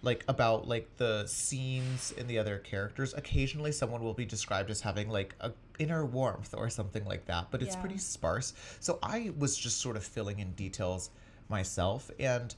like 0.04 0.24
about 0.28 0.68
like 0.68 0.96
the 0.96 1.26
scenes 1.26 2.12
in 2.12 2.26
the 2.26 2.38
other 2.38 2.58
characters. 2.58 3.14
Occasionally, 3.14 3.72
someone 3.72 4.02
will 4.02 4.14
be 4.14 4.24
described 4.26 4.70
as 4.70 4.80
having 4.80 5.08
like 5.08 5.34
a 5.40 5.52
inner 5.78 6.04
warmth 6.04 6.54
or 6.56 6.70
something 6.70 7.04
like 7.04 7.26
that, 7.26 7.50
but 7.50 7.62
it's 7.62 7.74
Yeah. 7.74 7.80
pretty 7.80 7.98
sparse. 7.98 8.52
So 8.80 8.98
I 9.02 9.32
was 9.38 9.56
just 9.56 9.78
sort 9.80 9.96
of 9.96 10.04
filling 10.04 10.38
in 10.38 10.52
details 10.52 11.10
myself, 11.48 12.10
and 12.18 12.54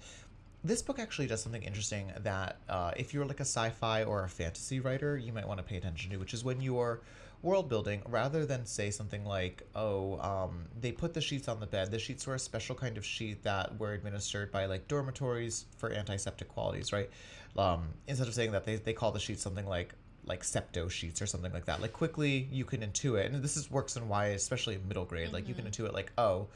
this 0.66 0.82
book 0.82 0.98
actually 0.98 1.26
does 1.26 1.42
something 1.42 1.62
interesting 1.62 2.12
that 2.20 2.56
uh, 2.68 2.90
if 2.96 3.14
you're 3.14 3.24
like 3.24 3.40
a 3.40 3.44
sci-fi 3.44 4.04
or 4.04 4.24
a 4.24 4.28
fantasy 4.28 4.80
writer 4.80 5.16
you 5.16 5.32
might 5.32 5.46
want 5.46 5.58
to 5.58 5.64
pay 5.64 5.76
attention 5.76 6.10
to 6.10 6.16
which 6.16 6.34
is 6.34 6.44
when 6.44 6.60
you're 6.60 7.00
world 7.42 7.68
building 7.68 8.02
rather 8.08 8.44
than 8.46 8.64
say 8.66 8.90
something 8.90 9.24
like 9.24 9.62
oh 9.74 10.18
um, 10.20 10.64
they 10.80 10.90
put 10.90 11.14
the 11.14 11.20
sheets 11.20 11.48
on 11.48 11.60
the 11.60 11.66
bed 11.66 11.90
the 11.90 11.98
sheets 11.98 12.26
were 12.26 12.34
a 12.34 12.38
special 12.38 12.74
kind 12.74 12.96
of 12.96 13.04
sheet 13.04 13.42
that 13.42 13.78
were 13.78 13.92
administered 13.92 14.50
by 14.50 14.66
like 14.66 14.88
dormitories 14.88 15.66
for 15.76 15.92
antiseptic 15.92 16.48
qualities 16.48 16.92
right? 16.92 17.10
Um, 17.56 17.88
instead 18.06 18.28
of 18.28 18.34
saying 18.34 18.52
that 18.52 18.64
they, 18.64 18.76
they 18.76 18.92
call 18.92 19.12
the 19.12 19.20
sheets 19.20 19.42
something 19.42 19.66
like 19.66 19.94
like 20.26 20.42
septo 20.42 20.90
sheets 20.90 21.22
or 21.22 21.26
something 21.26 21.52
like 21.52 21.66
that. 21.66 21.80
Like 21.80 21.92
quickly 21.92 22.48
you 22.50 22.64
can 22.64 22.80
intuit 22.80 23.26
and 23.26 23.42
this 23.42 23.56
is 23.56 23.70
works 23.70 23.96
in 23.96 24.08
why, 24.08 24.26
especially 24.28 24.74
in 24.74 24.88
middle 24.88 25.04
grade 25.04 25.32
like 25.32 25.46
you 25.48 25.54
can 25.54 25.66
intuit 25.66 25.92
like 25.92 26.12
oh 26.18 26.48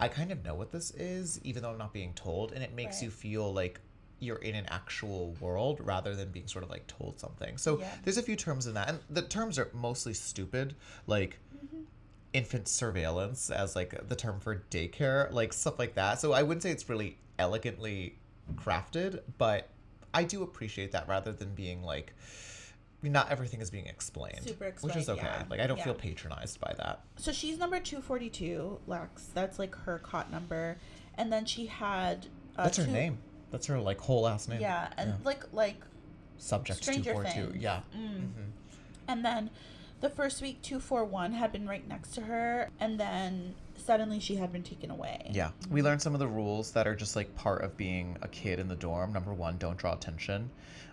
I 0.00 0.08
kind 0.08 0.32
of 0.32 0.44
know 0.44 0.54
what 0.54 0.72
this 0.72 0.90
is, 0.92 1.40
even 1.44 1.62
though 1.62 1.70
I'm 1.70 1.78
not 1.78 1.92
being 1.92 2.14
told, 2.14 2.52
and 2.52 2.62
it 2.62 2.72
makes 2.74 2.96
Right. 2.96 3.04
you 3.04 3.10
feel 3.10 3.52
like 3.52 3.80
you're 4.18 4.36
in 4.38 4.54
an 4.54 4.66
actual 4.68 5.34
world 5.40 5.80
rather 5.82 6.14
than 6.14 6.30
being 6.30 6.46
sort 6.46 6.62
of 6.64 6.70
like 6.70 6.86
told 6.86 7.18
something. 7.18 7.56
So 7.56 7.78
Yeah. 7.78 7.86
there's 8.04 8.18
a 8.18 8.22
few 8.22 8.36
terms 8.36 8.66
in 8.66 8.74
that, 8.74 8.88
and 8.88 9.00
the 9.08 9.22
terms 9.22 9.58
are 9.58 9.70
mostly 9.72 10.14
stupid, 10.14 10.74
like 11.06 11.38
Mm-hmm. 11.54 11.82
infant 12.32 12.68
surveillance 12.68 13.50
as 13.50 13.74
like 13.76 14.08
the 14.08 14.16
term 14.16 14.40
for 14.40 14.62
daycare, 14.70 15.30
like 15.32 15.52
stuff 15.52 15.78
like 15.78 15.94
that. 15.94 16.20
So 16.20 16.32
I 16.32 16.42
wouldn't 16.42 16.62
say 16.62 16.70
it's 16.70 16.88
really 16.88 17.18
elegantly 17.38 18.16
crafted, 18.56 19.20
but 19.38 19.68
I 20.14 20.24
do 20.24 20.42
appreciate 20.42 20.92
that 20.92 21.08
rather 21.08 21.32
than 21.32 21.54
being 21.54 21.82
like. 21.82 22.12
Not 23.02 23.30
everything 23.30 23.60
is 23.60 23.70
being 23.70 23.86
explained, 23.86 24.42
Super 24.46 24.74
which 24.82 24.94
is 24.96 25.08
okay. 25.08 25.22
yeah. 25.22 25.44
Like 25.48 25.60
I 25.60 25.66
don't 25.66 25.78
Yeah. 25.78 25.84
feel 25.84 25.94
patronized 25.94 26.60
by 26.60 26.74
that. 26.78 27.00
So 27.16 27.32
she's 27.32 27.58
number 27.58 27.80
242, 27.80 28.80
Lex. 28.86 29.26
That's 29.32 29.58
like 29.58 29.74
her 29.74 29.98
cot 30.00 30.30
number. 30.30 30.76
And 31.14 31.32
then 31.32 31.46
she 31.46 31.66
had 31.66 32.26
uh, 32.56 32.64
That's 32.64 32.76
her 32.76 32.84
two- 32.84 32.90
name. 32.90 33.18
That's 33.50 33.66
her 33.66 33.80
like 33.80 33.98
whole 34.00 34.22
last 34.22 34.48
name. 34.48 34.60
Yeah, 34.60 34.92
and 34.98 35.14
like 35.24 35.44
like 35.52 35.76
Subject 36.38 36.82
Stranger 36.82 37.12
242. 37.12 37.52
Things. 37.52 37.62
Yeah. 37.62 37.80
Mm. 37.96 38.28
and 39.08 39.24
then 39.24 39.50
the 40.00 40.08
first 40.10 40.40
week 40.40 40.62
241 40.62 41.32
had 41.32 41.52
been 41.52 41.66
right 41.68 41.86
next 41.86 42.12
to 42.14 42.22
her 42.22 42.70
and 42.80 42.98
then 42.98 43.54
suddenly 43.76 44.18
she 44.20 44.36
had 44.36 44.52
been 44.52 44.62
taken 44.62 44.90
away. 44.90 45.30
Yeah. 45.32 45.50
We 45.70 45.82
learned 45.82 46.00
some 46.00 46.14
of 46.14 46.20
the 46.20 46.26
rules 46.28 46.70
that 46.72 46.86
are 46.86 46.94
just 46.94 47.16
like 47.16 47.34
part 47.34 47.62
of 47.62 47.76
being 47.76 48.16
a 48.22 48.28
kid 48.28 48.58
in 48.58 48.68
the 48.68 48.76
dorm. 48.76 49.12
Number 49.12 49.34
one, 49.34 49.58
don't 49.58 49.76
draw 49.76 49.92
attention. 49.94 50.50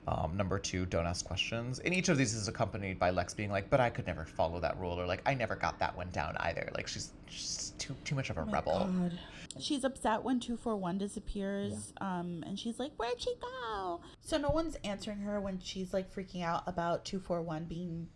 Um, 0.07 0.37
number 0.37 0.57
two, 0.57 0.85
don't 0.85 1.05
ask 1.05 1.25
questions. 1.25 1.79
And 1.79 1.93
each 1.93 2.07
of 2.07 2.17
these 2.17 2.33
is 2.33 2.47
accompanied 2.47 2.97
by 2.97 3.09
Lex 3.09 3.33
being 3.33 3.51
like, 3.51 3.69
but 3.69 3.81
I 3.81 3.89
could 3.89 4.07
never 4.07 4.23
follow 4.23 4.59
that 4.61 4.79
rule, 4.79 4.97
or 4.99 5.05
like, 5.05 5.21
I 5.25 5.33
never 5.33 5.55
got 5.55 5.77
that 5.79 5.97
one 5.97 6.09
down 6.11 6.37
either. 6.39 6.69
Like, 6.73 6.87
she's, 6.87 7.11
she's 7.27 7.73
too, 7.77 7.93
too 8.05 8.15
much 8.15 8.29
of 8.29 8.37
a 8.37 8.41
Oh 8.41 8.45
my 8.45 8.51
rebel. 8.53 8.79
God. 8.79 9.19
She's 9.59 9.83
upset 9.83 10.23
when 10.23 10.39
241 10.39 10.97
disappears. 10.97 11.91
Um, 11.99 12.43
and 12.47 12.57
she's 12.57 12.79
like, 12.79 12.91
Where'd 12.95 13.19
she 13.19 13.33
go? 13.41 13.99
So 14.21 14.37
no 14.37 14.49
one's 14.49 14.75
answering 14.83 15.19
her 15.19 15.41
when 15.41 15.59
she's 15.59 15.93
like 15.93 16.13
freaking 16.13 16.43
out 16.43 16.63
about 16.67 17.03
241 17.05 17.65
being 17.65 18.07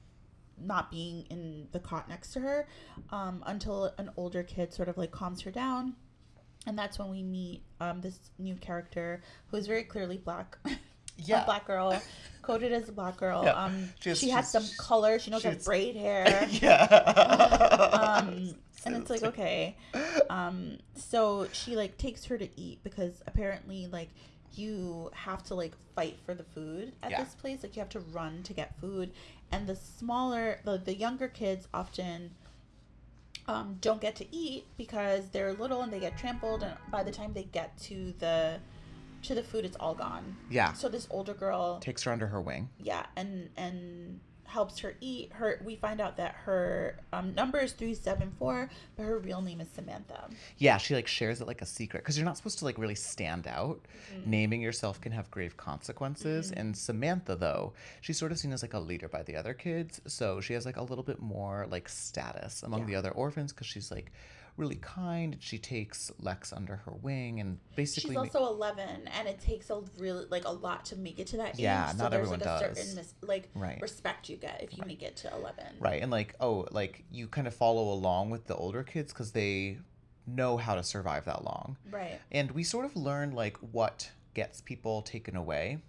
not 0.63 0.91
being 0.91 1.25
in 1.31 1.67
the 1.71 1.79
cot 1.79 2.07
next 2.07 2.33
to 2.33 2.39
her 2.39 2.67
um, 3.09 3.43
until 3.47 3.91
an 3.97 4.11
older 4.15 4.43
kid 4.43 4.71
sort 4.71 4.87
of 4.87 4.97
like 4.97 5.09
calms 5.11 5.41
her 5.41 5.49
down. 5.51 5.95
And 6.67 6.77
that's 6.77 6.99
when 6.99 7.09
we 7.09 7.23
meet 7.23 7.63
um, 7.79 8.01
this 8.01 8.19
new 8.37 8.53
character 8.55 9.23
who 9.47 9.57
is 9.57 9.65
very 9.65 9.83
clearly 9.83 10.17
black. 10.17 10.57
Yeah. 11.27 11.43
a 11.43 11.45
black 11.45 11.65
girl, 11.67 12.01
coded 12.41 12.71
as 12.73 12.89
a 12.89 12.91
black 12.91 13.17
girl. 13.17 13.43
Yeah. 13.43 13.51
Um, 13.53 13.89
She 13.99 14.09
has- 14.09 14.19
she 14.19 14.29
has 14.29 14.51
some 14.51 14.65
color. 14.77 15.19
She 15.19 15.31
knows 15.31 15.43
her 15.43 15.55
braid 15.63 15.95
hair 15.95 16.47
yeah. 16.51 16.83
um 18.21 18.55
and 18.83 18.95
it's 18.95 19.09
like 19.11 19.21
okay 19.21 19.75
um 20.31 20.77
so 20.95 21.47
she 21.53 21.75
like 21.75 21.97
takes 21.99 22.25
her 22.25 22.35
to 22.37 22.49
eat 22.59 22.79
because 22.83 23.21
apparently 23.27 23.85
like 23.87 24.09
you 24.55 25.11
have 25.13 25.43
to 25.43 25.53
like 25.55 25.73
fight 25.95 26.17
for 26.25 26.33
the 26.33 26.43
food 26.43 26.91
at 27.03 27.11
Yeah. 27.11 27.23
this 27.23 27.35
place 27.35 27.61
like 27.61 27.75
you 27.75 27.79
have 27.81 27.89
to 27.89 27.99
run 27.99 28.41
to 28.43 28.53
get 28.53 28.75
food 28.79 29.11
and 29.51 29.67
the 29.67 29.75
smaller 29.75 30.59
the, 30.65 30.77
the 30.79 30.95
younger 30.95 31.27
kids 31.27 31.67
often 31.73 32.31
um, 33.47 33.77
don't 33.81 34.01
get 34.01 34.15
to 34.17 34.35
eat 34.35 34.65
because 34.77 35.29
they're 35.29 35.53
little 35.53 35.81
and 35.83 35.91
they 35.93 35.99
get 35.99 36.17
trampled 36.17 36.63
and 36.63 36.73
by 36.91 37.03
the 37.03 37.11
time 37.11 37.33
they 37.33 37.43
get 37.43 37.77
to 37.81 38.13
the 38.19 38.59
to 39.23 39.35
the 39.35 39.43
food 39.43 39.65
it's 39.65 39.77
all 39.79 39.93
gone 39.95 40.35
yeah. 40.49 40.73
so 40.73 40.89
this 40.89 41.07
older 41.09 41.33
girl 41.33 41.79
Takes 41.79 42.03
her 42.03 42.11
under 42.11 42.27
her 42.27 42.41
wing. 42.41 42.69
yeah 42.79 43.05
and 43.15 43.49
and 43.57 44.19
helps 44.45 44.79
her 44.79 44.95
eat 44.99 45.31
her 45.31 45.61
we 45.63 45.77
find 45.77 46.01
out 46.01 46.17
that 46.17 46.33
her 46.43 46.99
um, 47.13 47.33
number 47.35 47.57
is 47.57 47.71
374 47.71 48.69
but 48.97 49.03
her 49.03 49.17
real 49.19 49.41
name 49.41 49.61
is 49.61 49.69
samantha 49.73 50.27
Yeah, 50.57 50.75
she 50.77 50.93
like 50.93 51.07
shares 51.07 51.39
it 51.39 51.47
like 51.47 51.61
a 51.61 51.65
secret 51.65 52.03
because 52.03 52.17
you're 52.17 52.25
not 52.25 52.35
supposed 52.35 52.59
to 52.59 52.65
like 52.65 52.77
really 52.77 52.95
stand 52.95 53.47
out. 53.47 53.79
Naming 54.25 54.59
yourself 54.61 54.99
can 54.99 55.13
have 55.13 55.31
grave 55.31 55.55
consequences. 55.55 56.51
And 56.51 56.75
Samantha, 56.75 57.35
though, 57.37 57.73
she's 58.01 58.17
sort 58.17 58.31
of 58.33 58.39
seen 58.39 58.51
as 58.51 58.61
like 58.61 58.73
a 58.73 58.79
leader 58.79 59.07
by 59.07 59.23
the 59.23 59.35
other 59.37 59.53
kids, 59.53 60.01
so 60.05 60.41
she 60.41 60.53
has 60.53 60.65
like 60.65 60.77
a 60.77 60.83
little 60.83 61.03
bit 61.03 61.21
more 61.21 61.65
like 61.69 61.87
status 61.87 62.61
among 62.63 62.85
the 62.87 62.95
other 62.95 63.11
orphans 63.11 63.53
because 63.53 63.67
she's 63.67 63.89
like 63.89 64.11
really 64.57 64.75
kind. 64.75 65.37
She 65.39 65.57
takes 65.57 66.11
Lex 66.19 66.51
under 66.53 66.75
her 66.77 66.91
wing 67.01 67.39
and 67.39 67.57
basically. 67.75 68.09
she's 68.09 68.15
ma- 68.15 68.21
also 68.41 68.53
11 68.53 69.07
and 69.07 69.27
it 69.27 69.39
takes 69.39 69.69
a 69.69 69.81
really 69.97 70.25
like 70.29 70.45
a 70.45 70.51
lot 70.51 70.85
to 70.85 70.95
make 70.95 71.19
it 71.19 71.27
to 71.27 71.37
that 71.37 71.55
age. 71.55 71.59
Yeah, 71.59 71.93
not 71.97 72.11
there's 72.11 72.31
everyone 72.31 72.39
like 72.39 72.61
a 72.63 72.67
does. 72.67 72.77
certain 72.77 72.95
mis- 72.95 73.13
like 73.21 73.49
Right. 73.55 73.81
respect 73.81 74.29
you 74.29 74.37
get 74.37 74.61
if 74.61 74.77
you 74.77 74.83
make 74.85 75.01
it 75.03 75.15
to 75.17 75.33
11 75.33 75.65
Right, 75.79 76.01
and 76.01 76.11
like 76.11 76.35
oh, 76.39 76.67
like 76.71 77.03
you 77.11 77.27
kind 77.27 77.47
of 77.47 77.53
follow 77.55 77.91
along 77.93 78.29
with 78.29 78.45
the 78.47 78.55
older 78.55 78.83
kids 78.83 79.11
because 79.13 79.31
they 79.31 79.77
know 80.27 80.57
how 80.57 80.75
to 80.75 80.83
survive 80.83 81.25
that 81.25 81.43
long. 81.43 81.77
right 81.89 82.19
and 82.31 82.51
we 82.51 82.63
sort 82.63 82.85
of 82.85 82.95
learn 82.95 83.31
like 83.31 83.57
what 83.57 84.11
gets 84.33 84.61
people 84.61 85.01
taken 85.01 85.35
away 85.35 85.79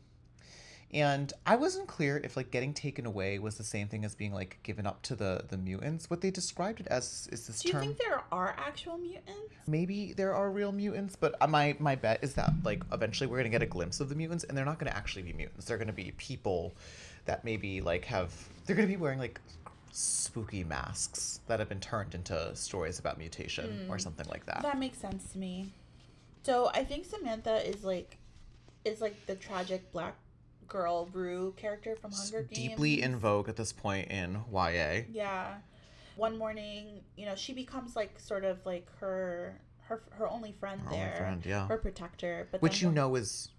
And 0.93 1.33
I 1.47 1.57
wasn't 1.57 1.89
clear 1.89 2.21
if 2.23 2.37
like 2.37 2.51
getting 2.51 2.75
taken 2.75 3.07
away 3.07 3.39
was 3.39 3.57
the 3.57 3.65
same 3.65 3.89
thing 3.89 4.05
as 4.05 4.15
being 4.15 4.33
like 4.33 4.59
given 4.63 4.87
up 4.87 5.01
to 5.03 5.17
the 5.17 5.45
the 5.49 5.57
mutants. 5.57 6.11
What 6.11 6.21
they 6.21 6.31
described 6.31 6.81
it 6.81 6.87
as 6.89 7.29
is 7.33 7.47
this 7.47 7.61
Do 7.61 7.69
you 7.69 7.73
term. 7.73 7.83
think 7.83 7.99
there 7.99 8.23
are 8.31 8.55
actual 8.59 8.99
mutants? 8.99 9.55
Maybe 9.67 10.13
there 10.13 10.35
are 10.35 10.51
real 10.51 10.71
mutants, 10.71 11.17
but 11.17 11.35
uh, 11.41 11.47
my 11.47 11.77
my 11.79 11.95
bet 11.95 12.19
is 12.23 12.35
that 12.35 12.53
like 12.63 12.83
eventually 12.93 13.27
we're 13.27 13.39
gonna 13.39 13.49
get 13.49 13.63
a 13.63 13.67
glimpse 13.67 14.01
of 14.01 14.11
the 14.11 14.15
mutants, 14.15 14.45
and 14.45 14.57
they're 14.57 14.67
not 14.67 14.79
gonna 14.79 14.91
actually 14.91 15.23
be 15.23 15.33
mutants. 15.33 15.65
They're 15.65 15.79
gonna 15.79 15.93
be 15.93 16.13
people 16.19 16.75
that 17.25 17.43
maybe 17.45 17.81
like 17.81 18.05
have 18.05 18.33
they're 18.67 18.77
gonna 18.77 18.89
be 18.89 18.97
wearing 18.97 19.19
like 19.19 19.41
spooky 19.93 20.65
masks 20.65 21.41
that 21.47 21.59
have 21.59 21.69
been 21.69 21.81
turned 21.81 22.15
into 22.15 22.55
stories 22.57 22.99
about 22.99 23.19
mutation 23.19 23.87
or 23.89 23.99
something 23.99 24.27
like 24.29 24.45
that. 24.47 24.63
That 24.63 24.79
makes 24.79 24.99
sense 24.99 25.33
to 25.33 25.39
me. 25.39 25.73
So 26.43 26.71
I 26.75 26.83
think 26.83 27.05
Samantha 27.05 27.69
is 27.69 27.85
like, 27.85 28.17
is 28.85 29.01
like 29.01 29.27
the 29.27 29.37
tragic 29.37 29.93
black 29.93 30.17
girl 30.73 31.09
Rue 31.13 31.55
character 31.57 31.95
from 32.01 32.13
Hunger 32.13 32.43
Games. 32.43 32.69
Deeply 32.71 33.03
in 33.03 33.17
vogue 33.17 33.49
at 33.49 33.57
this 33.57 33.73
point 33.73 34.11
in 34.11 34.41
YA. 34.53 35.03
Yeah. 35.13 35.57
One 36.17 36.37
morning, 36.39 37.01
you 37.17 37.27
know, 37.27 37.35
she 37.37 37.53
becomes 37.53 37.95
like 37.95 38.19
sort 38.19 38.45
of 38.45 38.65
like 38.65 38.87
her 38.99 39.61
her 39.89 40.03
her 40.13 40.29
only 40.29 40.53
friend 40.59 40.81
Her 40.81 40.87
only 40.89 40.99
there, 40.99 41.17
friend, 41.17 41.45
yeah. 41.47 41.67
her 41.69 41.79
protector. 41.79 42.49
But 42.51 42.63
Which 42.63 42.81
you 42.81 42.89
one- 42.89 42.95
know 42.95 43.15
is 43.17 43.51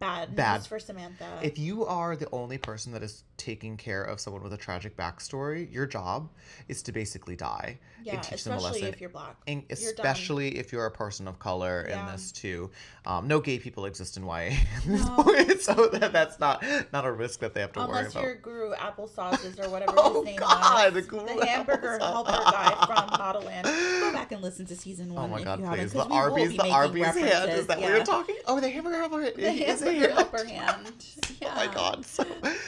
bad 0.00 0.34
bad. 0.36 0.58
news 0.58 0.66
for 0.66 0.78
Samantha. 0.78 1.26
if 1.42 1.58
you 1.58 1.84
are 1.86 2.16
the 2.16 2.28
only 2.32 2.58
person 2.58 2.92
that 2.92 3.02
is 3.02 3.24
taking 3.36 3.76
care 3.76 4.02
of 4.02 4.18
someone 4.20 4.42
with 4.42 4.52
a 4.52 4.56
tragic 4.56 4.96
backstory, 4.96 5.72
your 5.72 5.86
job 5.86 6.28
is 6.68 6.82
to 6.82 6.92
basically 6.92 7.36
die 7.36 7.78
yeah, 8.04 8.14
and 8.14 8.22
teach 8.22 8.44
them 8.44 8.54
a 8.54 8.56
especially 8.56 8.80
lesson. 8.80 8.94
if 8.94 9.00
you're 9.00 9.10
black. 9.10 9.36
And 9.46 9.62
You're 9.68 9.90
especially 9.92 10.58
if 10.58 10.72
you're 10.72 10.86
a 10.86 10.90
person 10.90 11.28
of 11.28 11.38
color 11.38 11.82
in 11.82 12.06
this 12.06 12.32
too. 12.32 12.70
Um, 13.06 13.26
no 13.28 13.40
gay 13.40 13.58
people 13.58 13.86
exist 13.86 14.16
in 14.16 14.24
YA 14.24 14.32
at 14.36 14.54
this 14.86 15.04
No. 15.06 15.22
point, 15.22 15.60
so 15.60 15.86
that, 15.88 16.12
that's 16.12 16.38
not 16.40 16.64
not 16.92 17.04
a 17.06 17.12
risk 17.12 17.40
that 17.40 17.54
they 17.54 17.60
have 17.60 17.72
to 17.72 17.80
worry 17.80 17.88
Unless 17.90 18.12
about. 18.12 18.22
you're 18.24 18.34
Guru 18.36 18.72
Applesauces 18.74 19.64
or 19.64 19.68
whatever 19.70 19.94
Oh, 19.96 20.14
his 20.16 20.24
name 20.24 20.36
God, 20.38 20.94
was. 20.94 21.06
Guru 21.06 21.26
the 21.38 21.46
hamburger 21.46 21.98
Applesauce. 22.00 22.12
helper 22.12 22.30
guy 22.32 22.86
from 22.86 23.08
Modelland. 23.20 23.64
Go 24.00 24.12
back 24.12 24.32
and 24.32 24.42
listen 24.42 24.66
to 24.66 24.76
season 24.76 25.12
one 25.14 25.24
Oh 25.24 25.28
my 25.28 25.42
god, 25.42 25.64
please. 25.64 25.92
The 25.92 26.04
we 26.06 26.12
Arby's, 26.16 26.56
the 26.56 26.70
Arby's 26.70 27.04
hand. 27.06 27.50
Is 27.52 27.66
that 27.68 27.78
what 27.78 27.88
yeah. 27.88 27.96
you're 27.96 28.04
talking? 28.04 28.36
Oh, 28.46 28.60
the 28.60 28.68
hamburger 28.68 28.96
helper 28.98 29.22
is 29.22 29.80
hamburger 29.92 30.08
hand. 30.14 30.18
helper 30.18 30.44
hand. 30.44 31.06
Yeah. 31.40 31.48
Oh 31.52 31.56
my 31.66 31.74
god. 31.74 32.04
So 32.06 32.24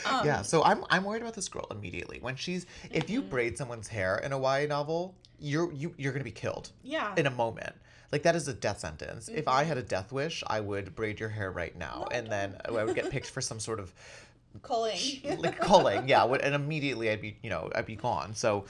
Um, 0.07 0.27
yeah, 0.27 0.43
so 0.43 0.63
I'm 0.65 0.85
I'm 0.91 1.05
worried 1.05 1.23
about 1.23 1.35
this 1.35 1.49
girl 1.49 1.67
immediately. 1.71 2.19
When 2.21 2.37
she's 2.37 2.67
if 2.91 3.09
you 3.11 3.21
Mm-hmm. 3.21 3.31
braid 3.31 3.59
someone's 3.59 3.89
hair 3.89 4.19
in 4.19 4.33
a 4.33 4.39
YA 4.41 4.67
novel, 4.69 5.15
you're 5.39 5.73
you 5.73 5.95
you're 5.99 6.13
gonna 6.13 6.25
be 6.25 6.31
killed 6.31 6.71
Yeah. 6.83 7.15
in 7.17 7.27
a 7.27 7.31
moment. 7.31 7.75
Like 8.13 8.23
that 8.25 8.35
is 8.35 8.49
a 8.49 8.55
death 8.55 8.81
sentence. 8.81 9.29
If 9.29 9.45
Mm-hmm. 9.45 9.49
I 9.59 9.65
had 9.65 9.79
a 9.79 9.83
death 9.83 10.11
wish, 10.13 10.43
I 10.47 10.61
would 10.61 10.95
braid 10.97 11.21
your 11.21 11.29
hair 11.29 11.51
right 11.51 11.77
now, 11.77 12.07
and 12.11 12.27
then 12.27 12.57
I 12.65 12.85
would 12.85 12.95
get 12.97 13.11
picked 13.15 13.31
for 13.31 13.41
some 13.41 13.61
sort 13.61 13.79
of 13.81 13.93
Culling. 14.63 14.99
like 15.39 15.61
culling. 15.61 16.09
Yeah, 16.09 16.25
and 16.25 16.57
immediately 16.57 17.09
I'd 17.09 17.21
be 17.21 17.37
you 17.41 17.51
know 17.51 17.71
I'd 17.75 17.87
be 17.87 17.95
gone. 17.95 18.35
So, 18.35 18.65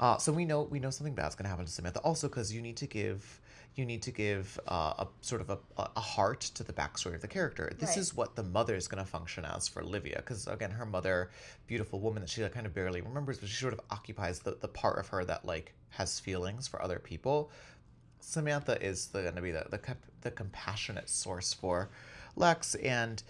uh, 0.00 0.16
so 0.16 0.32
we 0.32 0.46
know 0.46 0.62
we 0.62 0.78
know 0.78 0.88
something 0.88 1.14
bad's 1.14 1.34
gonna 1.34 1.50
happen 1.50 1.66
to 1.66 1.70
Samantha. 1.70 2.00
Also, 2.00 2.26
because 2.28 2.54
you 2.54 2.62
need 2.62 2.78
to 2.78 2.86
give 2.86 3.38
you 3.76 3.84
need 3.84 4.02
to 4.02 4.10
give 4.10 4.58
uh, 4.66 5.04
a 5.04 5.06
sort 5.20 5.42
of 5.42 5.50
a, 5.50 5.58
a 5.76 6.00
heart 6.00 6.40
to 6.40 6.64
the 6.64 6.72
backstory 6.72 7.14
of 7.14 7.20
the 7.20 7.28
character. 7.28 7.70
This 7.78 7.90
Right. 7.90 7.98
is 7.98 8.14
what 8.14 8.34
the 8.34 8.42
mother 8.42 8.74
is 8.74 8.88
going 8.88 9.04
to 9.04 9.08
function 9.08 9.44
as 9.44 9.68
for 9.68 9.84
Livia, 9.84 10.16
because 10.16 10.46
again, 10.46 10.70
her 10.70 10.86
mother, 10.86 11.30
beautiful 11.66 12.00
woman 12.00 12.22
that 12.22 12.30
she 12.30 12.42
like, 12.42 12.52
kind 12.52 12.66
of 12.66 12.74
barely 12.74 13.02
remembers, 13.02 13.38
but 13.38 13.50
she 13.50 13.56
sort 13.56 13.74
of 13.74 13.80
occupies 13.90 14.40
the, 14.40 14.56
the 14.60 14.68
part 14.68 14.98
of 14.98 15.08
her 15.08 15.24
that 15.26 15.44
like 15.44 15.74
has 15.90 16.18
feelings 16.18 16.66
for 16.66 16.80
other 16.82 16.98
people. 16.98 17.50
Samantha 18.20 18.82
is 18.82 19.06
going 19.12 19.34
to 19.34 19.42
be 19.42 19.52
the 19.52 19.66
the, 19.70 19.80
the 20.22 20.30
compassionate 20.30 21.08
source 21.08 21.52
for 21.52 21.90
Lex, 22.34 22.74
and 22.76 23.22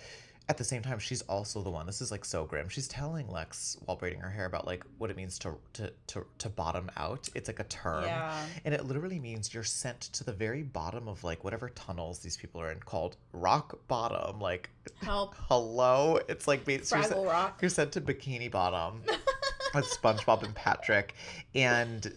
at 0.49 0.57
the 0.59 0.65
same 0.65 0.81
time, 0.81 1.01
she's 1.01 1.23
also 1.23 1.61
the 1.61 1.71
one. 1.71 1.87
This 1.87 2.01
is 2.01 2.13
like 2.13 2.25
so 2.25 2.45
grim. 2.45 2.69
She's 2.69 2.87
telling 2.87 3.29
Lex 3.29 3.77
while 3.85 3.97
braiding 3.97 4.21
her 4.21 4.31
hair 4.31 4.47
about 4.47 4.65
like 4.65 4.85
what 4.99 5.11
it 5.11 5.17
means 5.17 5.39
to 5.41 5.55
to 5.73 5.93
to, 6.09 6.25
to 6.39 6.49
bottom 6.49 6.89
out. 6.97 7.29
It's 7.35 7.49
like 7.49 7.59
a 7.59 7.65
term, 7.65 8.05
Yeah. 8.05 8.33
and 8.65 8.73
it 8.73 8.85
literally 8.85 9.19
means 9.19 9.53
you're 9.53 9.65
sent 9.65 10.01
to 10.03 10.23
the 10.23 10.33
very 10.33 10.63
bottom 10.63 11.09
of 11.09 11.25
like 11.25 11.43
whatever 11.43 11.69
tunnels 11.71 12.21
these 12.21 12.37
people 12.37 12.61
are 12.61 12.71
in, 12.71 12.79
called 12.79 13.17
rock 13.33 13.77
bottom. 13.89 14.41
Like, 14.41 14.71
Help. 15.03 15.35
hello, 15.49 16.21
it's 16.29 16.47
like 16.47 16.67
you're 16.69 16.83
sent- 16.85 17.17
Rock. 17.17 17.59
You're 17.61 17.69
sent 17.69 17.91
to 17.93 18.01
Bikini 18.01 18.49
Bottom 18.51 19.03
with 19.75 19.85
SpongeBob 19.87 20.45
and 20.45 20.55
Patrick, 20.55 21.15
and 21.57 22.13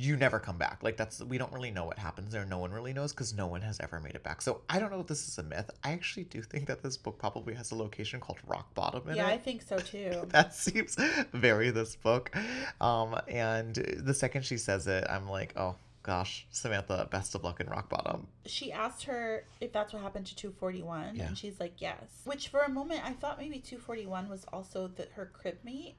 you 0.00 0.16
never 0.16 0.38
come 0.38 0.56
back. 0.56 0.82
Like 0.82 0.96
that's 0.96 1.20
we 1.22 1.36
don't 1.36 1.52
really 1.52 1.70
know 1.70 1.84
what 1.84 1.98
happens 1.98 2.32
there. 2.32 2.44
No 2.46 2.58
one 2.58 2.72
really 2.72 2.92
knows 2.92 3.12
because 3.12 3.34
no 3.34 3.46
one 3.46 3.60
has 3.60 3.78
ever 3.80 4.00
made 4.00 4.14
it 4.14 4.22
back. 4.22 4.40
So 4.40 4.62
I 4.68 4.78
don't 4.78 4.90
know 4.90 5.00
if 5.00 5.06
this 5.06 5.28
is 5.28 5.36
a 5.38 5.42
myth. 5.42 5.70
I 5.84 5.92
actually 5.92 6.24
do 6.24 6.40
think 6.42 6.66
that 6.68 6.82
this 6.82 6.96
book 6.96 7.18
probably 7.18 7.54
has 7.54 7.70
a 7.70 7.76
location 7.76 8.18
called 8.18 8.38
Rock 8.46 8.72
Bottom 8.74 9.08
in 9.10 9.16
Yeah, 9.16 9.26
I 9.26 9.36
think 9.36 9.62
so 9.62 9.78
too. 9.78 10.22
that 10.28 10.54
seems 10.54 10.96
very 11.32 11.70
this 11.70 11.96
book. 11.96 12.34
Um, 12.80 13.20
and 13.28 13.74
the 13.74 14.14
second 14.14 14.44
she 14.44 14.56
says 14.56 14.86
it, 14.86 15.04
I'm 15.10 15.28
like, 15.28 15.52
oh 15.56 15.76
gosh, 16.02 16.46
Samantha, 16.50 17.06
best 17.10 17.34
of 17.34 17.44
luck 17.44 17.60
in 17.60 17.66
Rock 17.66 17.90
Bottom. 17.90 18.26
She 18.46 18.72
asked 18.72 19.04
her 19.04 19.44
if 19.60 19.70
that's 19.70 19.92
what 19.92 20.02
happened 20.02 20.26
to 20.26 20.34
241, 20.36 21.14
Yeah. 21.14 21.26
and 21.26 21.36
she's 21.36 21.60
like, 21.60 21.74
yes. 21.76 22.22
Which 22.24 22.48
for 22.48 22.60
a 22.60 22.70
moment 22.70 23.02
I 23.04 23.12
thought 23.12 23.38
maybe 23.38 23.58
241 23.58 24.30
was 24.30 24.46
also 24.50 24.88
the, 24.88 25.08
her 25.14 25.26
crib 25.26 25.58
mate. 25.62 25.96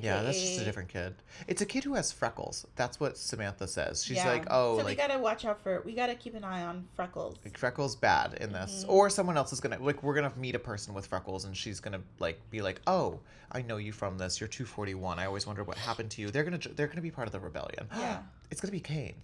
Yeah, 0.00 0.22
that's 0.22 0.40
just 0.40 0.60
a 0.60 0.64
different 0.64 0.88
kid. 0.88 1.14
It's 1.48 1.60
a 1.62 1.66
kid 1.66 1.84
who 1.84 1.94
has 1.94 2.12
freckles. 2.12 2.66
That's 2.76 3.00
what 3.00 3.16
Samantha 3.18 3.66
says. 3.66 4.04
She's 4.04 4.16
Yeah. 4.18 4.28
like, 4.30 4.46
oh, 4.50 4.78
so 4.78 4.84
we 4.86 4.94
gotta 4.94 5.18
watch 5.18 5.44
out 5.44 5.60
for. 5.60 5.82
We 5.84 5.94
gotta 5.94 6.14
keep 6.14 6.34
an 6.34 6.44
eye 6.44 6.62
on 6.62 6.86
freckles. 6.94 7.36
like 7.44 7.58
freckles 7.58 7.96
bad 7.96 8.34
in 8.40 8.52
this 8.52 8.82
Mm-hmm. 8.82 8.90
or 8.90 9.10
someone 9.10 9.36
else 9.36 9.52
is 9.52 9.60
gonna 9.60 9.78
like 9.80 10.02
we're 10.02 10.14
gonna 10.14 10.32
meet 10.36 10.54
a 10.54 10.58
person 10.58 10.94
with 10.94 11.06
freckles 11.06 11.44
and 11.44 11.56
she's 11.56 11.80
gonna 11.80 12.00
like 12.18 12.38
be 12.50 12.62
like 12.62 12.80
oh 12.86 13.18
i 13.50 13.60
know 13.62 13.76
you 13.76 13.92
from 13.92 14.16
this 14.18 14.40
you're 14.40 14.48
241 14.48 15.18
i 15.18 15.26
always 15.26 15.46
wonder 15.46 15.62
what 15.64 15.76
happened 15.76 16.10
to 16.10 16.22
you 16.22 16.30
they're 16.30 16.44
gonna 16.44 16.58
they're 16.76 16.86
gonna 16.86 17.00
be 17.02 17.10
part 17.10 17.26
of 17.28 17.32
the 17.32 17.40
rebellion 17.40 17.86
Yeah. 17.98 18.20
it's 18.50 18.60
gonna 18.60 18.72
be 18.72 18.80
kane 18.80 19.14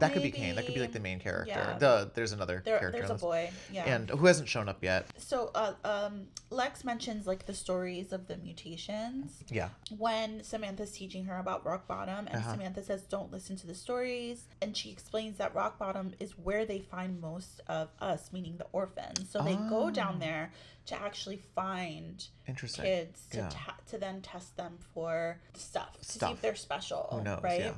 that 0.00 0.12
could 0.12 0.22
be 0.22 0.30
kane 0.30 0.54
that 0.54 0.64
could 0.64 0.74
be 0.74 0.80
like 0.80 0.92
the 0.92 1.00
main 1.00 1.18
character 1.20 1.50
Yeah. 1.50 1.78
the 1.78 2.10
there's 2.14 2.32
another 2.32 2.62
There, 2.64 2.78
character 2.78 2.98
there's 3.00 3.10
a 3.10 3.14
boy. 3.14 3.50
Yeah. 3.72 3.84
and 3.94 4.08
who 4.10 4.26
hasn't 4.26 4.48
shown 4.48 4.68
up 4.68 4.82
yet 4.82 5.06
so, 5.18 5.50
uh, 5.54 5.74
um, 5.84 6.28
Lex 6.50 6.84
mentions 6.84 7.26
like 7.26 7.46
the 7.46 7.54
stories 7.54 8.12
of 8.12 8.26
the 8.28 8.36
mutations 8.38 9.42
yeah 9.48 9.68
when 9.96 10.42
Samantha's 10.42 10.92
teaching 10.92 11.24
her 11.26 11.38
about 11.38 11.64
rock 11.66 11.86
bottom, 11.86 12.26
and 12.26 12.36
Uh-huh. 12.36 12.52
Samantha 12.52 12.82
says, 12.82 13.02
"Don't 13.02 13.30
listen 13.32 13.56
to 13.56 13.66
the 13.66 13.74
stories." 13.74 14.44
And 14.62 14.76
she 14.76 14.90
explains 14.90 15.36
that 15.38 15.54
rock 15.54 15.78
bottom 15.78 16.14
is 16.20 16.38
where 16.38 16.64
they 16.64 16.78
find 16.78 17.20
most 17.20 17.60
of 17.66 17.88
us, 18.00 18.32
meaning 18.32 18.56
the 18.56 18.66
orphans. 18.72 19.28
So 19.30 19.42
they 19.42 19.56
go 19.56 19.90
down 19.90 20.14
Oh. 20.16 20.20
there 20.20 20.52
to 20.86 20.94
actually 21.00 21.36
find 21.54 22.26
interesting 22.46 22.84
kids 22.84 23.26
to 23.30 23.38
Yeah. 23.38 23.48
ta- 23.50 23.76
to 23.88 23.98
then 23.98 24.22
test 24.22 24.56
them 24.56 24.78
for 24.94 25.40
stuff 25.54 25.98
to 25.98 26.04
see 26.04 26.18
Stuff. 26.18 26.32
if 26.34 26.40
they're 26.40 26.54
special. 26.54 27.20
knows 27.24 27.42
right? 27.42 27.60
yeah 27.60 27.74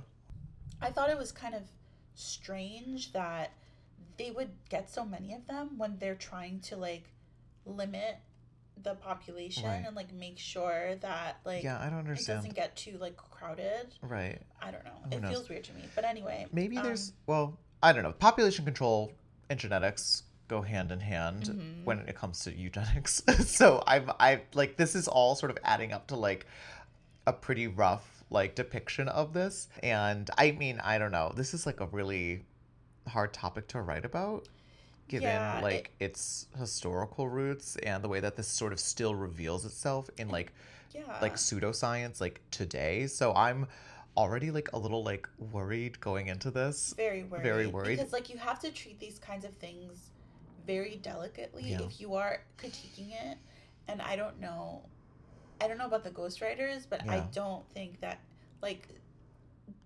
I 0.80 0.90
thought 0.90 1.10
it 1.10 1.18
was 1.18 1.30
kind 1.32 1.54
of 1.54 1.62
strange 2.20 3.12
that 3.12 3.52
they 4.18 4.30
would 4.30 4.50
get 4.68 4.90
so 4.90 5.04
many 5.04 5.32
of 5.34 5.46
them 5.46 5.78
when 5.78 5.96
they're 5.98 6.14
trying 6.14 6.60
to 6.60 6.76
like 6.76 7.04
limit 7.66 8.16
the 8.82 8.94
population 8.94 9.64
Right. 9.66 9.82
and 9.86 9.94
like 9.94 10.12
make 10.12 10.38
sure 10.38 10.94
that 11.02 11.38
like 11.44 11.62
yeah 11.62 11.78
i 11.80 11.90
don't 11.90 11.98
understand 11.98 12.38
it 12.38 12.40
doesn't 12.48 12.54
get 12.56 12.76
too 12.76 12.96
like 12.98 13.16
crowded. 13.16 13.94
right 14.02 14.40
I 14.62 14.70
don't 14.70 14.84
know. 14.84 14.90
Who 15.10 15.16
it 15.16 15.22
knows? 15.22 15.30
feels 15.32 15.48
weird 15.48 15.64
to 15.64 15.72
me. 15.72 15.84
But 15.94 16.04
anyway, 16.04 16.46
maybe 16.52 16.76
um, 16.76 16.84
there's 16.84 17.12
well 17.26 17.58
i 17.82 17.92
don't 17.92 18.02
know 18.02 18.12
population 18.12 18.64
control 18.64 19.12
and 19.48 19.58
genetics 19.58 20.24
go 20.48 20.60
hand 20.62 20.90
in 20.92 21.00
hand 21.00 21.44
Mhm. 21.44 21.84
when 21.84 21.98
it 22.00 22.14
comes 22.16 22.40
to 22.40 22.54
eugenics 22.54 23.22
so 23.46 23.82
i've 23.86 24.08
i 24.20 24.42
like 24.54 24.76
this 24.76 24.94
is 24.94 25.08
all 25.08 25.34
sort 25.34 25.50
of 25.50 25.58
adding 25.64 25.92
up 25.92 26.06
to 26.08 26.16
like 26.16 26.46
a 27.26 27.32
pretty 27.32 27.66
rough 27.68 28.19
like 28.30 28.54
depiction 28.54 29.08
of 29.08 29.32
this 29.32 29.68
and 29.82 30.30
i 30.38 30.52
mean 30.52 30.80
i 30.84 30.98
don't 30.98 31.10
know 31.12 31.32
this 31.36 31.52
is 31.54 31.66
like 31.66 31.80
a 31.80 31.86
really 31.86 32.44
hard 33.08 33.32
topic 33.32 33.66
to 33.68 33.80
write 33.80 34.04
about 34.04 34.48
given 35.08 35.28
Yeah, 35.28 35.58
it- 35.58 35.62
like 35.62 35.90
its 35.98 36.46
historical 36.58 37.28
roots 37.28 37.76
and 37.82 38.02
the 38.04 38.08
way 38.08 38.20
that 38.20 38.36
this 38.36 38.46
sort 38.48 38.72
of 38.72 38.78
still 38.80 39.14
reveals 39.14 39.64
itself 39.66 40.08
in 40.18 40.28
like 40.28 40.52
yeah, 40.94 41.18
like 41.20 41.34
pseudoscience 41.36 42.20
like 42.20 42.40
today 42.50 43.06
so 43.06 43.32
i'm 43.34 43.66
already 44.16 44.50
like 44.50 44.72
a 44.72 44.78
little 44.78 45.02
like 45.04 45.28
worried 45.52 45.98
going 46.00 46.26
into 46.28 46.50
this 46.50 46.94
very 46.96 47.22
worried. 47.24 47.42
very 47.42 47.66
worried. 47.66 47.96
because 47.98 48.12
like 48.12 48.28
you 48.28 48.38
have 48.38 48.58
to 48.60 48.70
treat 48.70 48.98
these 49.00 49.18
kinds 49.18 49.44
of 49.44 49.52
things 49.54 50.10
very 50.66 50.96
delicately 50.96 51.62
Yeah. 51.70 51.82
if 51.82 52.00
you 52.00 52.14
are 52.14 52.42
critiquing 52.58 53.12
it. 53.12 53.38
And 53.88 54.00
I 54.02 54.14
don't 54.14 54.38
know, 54.40 54.82
I 55.60 55.68
don't 55.68 55.78
know 55.78 55.86
about 55.86 56.04
the 56.04 56.10
ghostwriters, 56.10 56.86
but 56.88 57.08
I 57.08 57.20
don't 57.32 57.68
think 57.72 58.00
that 58.00 58.20
like 58.62 58.88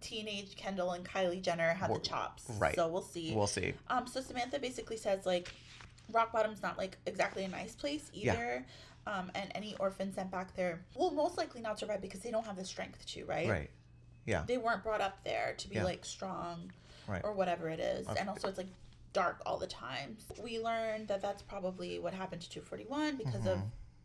teenage 0.01 0.57
Kendall 0.57 0.93
and 0.93 1.05
Kylie 1.05 1.41
Jenner 1.43 1.73
have 1.75 1.89
Well, 1.91 1.99
the 1.99 2.05
chops. 2.07 2.45
right. 2.59 2.75
So 2.75 2.89
we'll 2.89 3.03
see. 3.03 3.35
we'll 3.35 3.47
see 3.47 3.73
Um, 3.89 4.07
so 4.07 4.21
Samantha 4.21 4.59
basically 4.59 4.97
says 4.97 5.25
like 5.27 5.53
rock 6.13 6.33
bottom's 6.33 6.63
not 6.63 6.77
like 6.77 6.99
exactly 7.07 7.45
a 7.45 7.49
nice 7.49 7.75
place 7.75 8.11
either. 8.13 8.65
Yeah. 9.07 9.13
Um, 9.19 9.31
and 9.35 9.51
any 9.55 9.77
orphan 9.81 10.13
sent 10.15 10.31
back 10.31 10.55
there 10.57 10.81
will 10.95 11.11
most 11.11 11.37
likely 11.37 11.61
not 11.61 11.79
survive 11.79 12.01
because 12.01 12.21
they 12.21 12.31
don't 12.31 12.47
have 12.47 12.57
the 12.57 12.65
strength 12.65 13.05
to, 13.07 13.25
right? 13.27 13.49
right 13.49 13.71
yeah 14.27 14.45
They 14.47 14.57
weren't 14.57 14.83
brought 14.83 15.01
up 15.03 15.23
there 15.25 15.55
to 15.59 15.69
be 15.69 15.77
Yeah. 15.77 15.85
like 15.85 16.05
strong 16.05 16.71
right 17.09 17.23
or 17.25 17.33
whatever 17.33 17.69
it 17.69 17.81
is. 17.81 18.07
Okay. 18.09 18.21
And 18.21 18.29
also 18.31 18.49
it's 18.49 18.59
like 18.59 18.69
dark 19.13 19.41
all 19.47 19.59
the 19.59 19.67
time. 19.67 20.17
We 20.43 20.59
learned 20.59 21.09
that 21.09 21.21
that's 21.23 21.43
probably 21.43 21.99
what 21.99 22.13
happened 22.15 22.43
to 22.43 22.51
241 22.51 23.17
because 23.17 23.47
of 23.47 23.59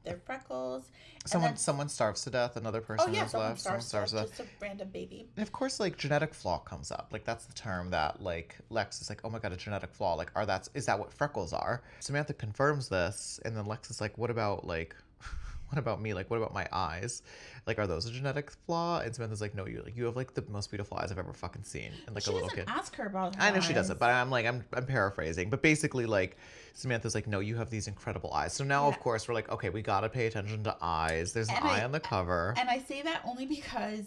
their 0.03 0.17
freckles. 0.25 0.89
Someone 1.25 1.57
someone 1.57 1.89
starves 1.89 2.23
to 2.23 2.29
death. 2.29 2.55
Another 2.55 2.81
person 2.81 3.09
oh 3.09 3.13
yeah, 3.13 3.25
is 3.25 3.31
someone 3.31 3.49
left. 3.49 3.62
starts, 3.62 3.85
someone 3.88 4.07
starves 4.07 4.29
to 4.29 4.29
death. 4.29 4.38
just 4.38 4.49
a 4.62 4.65
random 4.65 4.89
baby. 4.89 5.27
And 5.35 5.43
of 5.43 5.51
course, 5.51 5.79
like 5.79 5.97
genetic 5.97 6.33
flaw 6.33 6.59
comes 6.59 6.91
up. 6.91 7.09
Like 7.12 7.25
that's 7.25 7.45
the 7.45 7.53
term 7.53 7.89
that 7.91 8.21
like 8.21 8.57
Lex 8.69 9.01
is 9.01 9.09
like, 9.09 9.21
oh 9.23 9.29
my 9.29 9.39
god, 9.39 9.51
a 9.51 9.57
genetic 9.57 9.93
flaw. 9.93 10.15
Like, 10.15 10.31
are 10.35 10.45
that's 10.45 10.69
is 10.73 10.85
that 10.85 10.97
what 10.97 11.13
freckles 11.13 11.53
are? 11.53 11.83
Samantha 11.99 12.33
confirms 12.33 12.88
this, 12.89 13.39
and 13.45 13.55
then 13.55 13.65
Lex 13.65 13.91
is 13.91 13.99
like, 13.99 14.17
what 14.17 14.29
about 14.29 14.65
like, 14.65 14.95
what 15.69 15.77
about 15.77 16.01
me? 16.01 16.13
Like, 16.13 16.29
what 16.29 16.38
about 16.38 16.53
my 16.53 16.67
eyes? 16.71 17.21
Like, 17.67 17.77
are 17.77 17.85
those 17.85 18.05
a 18.05 18.12
genetic 18.12 18.51
flaw? 18.65 19.01
And 19.01 19.13
Samantha's 19.13 19.41
like, 19.41 19.53
no, 19.53 19.67
you 19.67 19.81
like 19.83 19.97
you 19.97 20.05
have 20.05 20.15
like 20.15 20.33
the 20.33 20.43
most 20.49 20.71
beautiful 20.71 20.97
eyes 20.97 21.12
I've 21.12 21.19
ever 21.19 21.33
fucking 21.33 21.63
seen, 21.63 21.91
and 22.07 22.15
like 22.15 22.23
she 22.23 22.31
a 22.31 22.33
little 22.33 22.49
kid. 22.49 22.65
ask 22.67 22.95
her 22.95 23.07
about 23.07 23.35
her 23.35 23.41
I 23.41 23.51
know 23.51 23.59
she 23.59 23.73
doesn't, 23.73 23.99
but 23.99 24.09
I'm 24.09 24.29
like 24.29 24.45
I'm 24.45 24.63
I'm 24.73 24.85
paraphrasing. 24.85 25.49
But 25.49 25.62
basically, 25.62 26.05
like 26.05 26.38
Samantha's 26.73 27.15
like, 27.15 27.27
no, 27.27 27.39
you 27.39 27.55
have 27.55 27.69
these 27.69 27.88
incredible 27.88 28.34
eyes. 28.34 28.53
So 28.53 28.63
now, 28.63 28.88
of 28.88 28.99
course, 28.99 29.27
we're 29.27 29.34
like, 29.34 29.49
okay, 29.51 29.69
we 29.69 29.82
gotta 29.82 30.10
pay 30.10 30.27
attention 30.27 30.63
to 30.63 30.75
eyes. 30.82 31.34
There's 31.34 31.49
an 31.49 31.55
And 31.58 31.65
I- 31.65 31.79
eye 31.79 31.84
on 31.84 31.91
the 31.91 31.99
cover. 31.99 32.53
And 32.58 32.69
I 32.69 32.79
say 32.79 33.01
that 33.01 33.21
only 33.25 33.45
because 33.45 34.05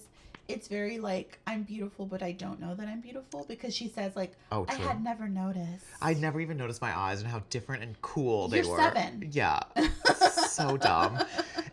it's 0.49 0.67
very 0.67 0.99
like 0.99 1.39
I'm 1.47 1.63
beautiful, 1.63 2.05
but 2.05 2.21
I 2.23 2.33
don't 2.33 2.61
know 2.61 2.75
that 2.75 2.89
I'm 2.89 3.01
beautiful 3.01 3.45
because 3.49 3.75
she 3.75 3.89
says 3.89 4.17
like 4.17 4.33
Oh, 4.51 4.67
I 4.69 4.75
had 4.75 5.03
never 5.03 5.29
noticed. 5.29 5.85
I'd 6.03 6.21
never 6.21 6.41
even 6.41 6.57
noticed 6.57 6.83
my 6.83 6.97
eyes 6.99 7.21
and 7.23 7.31
how 7.31 7.43
different 7.49 7.85
and 7.85 8.01
cool 8.03 8.49
they 8.49 8.61
You're 8.61 8.71
were. 8.71 8.79
seven. 8.79 9.29
Yeah. 9.33 9.61
so 10.49 10.77
dumb. 10.77 11.19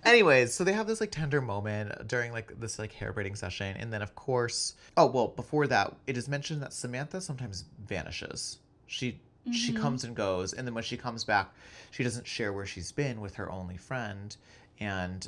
Anyways, 0.06 0.54
so 0.54 0.64
they 0.64 0.74
have 0.74 0.88
this 0.88 1.02
like 1.02 1.12
tender 1.12 1.42
moment 1.42 2.08
during 2.08 2.32
like 2.32 2.58
this 2.60 2.78
like 2.80 2.94
hair 2.94 3.12
braiding 3.12 3.36
session. 3.36 3.76
And 3.78 3.92
then 3.92 4.02
of 4.04 4.14
course 4.16 4.76
oh 4.98 5.08
well 5.08 5.30
before 5.30 5.66
that, 5.68 5.96
it 6.06 6.16
is 6.16 6.28
mentioned 6.30 6.62
that 6.62 6.72
Samantha 6.72 7.22
sometimes 7.22 7.66
vanishes. 7.88 8.60
She 8.86 9.20
she 9.54 9.72
Mm-hmm. 9.72 9.82
comes 9.82 10.04
and 10.04 10.16
goes, 10.16 10.54
and 10.54 10.68
then 10.68 10.74
when 10.74 10.84
she 10.84 10.98
comes 10.98 11.24
back, 11.26 11.54
she 11.92 12.04
doesn't 12.04 12.28
share 12.28 12.54
where 12.54 12.66
she's 12.66 12.92
been 12.92 13.22
with 13.22 13.36
her 13.36 13.52
only 13.52 13.78
friend. 13.78 14.36
And 14.80 15.28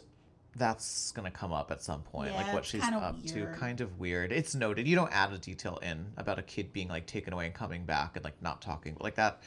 that's 0.55 1.11
gonna 1.13 1.31
come 1.31 1.53
up 1.53 1.71
at 1.71 1.81
some 1.81 2.01
point, 2.01 2.33
like 2.35 2.53
what 2.53 2.65
she's 2.65 2.83
up 2.83 3.23
to. 3.27 3.45
Kind 3.57 3.79
of 3.81 3.99
weird. 3.99 4.31
It's 4.31 4.53
noted. 4.55 4.87
You 4.87 4.95
don't 4.95 5.11
add 5.13 5.31
a 5.31 5.37
detail 5.37 5.77
in 5.81 6.05
about 6.17 6.39
a 6.39 6.43
kid 6.43 6.73
being 6.73 6.87
like 6.89 7.05
taken 7.05 7.33
away 7.33 7.45
and 7.45 7.53
coming 7.55 7.85
back 7.85 8.15
and 8.15 8.23
like 8.25 8.41
not 8.41 8.61
talking 8.61 8.97
like 8.99 9.15
that. 9.15 9.41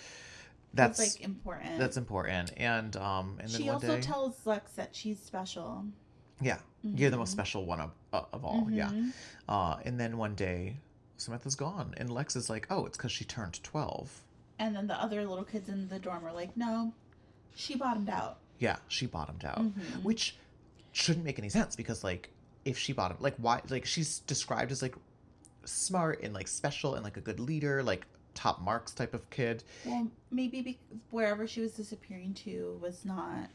That's 0.73 0.99
That's 0.99 1.17
like 1.19 1.25
important. 1.25 1.79
that's 1.79 1.97
important. 1.97 2.53
And 2.57 2.97
um, 2.97 3.37
and 3.41 3.49
then 3.51 3.61
she 3.63 3.69
also 3.69 3.97
day, 3.97 4.01
tells 4.01 4.35
Lex 4.45 4.73
that 4.73 4.95
she's 4.97 5.21
special. 5.21 5.85
yeah, 6.41 6.59
you're 6.83 7.11
the 7.11 7.17
most 7.17 7.31
special 7.33 7.65
one 7.67 7.81
of 7.81 7.91
uh, 8.13 8.23
of 8.33 8.45
all. 8.45 8.67
Yeah. 8.71 8.89
Mhm. 8.91 9.13
Uh, 9.49 9.77
and 9.85 10.01
then 10.01 10.17
one 10.19 10.35
day, 10.35 10.79
Samantha's 11.17 11.55
gone, 11.55 11.95
and 11.97 12.11
Lex 12.11 12.35
is 12.35 12.51
like, 12.51 12.67
oh, 12.71 12.87
it's 12.87 12.97
because 12.97 13.13
she 13.13 13.25
turned 13.25 13.63
twelve. 13.63 14.11
And 14.59 14.75
then 14.75 14.87
the 14.87 14.95
other 15.01 15.27
little 15.27 15.45
kids 15.45 15.69
in 15.69 15.89
the 15.89 15.99
dorm 15.99 16.25
are 16.25 16.33
like, 16.33 16.57
no, 16.57 16.93
she 17.55 17.75
bottomed 17.77 18.09
out. 18.09 18.39
Yeah, 18.59 18.77
she 18.89 19.07
bottomed 19.07 19.45
out, 19.45 19.59
Mhm. 19.61 20.03
which 20.05 20.37
shouldn't 20.93 21.25
make 21.25 21.39
any 21.39 21.49
sense 21.49 21.75
because 21.75 22.05
like 22.05 22.31
if 22.65 22.79
she 22.79 22.93
bottomed, 22.93 23.21
like 23.21 23.35
why, 23.37 23.61
like 23.69 23.85
she's 23.85 24.21
described 24.21 24.71
as 24.73 24.81
like 24.81 24.95
smart 25.65 26.23
and 26.23 26.33
like 26.35 26.47
special 26.49 26.95
and 26.95 27.05
like 27.05 27.17
a 27.17 27.21
good 27.21 27.41
leader, 27.41 27.83
like 27.83 28.07
top 28.35 28.61
marks 28.61 28.93
type 28.93 29.13
of 29.15 29.29
kid. 29.31 29.65
Well, 29.85 30.09
maybe 30.31 30.63
be- 30.63 30.79
wherever 31.11 31.47
she 31.47 31.61
was 31.61 31.73
disappearing 31.73 32.35
to 32.45 32.79
was 32.81 33.05
not 33.05 33.49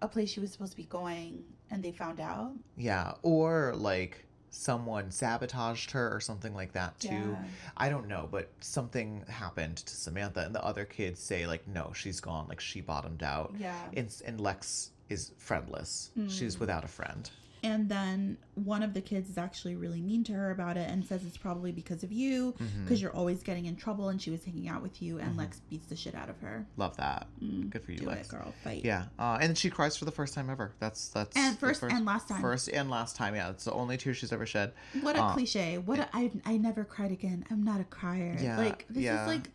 a 0.00 0.08
place 0.08 0.30
she 0.30 0.40
was 0.40 0.52
supposed 0.52 0.72
to 0.72 0.76
be 0.76 0.84
going, 0.84 1.44
and 1.70 1.82
they 1.82 1.92
found 1.92 2.18
out. 2.20 2.52
Yeah, 2.76 3.14
or 3.22 3.74
like 3.76 4.24
someone 4.50 5.10
sabotaged 5.10 5.90
her 5.92 6.14
or 6.14 6.20
something 6.20 6.54
like 6.54 6.72
that 6.72 6.98
too. 7.00 7.08
Yeah. 7.08 7.36
I 7.76 7.88
don't 7.88 8.08
know, 8.08 8.28
but 8.30 8.48
something 8.60 9.24
happened 9.28 9.76
to 9.78 9.94
Samantha, 9.96 10.40
and 10.44 10.54
the 10.54 10.64
other 10.64 10.84
kids 10.84 11.20
say 11.20 11.46
like, 11.46 11.66
no, 11.68 11.92
she's 11.94 12.20
gone, 12.20 12.46
like 12.48 12.60
she 12.60 12.80
bottomed 12.80 13.22
out. 13.22 13.54
Yeah. 13.58 13.74
And, 13.96 14.12
and 14.24 14.40
Lex 14.40 14.90
is 15.08 15.32
friendless. 15.38 16.10
She's 16.28 16.56
Mm. 16.56 16.60
without 16.60 16.84
a 16.84 16.88
friend. 16.88 17.30
And 17.62 17.88
then 17.88 18.36
one 18.54 18.82
of 18.82 18.94
the 18.94 19.00
kids 19.00 19.28
is 19.30 19.38
actually 19.38 19.74
really 19.76 20.00
mean 20.00 20.22
to 20.24 20.32
her 20.32 20.50
about 20.50 20.76
it 20.76 20.88
and 20.90 21.04
says 21.04 21.24
it's 21.24 21.36
probably 21.36 21.72
because 21.72 22.02
of 22.02 22.12
you, 22.12 22.52
Mm-hmm. 22.60 22.84
because 22.84 23.00
you're 23.02 23.14
always 23.14 23.42
getting 23.42 23.66
in 23.66 23.76
trouble, 23.76 24.08
and 24.10 24.20
she 24.20 24.30
was 24.30 24.44
hanging 24.44 24.68
out 24.68 24.82
with 24.82 25.00
you, 25.02 25.18
and 25.18 25.36
Lex 25.36 25.60
beats 25.70 25.86
the 25.86 25.96
shit 25.96 26.14
out 26.14 26.28
of 26.28 26.38
her. 26.40 26.66
Love 26.76 26.96
that. 26.98 27.26
Mm, 27.42 27.70
Good 27.70 27.82
for 27.84 27.92
you, 27.92 27.98
Do 27.98 28.06
Lex. 28.06 28.28
it, 28.28 28.30
girl. 28.30 28.54
Fight. 28.64 28.84
Yeah, 28.84 29.04
uh, 29.18 29.38
and 29.40 29.56
she 29.58 29.70
cries 29.70 29.96
for 29.96 30.04
the 30.04 30.10
first 30.12 30.34
time 30.34 30.50
ever. 30.50 30.72
That's 30.78 31.08
that's 31.08 31.36
And 31.36 31.54
the 31.54 31.60
first 31.60 31.82
and 31.82 32.04
last 32.04 32.28
time. 32.28 32.40
First 32.40 32.68
and 32.68 32.88
last 32.90 33.16
time. 33.16 33.34
Yeah, 33.34 33.50
it's 33.50 33.64
the 33.64 33.72
only 33.72 33.96
tear 33.96 34.14
she's 34.14 34.32
ever 34.32 34.46
shed. 34.46 34.72
What 35.00 35.16
a 35.16 35.22
Uh, 35.22 35.32
cliche. 35.34 35.78
What 35.78 35.98
a, 35.98 36.08
I 36.12 36.30
I 36.44 36.56
never 36.56 36.84
cried 36.84 37.12
again. 37.12 37.44
I'm 37.50 37.62
not 37.64 37.80
a 37.80 37.84
crier. 37.84 38.36
Yeah, 38.40 38.56
Like 38.58 38.86
this 38.88 39.02
yeah. 39.04 39.22
is 39.22 39.28
like 39.28 39.50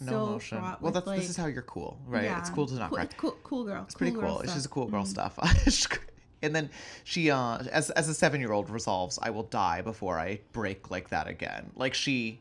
so 0.00 0.04
No 0.10 0.26
emotion. 0.26 0.60
Well, 0.80 0.90
that's 0.92 1.06
like, 1.06 1.20
this 1.20 1.30
is 1.30 1.36
how 1.36 1.46
you're 1.46 1.62
cool, 1.62 1.98
right? 2.06 2.24
yeah, 2.24 2.38
It's 2.40 2.50
cool 2.50 2.66
to 2.66 2.74
not 2.74 2.88
cool, 2.90 2.96
cry. 2.96 3.04
It's 3.04 3.14
cool, 3.14 3.36
cool 3.44 3.64
girl. 3.64 3.82
It's 3.84 3.94
pretty 3.94 4.12
girl 4.12 4.22
cool. 4.34 4.40
It's 4.40 4.54
just 4.54 4.68
cool 4.70 4.86
girl 4.86 5.04
Mm. 5.04 5.06
stuff. 5.06 5.38
and 6.44 6.54
then 6.54 6.70
she, 7.04 7.30
uh, 7.30 7.58
as 7.72 7.90
as 7.90 8.08
a 8.08 8.14
seven 8.14 8.40
year 8.40 8.52
old, 8.52 8.70
resolves, 8.70 9.18
"I 9.20 9.30
will 9.30 9.42
die 9.44 9.82
before 9.82 10.18
I 10.18 10.40
break 10.52 10.90
like 10.90 11.08
that 11.10 11.26
again." 11.26 11.70
Like 11.74 11.94
she, 11.94 12.40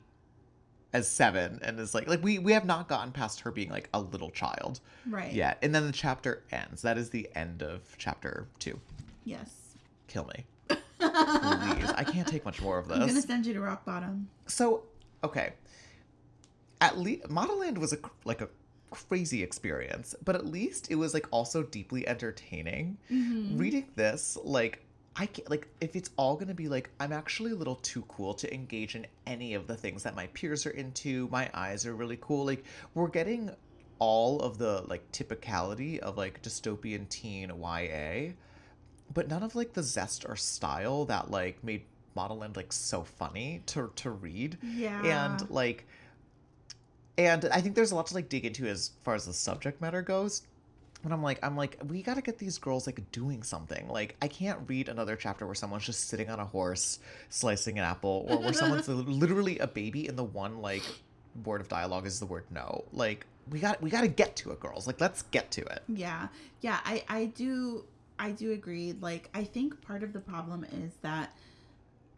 as 0.94 1.08
seven, 1.08 1.60
and 1.64 1.80
is 1.80 1.94
like, 1.96 2.08
like 2.08 2.22
we 2.24 2.38
we 2.40 2.54
have 2.54 2.66
not 2.66 2.88
gotten 2.88 3.12
past 3.12 3.40
her 3.42 3.52
being 3.52 3.70
like 3.70 3.90
a 3.94 4.00
little 4.00 4.30
child 4.30 4.80
Right. 5.10 5.34
yet. 5.34 5.58
And 5.64 5.74
then 5.74 5.88
the 5.88 5.92
chapter 5.94 6.44
ends. 6.52 6.82
That 6.84 6.98
is 6.98 7.10
the 7.10 7.28
end 7.36 7.64
of 7.64 7.82
chapter 7.98 8.48
two. 8.60 8.80
Yes. 9.26 9.50
Kill 10.08 10.26
me, 10.36 10.46
please. 10.68 11.90
I 11.96 12.04
can't 12.08 12.28
take 12.28 12.46
much 12.46 12.62
more 12.62 12.78
of 12.78 12.88
this. 12.88 12.98
I'm 13.00 13.08
gonna 13.08 13.22
send 13.22 13.46
you 13.46 13.54
to 13.54 13.62
rock 13.62 13.84
bottom. 13.86 14.30
So, 14.46 14.84
okay. 15.24 15.54
At 16.82 16.98
least 17.00 17.24
Modelland 17.30 17.78
was 17.78 17.94
a 17.94 17.98
like 18.26 18.42
a 18.42 18.50
crazy 18.94 19.42
experience, 19.42 20.14
but 20.24 20.36
at 20.36 20.46
least 20.46 20.92
it 20.92 20.96
was 20.96 21.14
like 21.14 21.28
also 21.32 21.64
deeply 21.64 22.08
entertaining. 22.08 22.98
Mm-hmm. 23.12 23.58
Reading 23.58 23.88
this, 23.96 24.38
like 24.44 24.86
I 25.16 25.26
can't, 25.26 25.50
like 25.50 25.68
if 25.82 25.96
it's 25.96 26.12
all 26.16 26.36
gonna 26.36 26.54
be 26.54 26.70
like 26.70 26.92
I'm 27.00 27.12
actually 27.12 27.52
a 27.52 27.56
little 27.56 27.78
too 27.78 28.04
cool 28.08 28.34
to 28.36 28.54
engage 28.54 28.96
in 28.96 29.08
any 29.26 29.56
of 29.56 29.68
the 29.68 29.76
things 29.76 30.04
that 30.04 30.16
my 30.16 30.28
peers 30.28 30.66
are 30.66 30.72
into. 30.72 31.28
My 31.32 31.50
eyes 31.54 31.86
are 31.86 31.96
really 31.96 32.18
cool. 32.22 32.46
Like 32.46 32.64
we're 32.94 33.08
getting 33.08 33.52
all 34.00 34.42
of 34.42 34.58
the 34.58 34.84
like 34.88 35.12
typicality 35.12 35.98
of 36.00 36.18
like 36.18 36.42
dystopian 36.44 37.10
teen 37.10 37.50
YA, 37.50 38.34
but 39.14 39.28
none 39.28 39.44
of 39.44 39.56
like 39.56 39.74
the 39.74 39.84
zest 39.84 40.26
or 40.28 40.36
style 40.36 41.06
that 41.06 41.32
like 41.32 41.64
made 41.64 41.84
Modelland 42.16 42.56
like 42.56 42.72
so 42.72 43.04
funny 43.04 43.64
to 43.68 43.92
to 43.96 44.12
read. 44.12 44.58
Yeah. 44.64 45.28
And 45.28 45.50
like 45.50 45.88
and 47.18 47.46
I 47.52 47.62
think 47.62 47.76
there's 47.76 47.92
a 47.92 47.96
lot 47.96 48.08
to 48.08 48.16
like 48.16 48.30
dig 48.30 48.46
into 48.46 48.66
as 48.68 48.92
far 49.04 49.16
as 49.16 49.26
the 49.26 49.34
subject 49.34 49.82
matter 49.82 50.02
goes. 50.02 50.44
And 51.04 51.12
I'm 51.12 51.22
like, 51.22 51.38
I'm 51.44 51.58
like, 51.58 51.78
we 51.90 52.02
gotta 52.02 52.22
get 52.22 52.38
these 52.38 52.58
girls 52.58 52.88
like 52.88 53.12
doing 53.12 53.44
something. 53.44 53.90
Like, 53.90 54.16
I 54.22 54.30
can't 54.30 54.60
read 54.68 54.88
another 54.88 55.18
chapter 55.18 55.46
where 55.46 55.54
someone's 55.56 55.84
just 55.86 56.08
sitting 56.08 56.30
on 56.30 56.40
a 56.40 56.46
horse 56.46 57.00
slicing 57.30 57.78
an 57.78 57.84
apple, 57.84 58.26
or 58.30 58.38
where 58.38 58.54
someone's 58.54 58.88
literally 58.88 59.60
a 59.60 59.68
baby, 59.68 60.08
and 60.08 60.18
the 60.18 60.24
one 60.24 60.62
like 60.62 60.84
word 61.44 61.60
of 61.60 61.68
dialogue 61.68 62.06
is 62.06 62.20
the 62.22 62.26
word 62.26 62.46
no. 62.52 62.86
Like, 62.94 63.26
we 63.52 63.60
got 63.60 63.82
we 63.82 63.90
gotta 63.90 64.08
get 64.08 64.38
to 64.38 64.52
it, 64.52 64.62
girls. 64.62 64.88
Like, 64.88 65.02
let's 65.02 65.24
get 65.24 65.52
to 65.52 65.62
it. 65.62 65.84
Yeah. 65.90 66.30
Yeah, 66.62 66.80
I 66.86 67.04
I 67.10 67.26
do 67.26 67.84
I 68.18 68.32
do 68.32 68.54
agree. 68.54 68.94
Like 68.94 69.30
I 69.34 69.44
think 69.44 69.82
part 69.82 70.04
of 70.04 70.14
the 70.14 70.22
problem 70.22 70.64
is 70.64 70.94
that 71.02 71.36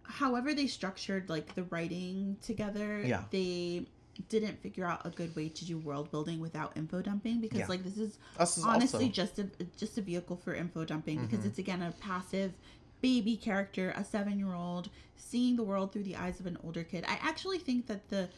however 0.04 0.54
they 0.54 0.68
structured 0.68 1.28
like 1.30 1.56
the 1.56 1.64
writing 1.64 2.38
together, 2.44 3.02
Yeah. 3.04 3.24
they 3.32 3.88
didn't 4.30 4.62
figure 4.62 4.86
out 4.86 5.06
a 5.06 5.10
good 5.10 5.36
way 5.36 5.50
to 5.50 5.66
do 5.66 5.78
world 5.78 6.10
building 6.12 6.40
without 6.40 6.76
info 6.78 7.02
dumping 7.02 7.42
because 7.42 7.60
Yeah. 7.60 7.68
like 7.68 7.84
this 7.84 7.98
is 7.98 8.18
Us 8.40 8.58
is 8.58 8.64
honestly 8.64 9.06
also- 9.06 9.12
just 9.12 9.40
a 9.40 9.50
just 9.78 9.98
a 9.98 10.02
vehicle 10.02 10.38
for 10.38 10.54
info 10.56 10.86
dumping 10.86 11.20
because 11.26 11.40
Mhm. 11.44 11.48
it's 11.48 11.60
again 11.60 11.82
a 11.82 11.92
passive 12.00 12.54
baby 13.02 13.36
character, 13.38 13.92
a 13.96 14.04
7-year-old 14.04 14.90
seeing 15.18 15.58
the 15.58 15.64
world 15.64 15.92
through 15.92 16.04
the 16.04 16.16
eyes 16.16 16.40
of 16.40 16.46
an 16.46 16.58
older 16.64 16.84
kid. 16.84 17.04
I 17.08 17.16
actually 17.22 17.60
think 17.60 17.88
that 17.88 18.08
the 18.10 18.30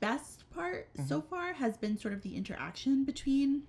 best 0.00 0.48
part 0.50 0.88
so 1.06 1.20
Mm-hmm. 1.20 1.28
far 1.28 1.52
has 1.54 1.76
been 1.76 1.96
sort 1.98 2.14
of 2.14 2.22
the 2.22 2.36
interaction 2.36 3.04
between 3.04 3.62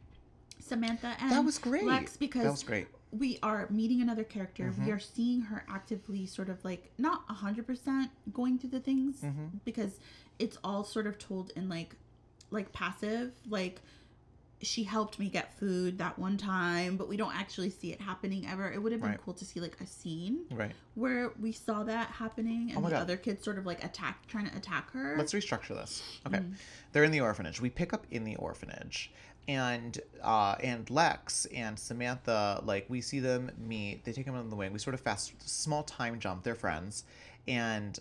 Samantha 0.60 1.16
and 1.20 1.32
That 1.32 1.46
was 1.46 1.58
great. 1.58 1.84
Lex 1.86 2.18
because 2.18 2.44
that 2.44 2.52
was 2.52 2.64
great. 2.64 2.88
we 3.12 3.38
are 3.44 3.70
meeting 3.70 4.02
another 4.02 4.24
character. 4.24 4.74
Mhm. 4.78 4.86
We 4.86 4.92
are 4.92 5.00
seeing 5.00 5.42
her 5.42 5.64
actively 5.70 6.26
sort 6.26 6.50
of 6.50 6.64
like 6.66 6.92
not 6.98 7.26
100% 7.30 8.12
going 8.34 8.58
through 8.60 8.72
the 8.72 8.80
things 8.82 9.22
Mhm. 9.22 9.60
because 9.64 10.00
it's 10.40 10.58
all 10.64 10.84
sort 10.84 11.08
of 11.08 11.18
told 11.18 11.52
in 11.56 11.68
like 11.70 11.96
like 12.52 12.72
passive 12.74 13.34
like 13.50 13.82
she 14.62 14.82
helped 14.84 15.20
me 15.20 15.30
get 15.30 15.56
food 15.60 16.00
that 16.00 16.18
one 16.18 16.36
time 16.36 16.98
but 16.98 17.08
we 17.08 17.16
don't 17.16 17.36
actually 17.36 17.70
see 17.70 17.92
it 17.92 18.02
happening 18.02 18.48
ever 18.50 18.72
it 18.72 18.82
would 18.82 18.92
have 18.92 19.02
been 19.02 19.12
Right. 19.12 19.20
cool 19.24 19.36
to 19.36 19.46
see 19.46 19.60
like 19.60 19.80
a 19.80 19.86
scene 19.86 20.46
Right. 20.50 20.72
where 20.96 21.32
we 21.40 21.52
saw 21.52 21.84
that 21.84 22.08
happening 22.08 22.70
and 22.72 22.80
Oh 22.80 22.82
the 22.90 22.90
God. 22.96 23.02
other 23.02 23.18
kids 23.18 23.44
sort 23.44 23.60
of 23.60 23.66
like 23.68 23.84
attack 23.84 24.26
trying 24.28 24.50
to 24.50 24.58
attack 24.58 24.90
her 24.94 25.16
Let's 25.18 25.34
restructure 25.34 25.76
this. 25.76 26.02
Okay, 26.26 26.38
Mm-hmm. 26.38 26.54
they're 26.92 27.04
in 27.04 27.12
the 27.12 27.22
orphanage. 27.22 27.62
We 27.62 27.70
pick 27.70 27.94
up 27.94 28.08
in 28.10 28.24
the 28.24 28.36
orphanage, 28.38 29.12
and 29.48 30.00
uh, 30.24 30.56
and 30.64 30.90
Lex 30.90 31.46
and 31.54 31.78
Samantha, 31.78 32.62
like 32.66 32.86
we 32.90 33.00
see 33.02 33.20
them 33.20 33.52
meet. 33.60 34.04
They 34.06 34.12
take 34.12 34.26
them 34.26 34.36
on 34.36 34.50
the 34.50 34.56
wing. 34.56 34.74
We 34.74 34.80
sort 34.80 34.94
of 34.96 35.02
fast, 35.02 35.34
small 35.48 35.84
time 35.84 36.20
jump. 36.20 36.44
They're 36.44 36.56
friends, 36.56 37.04
and 37.48 37.98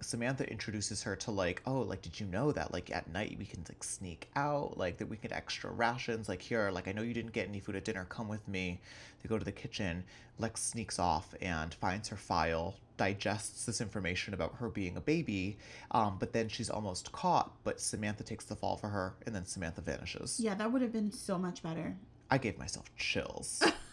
Samantha 0.00 0.48
introduces 0.50 1.02
her 1.02 1.16
to 1.16 1.30
like, 1.30 1.62
oh, 1.66 1.80
like 1.80 2.02
did 2.02 2.18
you 2.20 2.26
know 2.26 2.52
that 2.52 2.72
like 2.72 2.94
at 2.94 3.12
night 3.12 3.36
we 3.38 3.44
can 3.44 3.64
like 3.68 3.82
sneak 3.82 4.28
out, 4.36 4.76
like 4.76 4.98
that 4.98 5.08
we 5.08 5.16
get 5.16 5.32
extra 5.32 5.70
rations, 5.70 6.28
like 6.28 6.42
here, 6.42 6.70
like 6.70 6.88
I 6.88 6.92
know 6.92 7.02
you 7.02 7.14
didn't 7.14 7.32
get 7.32 7.48
any 7.48 7.60
food 7.60 7.76
at 7.76 7.84
dinner, 7.84 8.06
come 8.08 8.28
with 8.28 8.46
me. 8.48 8.80
They 9.22 9.28
go 9.28 9.38
to 9.38 9.44
the 9.44 9.52
kitchen. 9.52 10.04
Lex 10.38 10.62
sneaks 10.62 10.98
off 10.98 11.34
and 11.40 11.74
finds 11.74 12.08
her 12.08 12.16
file, 12.16 12.76
digests 12.96 13.66
this 13.66 13.80
information 13.80 14.34
about 14.34 14.54
her 14.56 14.68
being 14.68 14.96
a 14.96 15.00
baby, 15.00 15.58
um, 15.90 16.16
but 16.20 16.32
then 16.32 16.48
she's 16.48 16.70
almost 16.70 17.10
caught, 17.10 17.52
but 17.64 17.80
Samantha 17.80 18.22
takes 18.22 18.44
the 18.44 18.54
fall 18.54 18.76
for 18.76 18.88
her, 18.88 19.14
and 19.26 19.34
then 19.34 19.44
Samantha 19.46 19.80
vanishes. 19.80 20.38
Yeah, 20.38 20.54
that 20.54 20.70
would 20.72 20.82
have 20.82 20.92
been 20.92 21.10
so 21.10 21.38
much 21.38 21.62
better. 21.62 21.96
I 22.30 22.38
gave 22.38 22.58
myself 22.58 22.94
chills. 22.96 23.62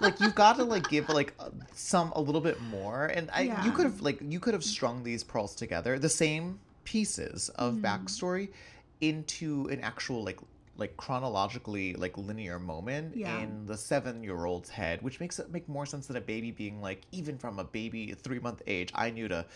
like 0.00 0.20
you've 0.20 0.34
got 0.34 0.56
to 0.56 0.64
like 0.64 0.88
give 0.88 1.08
like 1.08 1.34
uh, 1.38 1.50
some 1.72 2.12
a 2.12 2.20
little 2.20 2.40
bit 2.40 2.60
more, 2.60 3.06
and 3.06 3.30
I 3.32 3.42
Yeah. 3.42 3.64
you 3.64 3.72
could 3.72 3.86
have 3.86 4.00
like 4.00 4.18
you 4.20 4.40
could 4.40 4.54
have 4.54 4.64
strung 4.64 5.02
these 5.02 5.24
pearls 5.24 5.54
together, 5.54 5.98
the 5.98 6.08
same 6.08 6.60
pieces 6.84 7.48
of 7.50 7.74
Mm-hmm. 7.76 7.86
backstory, 7.86 8.48
into 9.00 9.66
an 9.68 9.80
actual 9.80 10.22
like 10.24 10.40
like 10.78 10.96
chronologically 10.98 11.94
like 11.94 12.18
linear 12.18 12.58
moment 12.58 13.16
Yeah. 13.16 13.42
in 13.42 13.64
the 13.66 13.76
seven 13.76 14.22
year 14.22 14.44
old's 14.44 14.68
head, 14.68 15.00
which 15.02 15.20
makes 15.20 15.38
it 15.38 15.50
make 15.50 15.68
more 15.68 15.86
sense 15.86 16.06
than 16.06 16.16
a 16.16 16.20
baby 16.20 16.50
being 16.50 16.80
like 16.82 17.06
even 17.12 17.38
from 17.38 17.58
a 17.58 17.64
baby 17.64 18.12
three 18.12 18.38
month 18.38 18.62
age, 18.66 18.90
I 18.94 19.10
knew 19.10 19.28
to 19.28 19.46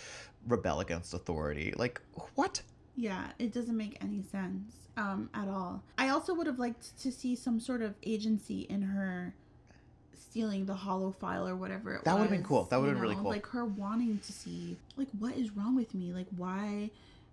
rebel 0.47 0.81
against 0.81 1.13
authority. 1.15 1.75
Like 1.77 2.01
what? 2.35 2.63
Yeah, 2.97 3.29
it 3.39 3.53
doesn't 3.53 3.77
make 3.77 3.97
any 4.03 4.23
sense 4.23 4.73
um, 4.97 5.31
at 5.35 5.49
all. 5.49 5.83
I 5.97 6.09
also 6.09 6.35
would 6.35 6.47
have 6.47 6.59
liked 6.59 6.99
to 7.03 7.13
see 7.13 7.37
some 7.37 7.61
sort 7.61 7.83
of 7.83 7.95
agency 8.03 8.61
in 8.63 8.83
her 8.83 9.35
stealing 10.21 10.67
the 10.67 10.75
holo 10.75 11.11
file 11.13 11.49
or 11.49 11.57
whatever 11.57 11.95
it 11.95 12.05
That 12.05 12.17
would've 12.17 12.31
been 12.31 12.45
cool. 12.45 12.65
That 12.65 12.81
would've 12.81 12.95
been 12.95 13.03
really 13.03 13.17
cool. 13.17 13.31
Like 13.31 13.47
her 13.47 13.65
wanting 13.65 14.19
to 14.19 14.33
see, 14.33 14.77
like, 14.97 15.09
what 15.19 15.37
is 15.37 15.51
wrong 15.57 15.75
with 15.75 15.95
me? 15.95 16.13
Like, 16.13 16.27
why 16.37 16.91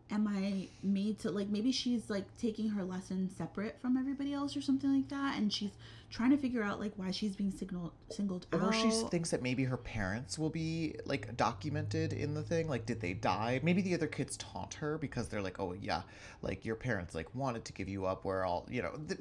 am 0.09 0.27
I 0.27 0.67
made 0.83 1.19
to, 1.19 1.31
like, 1.31 1.49
maybe 1.49 1.71
she's, 1.71 2.09
like, 2.09 2.25
taking 2.37 2.69
her 2.69 2.83
lesson 2.83 3.29
separate 3.29 3.77
from 3.81 3.97
everybody 3.97 4.33
else 4.33 4.55
or 4.55 4.61
something 4.61 4.93
like 4.95 5.09
that. 5.09 5.37
And 5.37 5.51
she's 5.51 5.71
trying 6.09 6.31
to 6.31 6.37
figure 6.37 6.63
out, 6.63 6.79
like, 6.79 6.93
why 6.95 7.11
she's 7.11 7.35
being 7.35 7.51
signaled, 7.51 7.91
singled 8.09 8.47
Or 8.53 8.59
out. 8.59 8.69
Or 8.69 8.71
she 8.71 8.89
thinks 8.89 9.31
that 9.31 9.41
maybe 9.41 9.65
her 9.65 9.75
parents 9.75 10.39
will 10.39 10.49
be 10.49 10.95
like 11.05 11.35
documented 11.35 12.13
in 12.13 12.33
the 12.33 12.41
thing. 12.41 12.69
Like, 12.69 12.85
did 12.85 13.01
they 13.01 13.13
die? 13.13 13.59
Maybe 13.63 13.81
the 13.81 13.93
other 13.93 14.07
kids 14.07 14.37
taunt 14.37 14.75
her 14.75 14.97
because 14.97 15.27
they're 15.27 15.41
like, 15.41 15.59
oh 15.59 15.73
yeah, 15.73 16.03
like 16.41 16.63
your 16.63 16.75
parents 16.75 17.13
like 17.13 17.27
wanted 17.35 17.65
to 17.65 17.73
give 17.73 17.89
you 17.89 18.05
up. 18.05 18.23
Where 18.23 18.45
all 18.45 18.65
you 18.69 18.81
know, 18.81 18.97
th- 19.07 19.19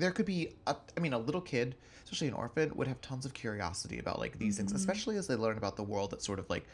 there, 0.00 0.10
could 0.10 0.26
be. 0.26 0.50
A, 0.66 0.76
I 0.96 1.00
mean, 1.00 1.12
a 1.12 1.18
little 1.18 1.40
kid, 1.40 1.76
especially 2.04 2.28
an 2.28 2.34
orphan, 2.34 2.72
would 2.74 2.88
have 2.88 3.00
tons 3.00 3.24
of 3.24 3.34
curiosity 3.34 3.98
about 3.98 4.18
like 4.18 4.38
these 4.38 4.56
things, 4.56 4.70
mm-hmm. 4.70 4.76
especially 4.76 5.16
as 5.16 5.26
they 5.26 5.36
learn 5.36 5.58
about 5.58 5.76
the 5.76 5.82
world 5.82 6.10
that 6.10 6.22
sort 6.22 6.38
of 6.38 6.48
like 6.50 6.64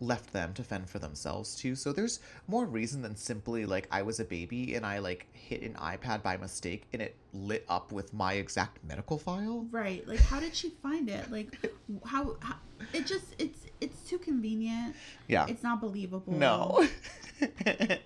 left 0.00 0.32
them 0.32 0.54
to 0.54 0.62
fend 0.62 0.88
for 0.88 0.98
themselves 0.98 1.56
too. 1.56 1.74
So 1.74 1.92
there's 1.92 2.20
more 2.46 2.66
reason 2.66 3.02
than 3.02 3.16
simply 3.16 3.66
like 3.66 3.88
I 3.90 4.02
was 4.02 4.20
a 4.20 4.24
baby 4.24 4.74
and 4.74 4.86
I 4.86 4.98
like 4.98 5.26
hit 5.32 5.62
an 5.62 5.74
iPad 5.74 6.22
by 6.22 6.36
mistake 6.36 6.84
and 6.92 7.02
it 7.02 7.16
lit 7.32 7.64
up 7.68 7.92
with 7.92 8.12
my 8.14 8.34
exact 8.34 8.78
medical 8.84 9.18
file. 9.18 9.66
Right. 9.70 10.06
Like, 10.06 10.20
how 10.20 10.40
did 10.40 10.54
she 10.54 10.70
find 10.70 11.08
it? 11.08 11.30
Like, 11.30 11.72
how, 12.04 12.36
how 12.40 12.56
it 12.92 13.06
just, 13.06 13.34
it's, 13.38 13.66
it's 13.80 14.08
too 14.08 14.18
convenient. 14.18 14.94
Yeah. 15.26 15.46
It's 15.48 15.62
not 15.62 15.80
believable. 15.80 16.32
No. 16.32 16.86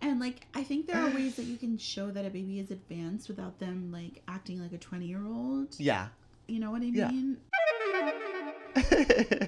And 0.00 0.20
like 0.20 0.46
I 0.54 0.62
think 0.62 0.86
there 0.86 0.96
are 0.96 1.10
ways 1.10 1.36
that 1.36 1.44
you 1.46 1.56
can 1.64 1.76
show 1.78 2.10
that 2.10 2.24
a 2.24 2.30
baby 2.30 2.60
is 2.60 2.70
advanced 2.70 3.28
without 3.28 3.58
them 3.58 3.90
like 3.92 4.22
acting 4.28 4.60
like 4.62 4.72
a 4.72 4.78
20 4.78 5.06
year 5.06 5.24
old. 5.26 5.74
yeah. 5.78 6.08
You 6.46 6.60
know 6.60 6.70
what 6.70 6.82
I 6.82 6.86
Yeah. 6.86 7.10
mean? 7.10 7.36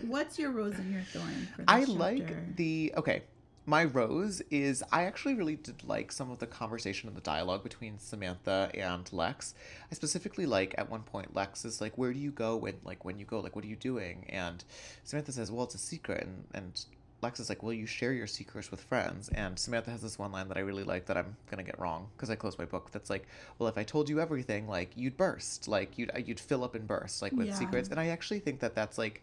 What's 0.07 0.39
your 0.39 0.51
rose 0.51 0.75
and 0.79 0.93
your 0.93 1.03
thorn 1.03 1.49
I 1.69 1.81
chapter? 1.81 1.93
like 1.93 2.57
the 2.57 2.93
okay. 2.97 3.23
My 3.67 3.85
rose 3.85 4.41
is 4.51 4.83
I 4.91 5.05
actually 5.05 5.35
really 5.35 5.55
did 5.57 5.85
like 5.85 6.11
some 6.11 6.31
of 6.31 6.39
the 6.41 6.47
conversation 6.47 7.09
and 7.09 7.17
the 7.17 7.21
dialogue 7.21 7.63
between 7.63 7.99
Samantha 7.99 8.71
and 8.75 9.11
Lex. 9.13 9.55
I 9.93 9.95
specifically 9.95 10.47
like 10.47 10.75
at 10.79 10.91
one 10.91 11.03
point 11.03 11.37
Lex 11.37 11.65
is 11.65 11.81
like, 11.81 11.97
"Where 11.97 12.13
do 12.13 12.19
you 12.19 12.33
go 12.33 12.57
when 12.57 12.77
like 12.85 13.05
when 13.05 13.19
you 13.19 13.27
go 13.27 13.39
like 13.39 13.55
what 13.55 13.65
are 13.65 13.69
you 13.69 13.77
doing?" 13.77 14.25
And 14.31 14.65
Samantha 15.05 15.31
says, 15.33 15.53
"Well, 15.53 15.65
it's 15.65 15.75
a 15.75 15.79
secret." 15.79 16.23
And 16.27 16.45
and 16.55 16.85
Lex 17.23 17.41
is 17.41 17.49
like, 17.49 17.63
"Well, 17.63 17.73
you 17.73 17.87
share 17.87 18.13
your 18.13 18.27
secrets 18.27 18.71
with 18.71 18.81
friends." 18.81 19.29
And 19.31 19.59
Samantha 19.59 19.91
has 19.91 20.03
this 20.03 20.19
one 20.19 20.33
line 20.33 20.49
that 20.49 20.57
I 20.57 20.61
really 20.61 20.85
like 20.85 21.07
that 21.07 21.17
I'm 21.17 21.37
gonna 21.51 21.63
get 21.63 21.79
wrong 21.79 22.09
because 22.17 22.31
I 22.31 22.35
closed 22.37 22.59
my 22.59 22.65
book. 22.65 22.91
That's 22.93 23.11
like, 23.11 23.27
"Well, 23.59 23.69
if 23.69 23.77
I 23.79 23.85
told 23.85 24.09
you 24.09 24.21
everything, 24.21 24.67
like 24.69 24.97
you'd 24.97 25.17
burst, 25.17 25.69
like 25.69 25.99
you'd 25.99 26.11
you'd 26.27 26.41
fill 26.41 26.65
up 26.65 26.75
and 26.75 26.87
burst, 26.87 27.23
like 27.23 27.33
with 27.33 27.49
Yeah. 27.49 27.55
secrets." 27.59 27.89
And 27.91 28.01
I 28.01 28.09
actually 28.09 28.41
think 28.41 28.61
that 28.61 28.75
that's 28.75 28.99
like 28.99 29.23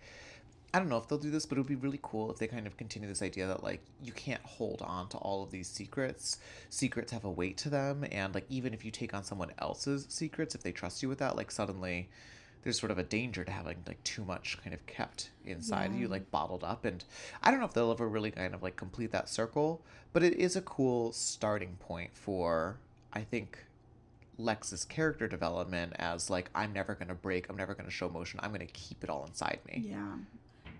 I 0.73 0.79
don't 0.79 0.89
know 0.89 0.97
if 0.97 1.07
they'll 1.07 1.17
do 1.17 1.31
this, 1.31 1.45
but 1.45 1.57
it 1.57 1.61
would 1.61 1.67
be 1.67 1.75
really 1.75 1.99
cool 2.03 2.29
if 2.29 2.37
they 2.39 2.47
kind 2.47 2.67
of 2.67 2.75
continue 2.75 3.07
this 3.07 3.21
idea 3.21 3.47
that 3.47 3.63
like 3.63 3.79
you 4.03 4.11
can't 4.11 4.41
hold 4.43 4.81
on 4.81 5.07
to 5.09 5.17
all 5.17 5.41
of 5.41 5.49
these 5.49 5.67
secrets. 5.69 6.37
Secrets 6.69 7.13
have 7.13 7.23
a 7.23 7.31
weight 7.31 7.57
to 7.59 7.69
them, 7.69 8.05
and 8.11 8.35
like 8.35 8.45
even 8.49 8.73
if 8.73 8.83
you 8.83 8.91
take 8.91 9.13
on 9.13 9.23
someone 9.23 9.51
else's 9.59 10.05
secrets, 10.09 10.55
if 10.55 10.61
they 10.63 10.73
trust 10.73 11.01
you 11.01 11.07
with 11.09 11.19
that, 11.19 11.35
like 11.37 11.51
suddenly 11.51 12.09
there's 12.67 12.77
sort 12.77 12.91
of 12.91 12.97
a 12.97 13.03
danger 13.03 13.45
to 13.45 13.51
having 13.51 13.77
like 13.87 14.03
too 14.03 14.25
much 14.25 14.57
kind 14.61 14.73
of 14.73 14.85
kept 14.87 15.29
inside 15.45 15.95
you, 15.95 16.09
like 16.09 16.29
bottled 16.31 16.65
up. 16.65 16.83
And 16.83 17.01
I 17.41 17.49
don't 17.49 17.61
know 17.61 17.65
if 17.65 17.71
they'll 17.71 17.91
ever 17.91 18.09
really 18.09 18.29
kind 18.29 18.53
of 18.53 18.61
like 18.61 18.75
complete 18.75 19.13
that 19.13 19.29
circle, 19.29 19.81
but 20.11 20.21
it 20.21 20.33
is 20.33 20.57
a 20.57 20.61
cool 20.61 21.13
starting 21.13 21.77
point 21.79 22.09
for 22.13 22.75
I 23.13 23.21
think 23.21 23.63
Lex's 24.37 24.83
character 24.83 25.29
development 25.29 25.93
as 25.95 26.29
like 26.29 26.49
I'm 26.53 26.73
never 26.73 26.93
gonna 26.93 27.15
break, 27.15 27.49
I'm 27.49 27.55
never 27.55 27.73
gonna 27.73 27.89
show 27.89 28.07
emotion, 28.07 28.41
I'm 28.43 28.51
gonna 28.51 28.65
keep 28.65 29.01
it 29.01 29.09
all 29.09 29.25
inside 29.25 29.59
me. 29.65 29.85
Yeah. 29.87 30.15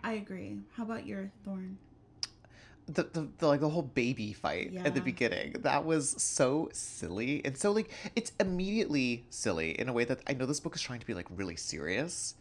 I 0.03 0.15
agree. 0.15 0.57
How 0.75 0.83
about 0.83 1.05
your 1.05 1.31
thorn? 1.45 1.77
The, 2.87 3.03
the, 3.03 3.27
the 3.39 3.47
like 3.47 3.59
the 3.59 3.69
whole 3.69 3.81
baby 3.81 4.33
fight 4.33 4.73
at 4.85 4.95
the 4.95 5.01
beginning 5.01 5.53
that 5.59 5.83
was 5.85 6.15
so 6.21 6.69
silly. 6.71 7.41
And 7.45 7.57
so 7.57 7.71
like 7.71 7.89
it's 8.15 8.31
immediately 8.39 9.25
silly 9.29 9.77
in 9.79 9.89
a 9.89 9.93
way 9.93 10.05
that 10.05 10.19
i 10.27 10.33
know 10.33 10.45
this 10.45 10.59
book 10.59 10.75
is 10.75 10.81
trying 10.81 10.99
to 10.99 11.05
be 11.05 11.13
like 11.13 11.27
really 11.35 11.55
serious 11.55 12.35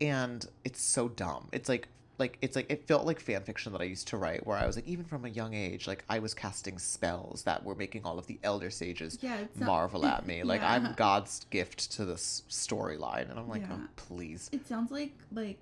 and 0.00 0.44
it's 0.64 0.80
so 0.80 1.08
dumb. 1.08 1.48
It's 1.52 1.68
like 1.68 1.88
like 2.18 2.38
it's 2.40 2.56
like 2.56 2.70
it 2.70 2.86
felt 2.88 3.04
like 3.04 3.20
fan 3.20 3.42
fiction 3.42 3.72
that 3.72 3.82
i 3.82 3.84
used 3.84 4.08
to 4.08 4.16
write 4.16 4.46
where 4.46 4.56
i 4.56 4.64
was 4.66 4.74
like 4.74 4.88
even 4.88 5.04
from 5.04 5.26
a 5.26 5.28
young 5.28 5.52
age 5.52 5.86
like 5.86 6.02
i 6.08 6.18
was 6.18 6.32
casting 6.32 6.78
spells 6.78 7.42
that 7.42 7.62
were 7.62 7.74
making 7.74 8.02
all 8.06 8.18
of 8.18 8.26
the 8.26 8.38
elder 8.42 8.70
sages 8.70 9.18
Yeah, 9.20 9.36
it's 9.36 9.60
not- 9.60 9.66
marvel 9.66 10.06
at 10.06 10.26
me. 10.26 10.42
Like 10.42 10.60
Yeah. 10.66 10.72
i'm 10.72 10.94
god's 10.94 11.44
gift 11.50 11.92
to 11.92 12.06
this 12.06 12.42
storyline. 12.48 13.28
And 13.30 13.38
i'm 13.38 13.48
like 13.50 13.60
Yeah. 13.62 13.76
oh 13.78 13.88
please. 13.96 14.48
It 14.52 14.66
sounds 14.66 14.90
like 14.90 15.12
like 15.30 15.58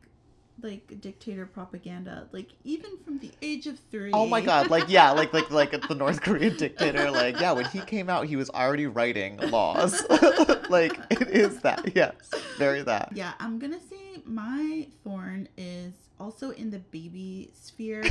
like 0.62 1.01
dictator 1.01 1.47
propaganda. 1.47 2.29
Like 2.33 2.49
even 2.64 2.97
from 3.05 3.19
the 3.19 3.31
age 3.43 3.67
of 3.67 3.79
3. 3.90 4.12
Oh 4.12 4.27
my 4.27 4.40
god, 4.40 4.71
like 4.71 4.88
yeah, 4.88 5.11
like 5.11 5.33
like 5.33 5.51
like 5.51 5.88
the 5.88 5.95
North 5.95 6.21
Korean 6.23 6.57
dictator, 6.57 7.11
like 7.11 7.40
yeah, 7.40 7.53
when 7.53 7.64
he 7.67 7.81
came 7.81 8.09
out 8.09 8.27
he 8.27 8.37
was 8.37 8.51
already 8.51 8.87
writing 8.87 9.37
laws. 9.38 10.03
like 10.71 10.99
it 11.11 11.29
is 11.31 11.61
that, 11.61 11.95
yes. 11.95 12.14
Very 12.59 12.83
that. 12.83 13.11
Yeah, 13.14 13.33
I'm 13.40 13.59
gonna 13.59 13.81
say 13.81 14.23
my 14.25 14.87
thorn 15.03 15.49
is 15.57 15.93
also 16.21 16.51
in 16.51 16.71
the 16.71 16.79
baby 16.79 17.51
sphere, 17.53 18.05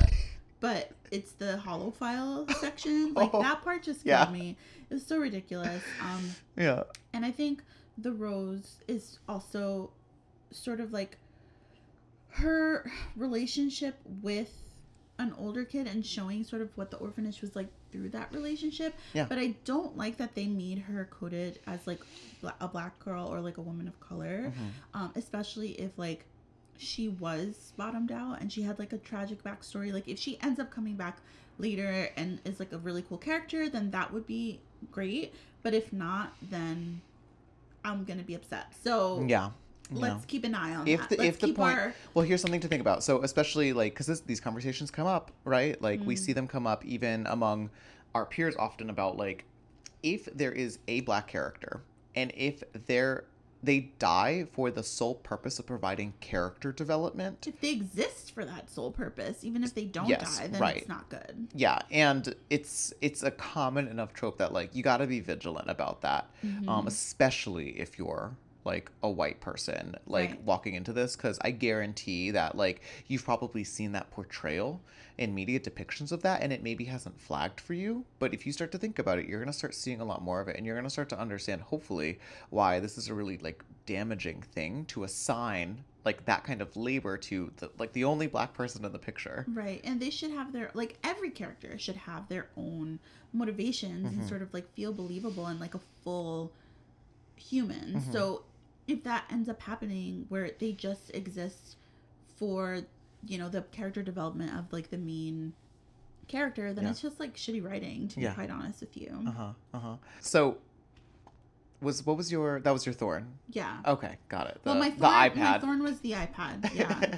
but 0.59 0.91
it's 1.11 1.31
the 1.33 1.57
holo 1.57 1.91
file 1.91 2.45
section. 2.59 3.13
Like 3.15 3.33
Oh, 3.33 3.41
that 3.41 3.63
part 3.63 3.83
just 3.83 4.05
yeah. 4.05 4.29
me. 4.31 4.57
It 4.89 4.93
was 4.93 5.05
so 5.05 5.17
ridiculous. 5.17 5.81
Um, 6.01 6.29
Yeah. 6.57 6.83
and 7.13 7.25
I 7.25 7.31
think 7.31 7.63
the 7.97 8.11
rose 8.11 8.77
is 8.87 9.19
also 9.29 9.91
sort 10.51 10.79
of 10.79 10.91
like 10.91 11.17
her 12.35 12.89
relationship 13.15 13.95
with 14.21 14.51
an 15.19 15.33
older 15.37 15.63
kid 15.63 15.85
and 15.87 16.05
showing 16.05 16.43
sort 16.43 16.61
of 16.61 16.69
what 16.75 16.89
the 16.89 16.97
orphanage 16.97 17.41
was 17.41 17.55
like 17.55 17.67
through 17.91 18.09
that 18.09 18.31
relationship. 18.33 18.95
Yeah. 19.13 19.25
But 19.29 19.37
I 19.37 19.53
don't 19.65 19.95
like 19.95 20.17
that 20.17 20.33
they 20.33 20.47
made 20.47 20.79
her 20.79 21.07
coded 21.11 21.59
as 21.67 21.85
like 21.85 21.99
a 22.59 22.67
black 22.67 22.97
girl 22.99 23.27
or 23.31 23.39
like 23.39 23.57
a 23.57 23.61
woman 23.61 23.87
of 23.87 23.99
color, 23.99 24.51
Mm-hmm. 24.55 24.99
um, 25.03 25.11
especially 25.15 25.71
if 25.79 25.97
like 25.97 26.25
she 26.77 27.07
was 27.09 27.73
bottomed 27.77 28.11
out 28.11 28.41
and 28.41 28.51
she 28.51 28.63
had 28.63 28.79
like 28.79 28.91
a 28.93 28.97
tragic 28.97 29.43
backstory. 29.43 29.93
Like 29.93 30.07
if 30.07 30.17
she 30.17 30.39
ends 30.41 30.59
up 30.59 30.71
coming 30.71 30.95
back 30.95 31.19
later 31.59 32.09
and 32.17 32.39
is 32.45 32.59
like 32.59 32.71
a 32.73 32.79
really 32.79 33.03
cool 33.07 33.19
character, 33.19 33.69
then 33.69 33.91
that 33.91 34.11
would 34.11 34.25
be 34.25 34.59
great. 34.91 35.33
But 35.61 35.75
if 35.75 35.93
not, 35.93 36.33
then 36.49 37.01
I'm 37.85 38.03
gonna 38.05 38.23
be 38.23 38.33
upset. 38.33 38.73
So 38.83 39.23
Yeah. 39.27 39.51
Let's 39.91 40.25
keep 40.25 40.43
an 40.43 40.55
eye 40.55 40.73
on 40.75 40.87
if 40.87 40.99
that. 41.01 41.09
the 41.09 41.15
let's 41.17 41.29
if 41.35 41.39
the 41.39 41.53
point 41.53 41.77
our 41.77 41.93
well 42.13 42.25
here's 42.25 42.41
something 42.41 42.61
to 42.61 42.67
think 42.67 42.81
about 42.81 43.03
so 43.03 43.21
especially 43.23 43.73
like 43.73 43.93
because 43.95 44.21
these 44.21 44.39
conversations 44.39 44.89
come 44.89 45.07
up 45.07 45.31
right 45.43 45.81
like 45.81 45.99
we 46.05 46.15
Mm. 46.15 46.19
see 46.19 46.33
them 46.33 46.47
come 46.47 46.65
up 46.65 46.83
even 46.85 47.27
among 47.27 47.69
our 48.15 48.25
peers 48.25 48.55
often 48.57 48.89
about 48.89 49.17
like 49.17 49.45
if 50.01 50.25
there 50.33 50.51
is 50.51 50.79
a 50.87 51.01
black 51.01 51.27
character 51.27 51.81
and 52.15 52.31
if 52.35 52.63
they're 52.87 53.25
they 53.61 53.79
die 53.97 54.45
for 54.51 54.69
the 54.71 54.83
sole 54.83 55.15
purpose 55.15 55.57
of 55.57 55.65
providing 55.65 56.13
character 56.19 56.71
development 56.73 57.47
if 57.47 57.59
they 57.61 57.71
exist 57.71 58.33
for 58.33 58.43
that 58.43 58.69
sole 58.69 58.91
purpose, 58.91 59.43
even 59.45 59.63
if 59.63 59.73
they 59.73 59.85
don't 59.85 60.09
Yes, 60.09 60.37
die, 60.39 60.47
then 60.47 60.59
right. 60.59 60.77
it's 60.77 60.89
not 60.89 61.07
good. 61.09 61.47
yeah 61.55 61.79
and 61.91 62.35
it's 62.49 62.93
it's 62.99 63.23
a 63.23 63.31
common 63.31 63.87
enough 63.87 64.11
trope 64.13 64.37
that 64.39 64.51
like 64.51 64.75
you 64.75 64.83
got 64.83 64.97
to 64.97 65.07
be 65.07 65.19
vigilant 65.21 65.69
about 65.69 66.01
that 66.01 66.29
Mm-hmm. 66.45 66.67
um 66.67 66.87
especially 66.87 67.69
if 67.79 67.97
you're 67.97 68.35
like 68.65 68.89
a 69.01 69.09
white 69.09 69.41
person 69.41 69.95
like 70.07 70.29
Right. 70.31 70.43
walking 70.43 70.73
into 70.75 70.93
this 70.93 71.15
because 71.15 71.37
I 71.41 71.51
guarantee 71.51 72.31
that 72.31 72.55
like 72.55 72.81
you've 73.07 73.25
probably 73.25 73.63
seen 73.63 73.91
that 73.91 74.09
portrayal 74.11 74.81
in 75.17 75.35
media 75.35 75.59
depictions 75.59 76.11
of 76.11 76.21
that 76.23 76.41
and 76.41 76.51
it 76.53 76.63
maybe 76.63 76.85
hasn't 76.85 77.19
flagged 77.19 77.59
for 77.61 77.73
you. 77.73 78.05
But 78.19 78.33
if 78.33 78.45
you 78.45 78.51
start 78.53 78.71
to 78.71 78.77
think 78.77 78.99
about 78.99 79.19
it, 79.19 79.27
you're 79.27 79.39
gonna 79.39 79.53
start 79.53 79.75
seeing 79.75 79.99
a 80.01 80.05
lot 80.05 80.21
more 80.21 80.39
of 80.41 80.47
it 80.47 80.55
and 80.57 80.65
you're 80.65 80.75
gonna 80.75 80.89
start 80.89 81.09
to 81.09 81.19
understand 81.19 81.61
hopefully 81.61 82.19
why 82.49 82.79
this 82.79 82.97
is 82.97 83.09
a 83.09 83.13
really 83.13 83.37
like 83.37 83.63
damaging 83.85 84.41
thing 84.41 84.85
to 84.85 85.03
assign 85.03 85.83
like 86.05 86.25
that 86.25 86.43
kind 86.43 86.61
of 86.61 86.75
labor 86.75 87.17
to 87.17 87.51
the 87.57 87.69
like 87.77 87.93
the 87.93 88.03
only 88.05 88.27
black 88.27 88.53
person 88.53 88.83
in 88.85 88.91
the 88.91 88.99
picture. 88.99 89.45
Right. 89.47 89.81
And 89.83 89.99
they 90.01 90.09
should 90.09 90.31
have 90.31 90.51
their 90.53 90.71
like 90.73 90.97
every 91.03 91.29
character 91.31 91.77
should 91.77 91.95
have 91.97 92.27
their 92.29 92.47
own 92.57 92.99
motivations 93.33 94.05
Mm-hmm. 94.07 94.19
and 94.21 94.29
sort 94.29 94.41
of 94.41 94.53
like 94.53 94.71
feel 94.73 94.93
believable 94.93 95.45
and 95.47 95.59
like 95.59 95.75
a 95.75 95.79
full 96.03 96.51
human. 97.35 97.95
Mm-hmm. 97.95 98.11
So 98.11 98.43
if 98.87 99.03
that 99.03 99.25
ends 99.31 99.47
up 99.49 99.61
happening 99.61 100.25
where 100.29 100.51
they 100.59 100.71
just 100.71 101.09
exist 101.13 101.77
for, 102.37 102.81
you 103.25 103.37
know, 103.37 103.49
the 103.49 103.61
character 103.71 104.01
development 104.03 104.57
of 104.57 104.71
like 104.73 104.89
the 104.89 104.97
main 104.97 105.53
character, 106.27 106.73
then 106.73 106.85
Yeah. 106.85 106.91
it's 106.91 107.01
just 107.01 107.19
like 107.19 107.35
shitty 107.35 107.63
writing, 107.63 108.07
to 108.09 108.19
Yeah. 108.21 108.29
be 108.29 108.35
quite 108.35 108.49
honest 108.49 108.81
with 108.81 108.95
you. 108.97 109.23
Uh-huh. 109.27 109.49
Uh-huh. 109.73 109.95
So 110.19 110.57
was 111.81 112.05
what 112.05 112.15
was 112.17 112.31
your 112.31 112.59
that 112.61 112.71
was 112.71 112.85
your 112.85 112.93
thorn? 112.93 113.27
Yeah. 113.49 113.77
Okay, 113.85 114.17
got 114.29 114.47
it. 114.47 114.59
The, 114.63 114.69
well, 114.71 114.79
my 114.79 114.89
the 114.89 114.95
thorn, 114.97 115.39
my 115.39 115.59
thorn 115.59 115.83
was 115.83 115.99
the 115.99 116.11
iPad. 116.13 116.73
Yeah. 116.73 117.17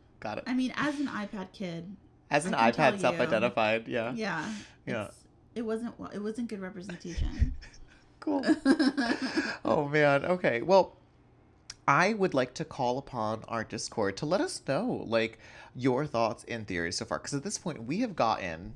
got 0.20 0.38
it. 0.38 0.44
I 0.46 0.54
mean, 0.54 0.72
as 0.76 0.98
an 0.98 1.06
iPad 1.08 1.52
kid, 1.52 1.94
As 2.30 2.46
an 2.46 2.54
I 2.54 2.70
can 2.70 2.74
tell 2.74 2.92
iPad 2.92 3.00
self-identified, 3.00 3.88
yeah. 3.88 4.12
yeah, 4.14 4.52
Yeah. 4.86 5.08
It 5.54 5.62
wasn't 5.62 5.98
well. 5.98 6.10
It 6.10 6.20
wasn't 6.20 6.48
good 6.48 6.60
representation. 6.60 7.54
Cool. 8.20 8.44
oh 9.64 9.88
man. 9.88 10.24
Okay. 10.24 10.62
Well, 10.62 10.96
I 11.86 12.14
would 12.14 12.34
like 12.34 12.54
to 12.54 12.64
call 12.64 12.98
upon 12.98 13.44
our 13.48 13.64
Discord 13.64 14.16
to 14.18 14.26
let 14.26 14.40
us 14.40 14.60
know 14.68 15.04
like 15.06 15.38
your 15.74 16.04
thoughts 16.06 16.44
and 16.48 16.66
theories 16.66 16.96
so 16.96 17.04
far 17.04 17.18
because 17.18 17.34
at 17.34 17.44
this 17.44 17.58
point 17.58 17.84
we 17.84 18.00
have 18.00 18.14
gotten 18.16 18.74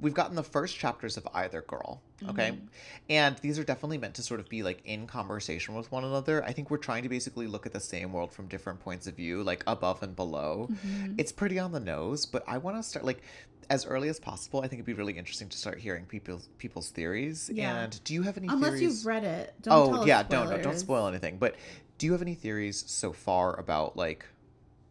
we've 0.00 0.14
gotten 0.14 0.36
the 0.36 0.42
first 0.42 0.76
chapters 0.76 1.16
of 1.16 1.26
either 1.32 1.62
girl 1.62 2.02
okay 2.28 2.50
Mm-hmm. 2.50 2.66
and 3.10 3.36
these 3.38 3.58
are 3.58 3.64
definitely 3.64 3.98
meant 3.98 4.14
to 4.14 4.22
sort 4.22 4.40
of 4.40 4.48
be 4.48 4.62
like 4.62 4.80
in 4.84 5.06
conversation 5.06 5.74
with 5.74 5.90
one 5.92 6.04
another 6.04 6.44
i 6.44 6.52
think 6.52 6.70
we're 6.70 6.76
trying 6.78 7.02
to 7.04 7.08
basically 7.08 7.46
look 7.46 7.64
at 7.66 7.72
the 7.72 7.80
same 7.80 8.12
world 8.12 8.32
from 8.32 8.46
different 8.48 8.80
points 8.80 9.06
of 9.06 9.14
view 9.14 9.42
like 9.42 9.62
above 9.66 10.02
and 10.02 10.16
below 10.16 10.68
Mm-hmm. 10.70 11.14
it's 11.18 11.30
pretty 11.32 11.58
on 11.58 11.72
the 11.72 11.80
nose 11.80 12.26
but 12.26 12.42
i 12.48 12.58
want 12.58 12.76
to 12.76 12.82
start 12.82 13.04
like 13.04 13.22
as 13.70 13.84
early 13.86 14.08
as 14.08 14.18
possible 14.18 14.60
i 14.60 14.62
think 14.62 14.74
it'd 14.80 14.86
be 14.86 14.94
really 14.94 15.12
interesting 15.16 15.48
to 15.50 15.56
start 15.58 15.78
hearing 15.78 16.06
people's 16.06 16.48
people's 16.58 16.88
theories 16.90 17.50
Yeah. 17.52 17.82
and 17.84 18.02
do 18.02 18.14
you 18.14 18.22
have 18.22 18.36
any 18.36 18.48
Unless 18.48 18.70
theories 18.78 18.82
you've 18.82 19.06
read 19.06 19.24
it. 19.24 19.54
Don't 19.62 19.94
oh 20.00 20.04
yeah 20.06 20.22
don't 20.22 20.62
don't 20.62 20.78
spoil 20.78 21.06
anything 21.06 21.38
but 21.38 21.54
do 21.98 22.06
you 22.06 22.12
have 22.12 22.22
any 22.22 22.34
theories 22.34 22.82
so 22.86 23.12
far 23.12 23.58
about 23.60 23.96
like 23.96 24.24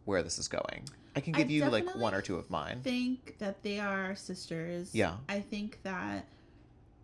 where 0.04 0.22
this 0.22 0.38
is 0.38 0.48
going 0.48 0.84
i 1.16 1.20
can 1.20 1.34
I 1.34 1.38
give 1.38 1.50
you 1.50 1.64
like 1.66 1.94
one 1.96 2.14
or 2.14 2.22
two 2.22 2.36
of 2.36 2.48
mine 2.50 2.78
I 2.80 2.82
think 2.84 3.36
that 3.38 3.62
they 3.62 3.80
are 3.80 4.14
sisters. 4.14 4.94
Yeah. 4.94 5.16
I 5.28 5.40
think 5.40 5.80
that 5.82 6.24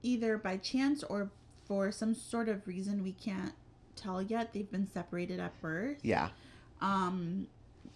either 0.05 0.37
by 0.39 0.57
chance 0.59 1.03
or 1.03 1.31
for 1.67 1.91
some 1.91 2.15
sort 2.15 2.49
of 2.49 2.67
reason 2.69 3.03
we 3.03 3.13
can't 3.13 3.53
tell 3.97 4.21
yet, 4.23 4.53
they've 4.53 4.71
been 4.71 4.87
separated 4.87 5.41
at 5.41 5.59
birth. 5.61 5.99
yeah 6.03 6.29
Um, 6.81 7.47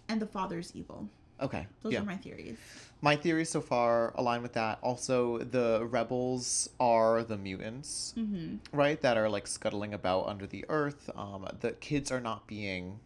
and 0.07 0.19
the 0.21 0.25
father's 0.25 0.71
evil. 0.75 1.07
okay 1.41 1.67
Those 1.83 1.93
yeah 1.93 2.01
are 2.01 2.05
my 2.05 2.17
theories. 2.17 2.57
my 3.01 3.15
theories 3.15 3.49
so 3.49 3.61
far 3.61 4.11
align 4.15 4.41
with 4.41 4.53
that 4.53 4.79
also 4.81 5.37
the 5.39 5.85
rebels 5.85 6.69
are 6.79 7.23
the 7.23 7.37
mutants 7.37 8.13
Mm-hmm. 8.17 8.55
right 8.75 8.99
that 9.01 9.15
are 9.17 9.29
like 9.29 9.47
scuttling 9.47 9.93
about 9.93 10.27
under 10.27 10.47
the 10.47 10.65
earth 10.67 11.09
um 11.15 11.47
the 11.61 11.71
kids 11.73 12.11
are 12.11 12.19
not 12.19 12.47
being 12.47 12.99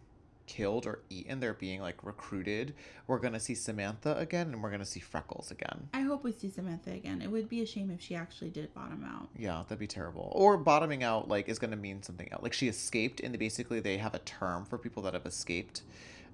killed 0.46 0.86
or 0.86 1.00
eaten 1.10 1.40
they're 1.40 1.54
being 1.54 1.80
like 1.82 2.04
recruited 2.04 2.74
we're 3.08 3.18
gonna 3.20 3.40
see 3.40 3.56
samantha 3.56 4.16
again 4.18 4.48
and 4.48 4.62
we're 4.62 4.70
gonna 4.72 4.86
see 4.86 5.00
freckles 5.00 5.52
again 5.52 5.88
I 5.94 6.02
hope 6.02 6.24
we 6.24 6.32
see 6.32 6.50
Samantha 6.50 6.92
again. 6.92 7.22
It 7.22 7.32
would 7.32 7.48
be 7.50 7.62
a 7.62 7.66
shame 7.66 7.90
if 7.92 8.02
she 8.02 8.16
actually 8.16 8.50
did 8.50 8.74
bottom 8.74 9.04
out. 9.06 9.30
yeah 9.38 9.64
that'd 9.64 9.80
be 9.80 9.88
terrible 9.88 10.32
or 10.36 10.58
bottoming 10.58 11.04
out 11.04 11.28
like 11.28 11.48
is 11.50 11.60
gonna 11.60 11.76
mean 11.76 12.02
something 12.04 12.28
else 12.32 12.44
like 12.44 12.54
she 12.54 12.68
escaped 12.68 13.20
and 13.22 13.34
they 13.34 13.38
basically 13.38 13.80
they 13.80 13.98
have 13.98 14.14
a 14.14 14.20
term 14.20 14.66
for 14.66 14.78
people 14.78 15.02
that 15.04 15.14
have 15.14 15.26
escaped 15.26 15.82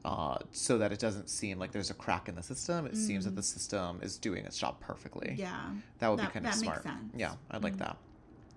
uh, 0.05 0.37
so 0.53 0.77
that 0.77 0.91
it 0.93 0.99
doesn't 0.99 1.29
seem 1.29 1.59
like 1.59 1.71
there's 1.73 1.89
a 1.89 1.93
crack 1.93 2.29
in 2.29 2.35
the 2.35 2.41
system 2.43 2.85
it 2.85 2.95
seems 2.95 3.25
that 3.25 3.35
the 3.35 3.43
system 3.43 3.99
is 4.01 4.17
doing 4.17 4.45
its 4.45 4.57
job 4.57 4.79
perfectly 4.79 5.35
Yeah. 5.37 5.59
That 5.99 6.07
would 6.09 6.19
be 6.21 6.25
kind 6.27 6.45
of 6.45 6.51
that 6.53 6.55
smart. 6.55 6.83
Mm-hmm. 6.85 7.19
Yeah, 7.19 7.33
I'd 7.51 7.63
like 7.63 7.77
that. 7.77 7.97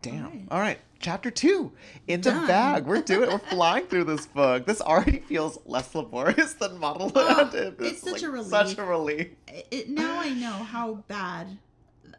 Damn. 0.02 0.24
Alright. 0.24 0.48
All 0.50 0.60
right, 0.60 0.78
chapter 0.98 1.30
two 1.30 1.72
in 2.08 2.20
the 2.20 2.30
Done. 2.30 2.46
bag. 2.48 2.86
We're 2.86 3.02
doing. 3.02 3.30
We're 3.30 3.38
flying 3.50 3.86
through 3.86 4.04
this 4.04 4.26
book. 4.26 4.66
This 4.66 4.80
already 4.80 5.20
feels 5.20 5.58
less 5.64 5.94
laborious 5.94 6.54
than 6.60 6.78
Model 6.78 7.10
Oh, 7.14 7.50
it's 7.54 7.80
is, 7.80 8.02
such 8.02 8.22
a 8.24 8.28
like, 8.30 8.44
Such 8.46 8.78
a 8.78 8.84
relief. 8.84 9.28
It, 9.46 9.66
it, 9.70 9.88
now 9.88 10.18
I 10.20 10.30
know 10.30 10.50
how 10.52 10.94
bad, 11.06 11.56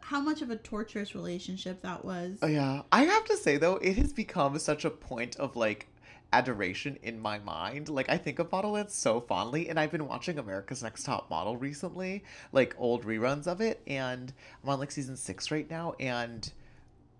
how 0.00 0.20
much 0.20 0.40
of 0.40 0.50
a 0.50 0.56
torturous 0.56 1.14
relationship 1.14 1.82
that 1.82 2.04
was. 2.04 2.38
Oh, 2.40 2.46
yeah, 2.46 2.82
I 2.90 3.04
have 3.04 3.24
to 3.26 3.36
say 3.36 3.58
though, 3.58 3.76
it 3.76 3.96
has 3.98 4.12
become 4.14 4.58
such 4.58 4.84
a 4.86 4.90
point 4.90 5.36
of 5.36 5.56
like 5.56 5.86
adoration 6.32 6.98
in 7.02 7.20
my 7.20 7.38
mind. 7.40 7.90
Like 7.90 8.08
I 8.08 8.16
think 8.16 8.38
of 8.38 8.48
Modelland 8.50 8.90
so 8.90 9.20
fondly, 9.20 9.68
and 9.68 9.78
I've 9.78 9.92
been 9.92 10.08
watching 10.08 10.38
America's 10.38 10.82
Next 10.82 11.04
Top 11.04 11.28
Model 11.28 11.58
recently, 11.58 12.24
like 12.50 12.74
old 12.78 13.04
reruns 13.04 13.46
of 13.46 13.60
it, 13.60 13.82
and 13.86 14.32
I'm 14.62 14.70
on 14.70 14.78
like 14.78 14.90
season 14.90 15.16
six 15.16 15.50
right 15.50 15.68
now, 15.68 15.92
and. 16.00 16.50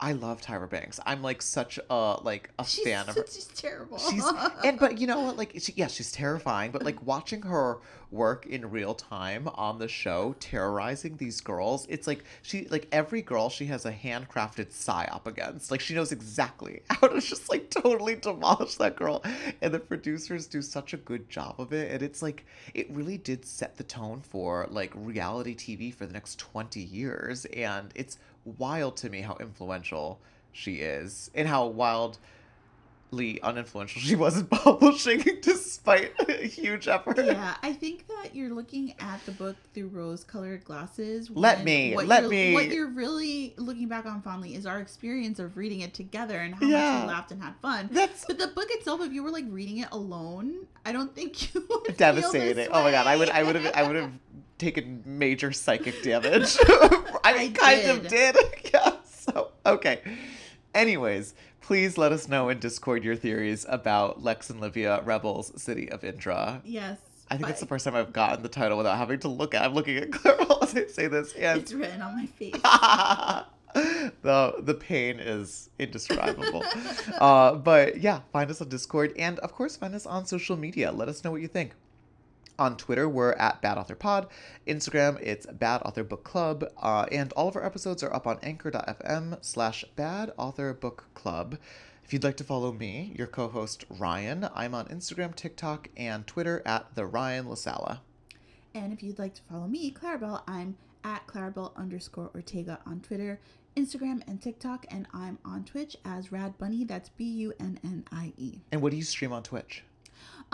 I 0.00 0.12
love 0.12 0.40
Tyra 0.40 0.68
Banks. 0.68 0.98
I'm 1.06 1.22
like 1.22 1.40
such 1.40 1.78
a 1.88 2.18
like 2.22 2.50
a 2.58 2.64
She's, 2.64 2.84
fan 2.84 3.08
of 3.08 3.14
her. 3.14 3.24
she's 3.30 3.46
terrible. 3.46 3.98
she's 3.98 4.24
and 4.64 4.78
but 4.78 4.98
you 4.98 5.06
know 5.06 5.20
what 5.20 5.36
like 5.36 5.52
she, 5.58 5.72
yeah 5.76 5.86
she's 5.86 6.10
terrifying 6.12 6.72
but 6.72 6.82
like 6.82 7.00
watching 7.06 7.42
her 7.42 7.78
work 8.10 8.44
in 8.46 8.70
real 8.70 8.94
time 8.94 9.48
on 9.54 9.78
the 9.78 9.88
show 9.88 10.34
terrorizing 10.38 11.16
these 11.16 11.40
girls 11.40 11.86
it's 11.88 12.06
like 12.06 12.22
she 12.42 12.66
like 12.68 12.86
every 12.92 13.22
girl 13.22 13.48
she 13.48 13.66
has 13.66 13.86
a 13.86 13.92
handcrafted 13.92 14.66
psyop 14.72 15.26
against 15.26 15.70
like 15.70 15.80
she 15.80 15.94
knows 15.94 16.12
exactly 16.12 16.82
how 16.90 17.08
to 17.08 17.20
just 17.20 17.48
like 17.48 17.70
totally 17.70 18.14
demolish 18.14 18.74
that 18.76 18.94
girl 18.96 19.22
and 19.62 19.72
the 19.74 19.80
producers 19.80 20.46
do 20.46 20.60
such 20.62 20.92
a 20.92 20.96
good 20.98 21.28
job 21.30 21.54
of 21.58 21.72
it 21.72 21.90
and 21.90 22.02
it's 22.02 22.20
like 22.22 22.44
it 22.74 22.88
really 22.90 23.18
did 23.18 23.44
set 23.44 23.76
the 23.76 23.84
tone 23.84 24.20
for 24.20 24.66
like 24.70 24.92
reality 24.94 25.54
tv 25.56 25.92
for 25.94 26.04
the 26.06 26.12
next 26.12 26.38
20 26.38 26.80
years 26.80 27.44
and 27.46 27.90
it's 27.94 28.18
wild 28.44 28.96
to 28.98 29.10
me 29.10 29.20
how 29.20 29.36
influential 29.40 30.20
she 30.52 30.76
is 30.76 31.30
and 31.34 31.48
how 31.48 31.66
wildly 31.66 32.18
uninfluential 33.42 34.00
she 34.00 34.16
was 34.16 34.38
in 34.38 34.46
publishing 34.48 35.22
despite 35.42 36.12
a 36.28 36.46
huge 36.46 36.88
effort. 36.88 37.16
yeah, 37.18 37.56
I 37.62 37.72
think 37.72 38.06
that 38.08 38.34
you're 38.34 38.52
looking 38.54 38.94
at 38.98 39.24
the 39.26 39.32
book 39.32 39.56
through 39.74 39.88
rose-colored 39.88 40.64
glasses. 40.64 41.30
Let 41.30 41.64
me, 41.64 41.96
let 41.96 42.28
me. 42.28 42.54
What 42.54 42.68
you're 42.68 42.88
really 42.88 43.54
looking 43.56 43.88
back 43.88 44.06
on 44.06 44.22
fondly 44.22 44.54
is 44.54 44.66
our 44.66 44.80
experience 44.80 45.38
of 45.38 45.56
reading 45.56 45.80
it 45.80 45.94
together 45.94 46.38
and 46.38 46.54
how 46.54 46.60
much 46.60 46.70
we 46.70 47.08
laughed 47.08 47.32
and 47.32 47.42
had 47.42 47.54
fun. 47.60 47.88
That's 47.92 48.24
But 48.24 48.38
the 48.38 48.48
book 48.48 48.66
itself, 48.70 49.00
if 49.02 49.12
you 49.12 49.22
were 49.22 49.30
like 49.30 49.46
reading 49.48 49.78
it 49.78 49.88
alone, 49.92 50.66
I 50.84 50.92
don't 50.92 51.14
think 51.14 51.54
you 51.54 51.66
would 51.68 51.96
devastating. 51.96 52.68
Oh 52.70 52.82
my 52.82 52.90
god, 52.90 53.06
I 53.06 53.16
would. 53.16 53.30
I 53.30 53.42
would 53.42 53.56
have 53.56 53.74
I 53.74 53.82
would 53.82 53.96
have 53.96 54.12
taken 54.58 55.02
major 55.04 55.52
psychic 55.52 56.02
damage. 56.02 56.56
I, 57.24 57.34
I 57.46 57.50
kind 57.54 57.86
of 57.90 58.08
did. 58.08 58.34
did. 58.34 58.44
yeah. 58.74 58.92
So 59.04 59.50
okay. 59.66 60.00
Anyways, 60.74 61.34
please 61.60 61.96
let 61.96 62.12
us 62.12 62.28
know 62.28 62.48
in 62.48 62.58
Discord 62.58 63.04
your 63.04 63.16
theories 63.16 63.64
about 63.68 64.22
Lex 64.22 64.50
and 64.50 64.60
Livia 64.60 65.00
Rebels 65.02 65.60
City 65.62 65.90
of 65.90 66.02
Indra. 66.04 66.60
Yes. 66.64 66.98
I 67.30 67.36
think 67.38 67.48
it's 67.48 67.60
the 67.60 67.66
first 67.66 67.84
time 67.86 67.94
I've 67.96 68.12
gotten 68.12 68.42
the 68.42 68.48
title 68.50 68.76
without 68.76 68.98
having 68.98 69.18
to 69.20 69.28
look 69.28 69.54
at 69.54 69.62
I'm 69.62 69.72
looking 69.72 69.96
at 69.96 70.10
Claribel 70.10 70.62
as 70.62 70.74
I 70.76 70.86
say 70.88 71.06
this 71.06 71.32
and 71.32 71.60
It's 71.60 71.72
written 71.72 72.02
on 72.02 72.16
my 72.16 72.26
face. 72.26 72.52
the 74.22 74.54
the 74.60 74.74
pain 74.74 75.18
is 75.18 75.70
indescribable. 75.78 76.64
uh, 77.18 77.54
but 77.54 78.00
yeah, 78.00 78.20
find 78.32 78.50
us 78.50 78.60
on 78.60 78.68
Discord 78.68 79.12
and 79.18 79.38
of 79.40 79.52
course 79.52 79.76
find 79.76 79.94
us 79.94 80.06
on 80.06 80.26
social 80.26 80.56
media. 80.56 80.92
Let 80.92 81.08
us 81.08 81.24
know 81.24 81.30
what 81.30 81.40
you 81.40 81.48
think. 81.48 81.72
On 82.56 82.76
Twitter, 82.76 83.08
we're 83.08 83.32
at 83.32 83.60
Bad 83.62 83.78
Author 83.78 83.96
Pod. 83.96 84.28
Instagram, 84.64 85.20
it's 85.20 85.44
Bad 85.46 85.82
Author 85.82 86.04
Book 86.04 86.22
Club. 86.22 86.64
Uh, 86.80 87.04
and 87.10 87.32
all 87.32 87.48
of 87.48 87.56
our 87.56 87.64
episodes 87.66 88.00
are 88.04 88.14
up 88.14 88.28
on 88.28 88.38
anchor.fm 88.44 89.38
slash 89.44 89.84
Bad 89.96 90.32
Author 90.36 90.72
Book 90.72 91.06
Club. 91.14 91.58
If 92.04 92.12
you'd 92.12 92.22
like 92.22 92.36
to 92.36 92.44
follow 92.44 92.70
me, 92.70 93.12
your 93.18 93.26
co-host 93.26 93.86
Ryan, 93.88 94.48
I'm 94.54 94.72
on 94.72 94.86
Instagram, 94.86 95.34
TikTok, 95.34 95.88
and 95.96 96.28
Twitter 96.28 96.62
at 96.64 96.94
the 96.94 97.06
Ryan 97.06 97.48
La 97.48 97.56
Sala. 97.56 98.02
And 98.72 98.92
if 98.92 99.02
you'd 99.02 99.18
like 99.18 99.34
to 99.34 99.42
follow 99.50 99.66
me, 99.66 99.90
Claribel, 99.90 100.42
I'm 100.46 100.76
at 101.02 101.26
Claribel 101.26 101.74
underscore 101.74 102.30
Ortega 102.36 102.78
on 102.86 103.00
Twitter, 103.00 103.40
Instagram, 103.76 104.22
and 104.28 104.40
TikTok. 104.40 104.86
And 104.90 105.08
I'm 105.12 105.38
on 105.44 105.64
Twitch 105.64 105.96
as 106.04 106.30
Rad 106.30 106.56
Bunnie. 106.58 106.84
That's 106.84 107.08
B 107.08 107.24
U 107.24 107.52
N 107.58 107.80
N 107.82 108.04
I 108.12 108.32
E. 108.36 108.60
And 108.70 108.80
what 108.80 108.92
do 108.92 108.96
you 108.96 109.02
stream 109.02 109.32
on 109.32 109.42
Twitch? 109.42 109.82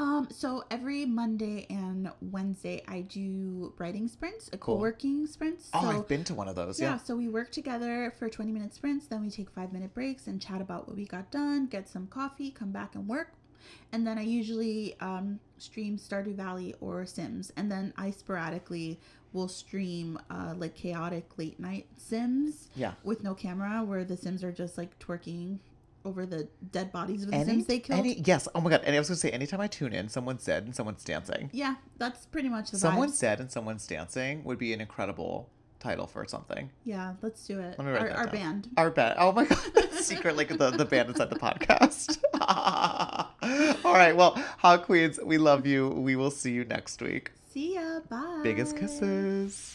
Um, 0.00 0.28
so 0.30 0.64
every 0.70 1.04
Monday 1.04 1.66
and 1.68 2.10
Wednesday, 2.22 2.82
I 2.88 3.02
do 3.02 3.74
writing 3.76 4.08
sprints, 4.08 4.48
a 4.50 4.56
Cool. 4.56 4.76
co-working 4.76 5.26
sprints. 5.26 5.68
Oh, 5.74 5.86
I've 5.90 6.08
been 6.08 6.24
to 6.24 6.34
one 6.34 6.48
of 6.48 6.56
those. 6.56 6.80
yeah, 6.80 6.92
Yeah. 6.92 6.96
so 6.96 7.14
we 7.16 7.28
work 7.28 7.52
together 7.52 8.10
for 8.18 8.30
20 8.30 8.50
minute 8.50 8.72
sprints, 8.72 9.06
then 9.08 9.20
we 9.20 9.28
take 9.28 9.50
five 9.50 9.74
minute 9.74 9.92
breaks 9.92 10.26
and 10.26 10.40
chat 10.40 10.62
about 10.62 10.88
what 10.88 10.96
we 10.96 11.04
got 11.04 11.30
done, 11.30 11.66
get 11.66 11.86
some 11.86 12.06
coffee, 12.06 12.50
come 12.50 12.70
back 12.72 12.94
and 12.94 13.06
work. 13.06 13.34
And 13.92 14.06
then 14.06 14.16
I 14.16 14.22
usually 14.22 14.98
um, 15.00 15.38
stream 15.58 15.98
Stardew 15.98 16.34
Valley 16.34 16.74
or 16.80 17.04
Sims, 17.04 17.52
and 17.58 17.70
then 17.70 17.92
I 17.98 18.10
sporadically 18.10 18.98
will 19.34 19.48
stream 19.48 20.18
uh, 20.30 20.54
like 20.56 20.74
chaotic 20.74 21.36
late 21.36 21.60
night 21.60 21.86
Sims. 21.98 22.70
Yeah. 22.74 22.94
With 23.04 23.22
no 23.22 23.34
camera, 23.34 23.84
where 23.84 24.02
the 24.04 24.16
Sims 24.16 24.42
are 24.42 24.50
just 24.50 24.78
like 24.78 24.98
twerking 24.98 25.58
over 26.04 26.24
the 26.26 26.48
dead 26.72 26.92
bodies 26.92 27.24
of 27.24 27.30
the 27.30 27.36
Any, 27.36 27.44
Sims 27.52 27.66
they 27.66 27.78
killed. 27.78 28.00
any, 28.00 28.20
yes. 28.20 28.48
Oh 28.54 28.60
my 28.60 28.70
god. 28.70 28.82
And 28.84 28.94
I 28.94 28.98
was 28.98 29.08
gonna 29.08 29.16
say, 29.18 29.30
anytime 29.30 29.60
I 29.60 29.66
tune 29.66 29.92
in, 29.92 30.08
someone's 30.08 30.44
dead 30.44 30.64
and 30.64 30.74
someone's 30.74 31.04
dancing. 31.04 31.50
yeah, 31.52 31.74
that's 31.98 32.26
pretty 32.26 32.48
much 32.48 32.70
the 32.70 32.78
Someone's 32.78 33.16
vibes. 33.16 33.20
dead 33.20 33.40
and 33.40 33.50
someone's 33.52 33.86
dancing 33.86 34.42
would 34.44 34.58
be 34.58 34.72
an 34.72 34.80
incredible 34.80 35.50
title 35.78 36.06
for 36.06 36.26
something. 36.26 36.70
Yeah, 36.84 37.14
let's 37.22 37.46
do 37.46 37.58
it. 37.58 37.76
Let 37.78 37.84
me 37.86 37.92
write 37.92 38.02
our 38.02 38.08
that 38.08 38.16
our 38.18 38.24
down. 38.26 38.32
band. 38.34 38.68
Our 38.76 38.90
band. 38.90 39.14
Oh 39.18 39.32
my 39.32 39.44
god. 39.46 39.58
Secret 39.92 40.36
like 40.36 40.48
the, 40.48 40.70
the 40.70 40.84
band 40.84 41.08
inside 41.10 41.30
the 41.30 41.36
podcast. 41.38 42.18
All 43.84 43.92
right. 43.94 44.14
Well, 44.16 44.32
Hot 44.58 44.84
Queens, 44.84 45.18
we 45.22 45.38
love 45.38 45.66
you. 45.66 45.88
We 45.88 46.16
will 46.16 46.30
see 46.30 46.52
you 46.52 46.64
next 46.64 47.00
week. 47.02 47.32
See 47.52 47.74
ya. 47.74 48.00
Bye. 48.08 48.40
Biggest 48.42 48.76
kisses. 48.76 49.74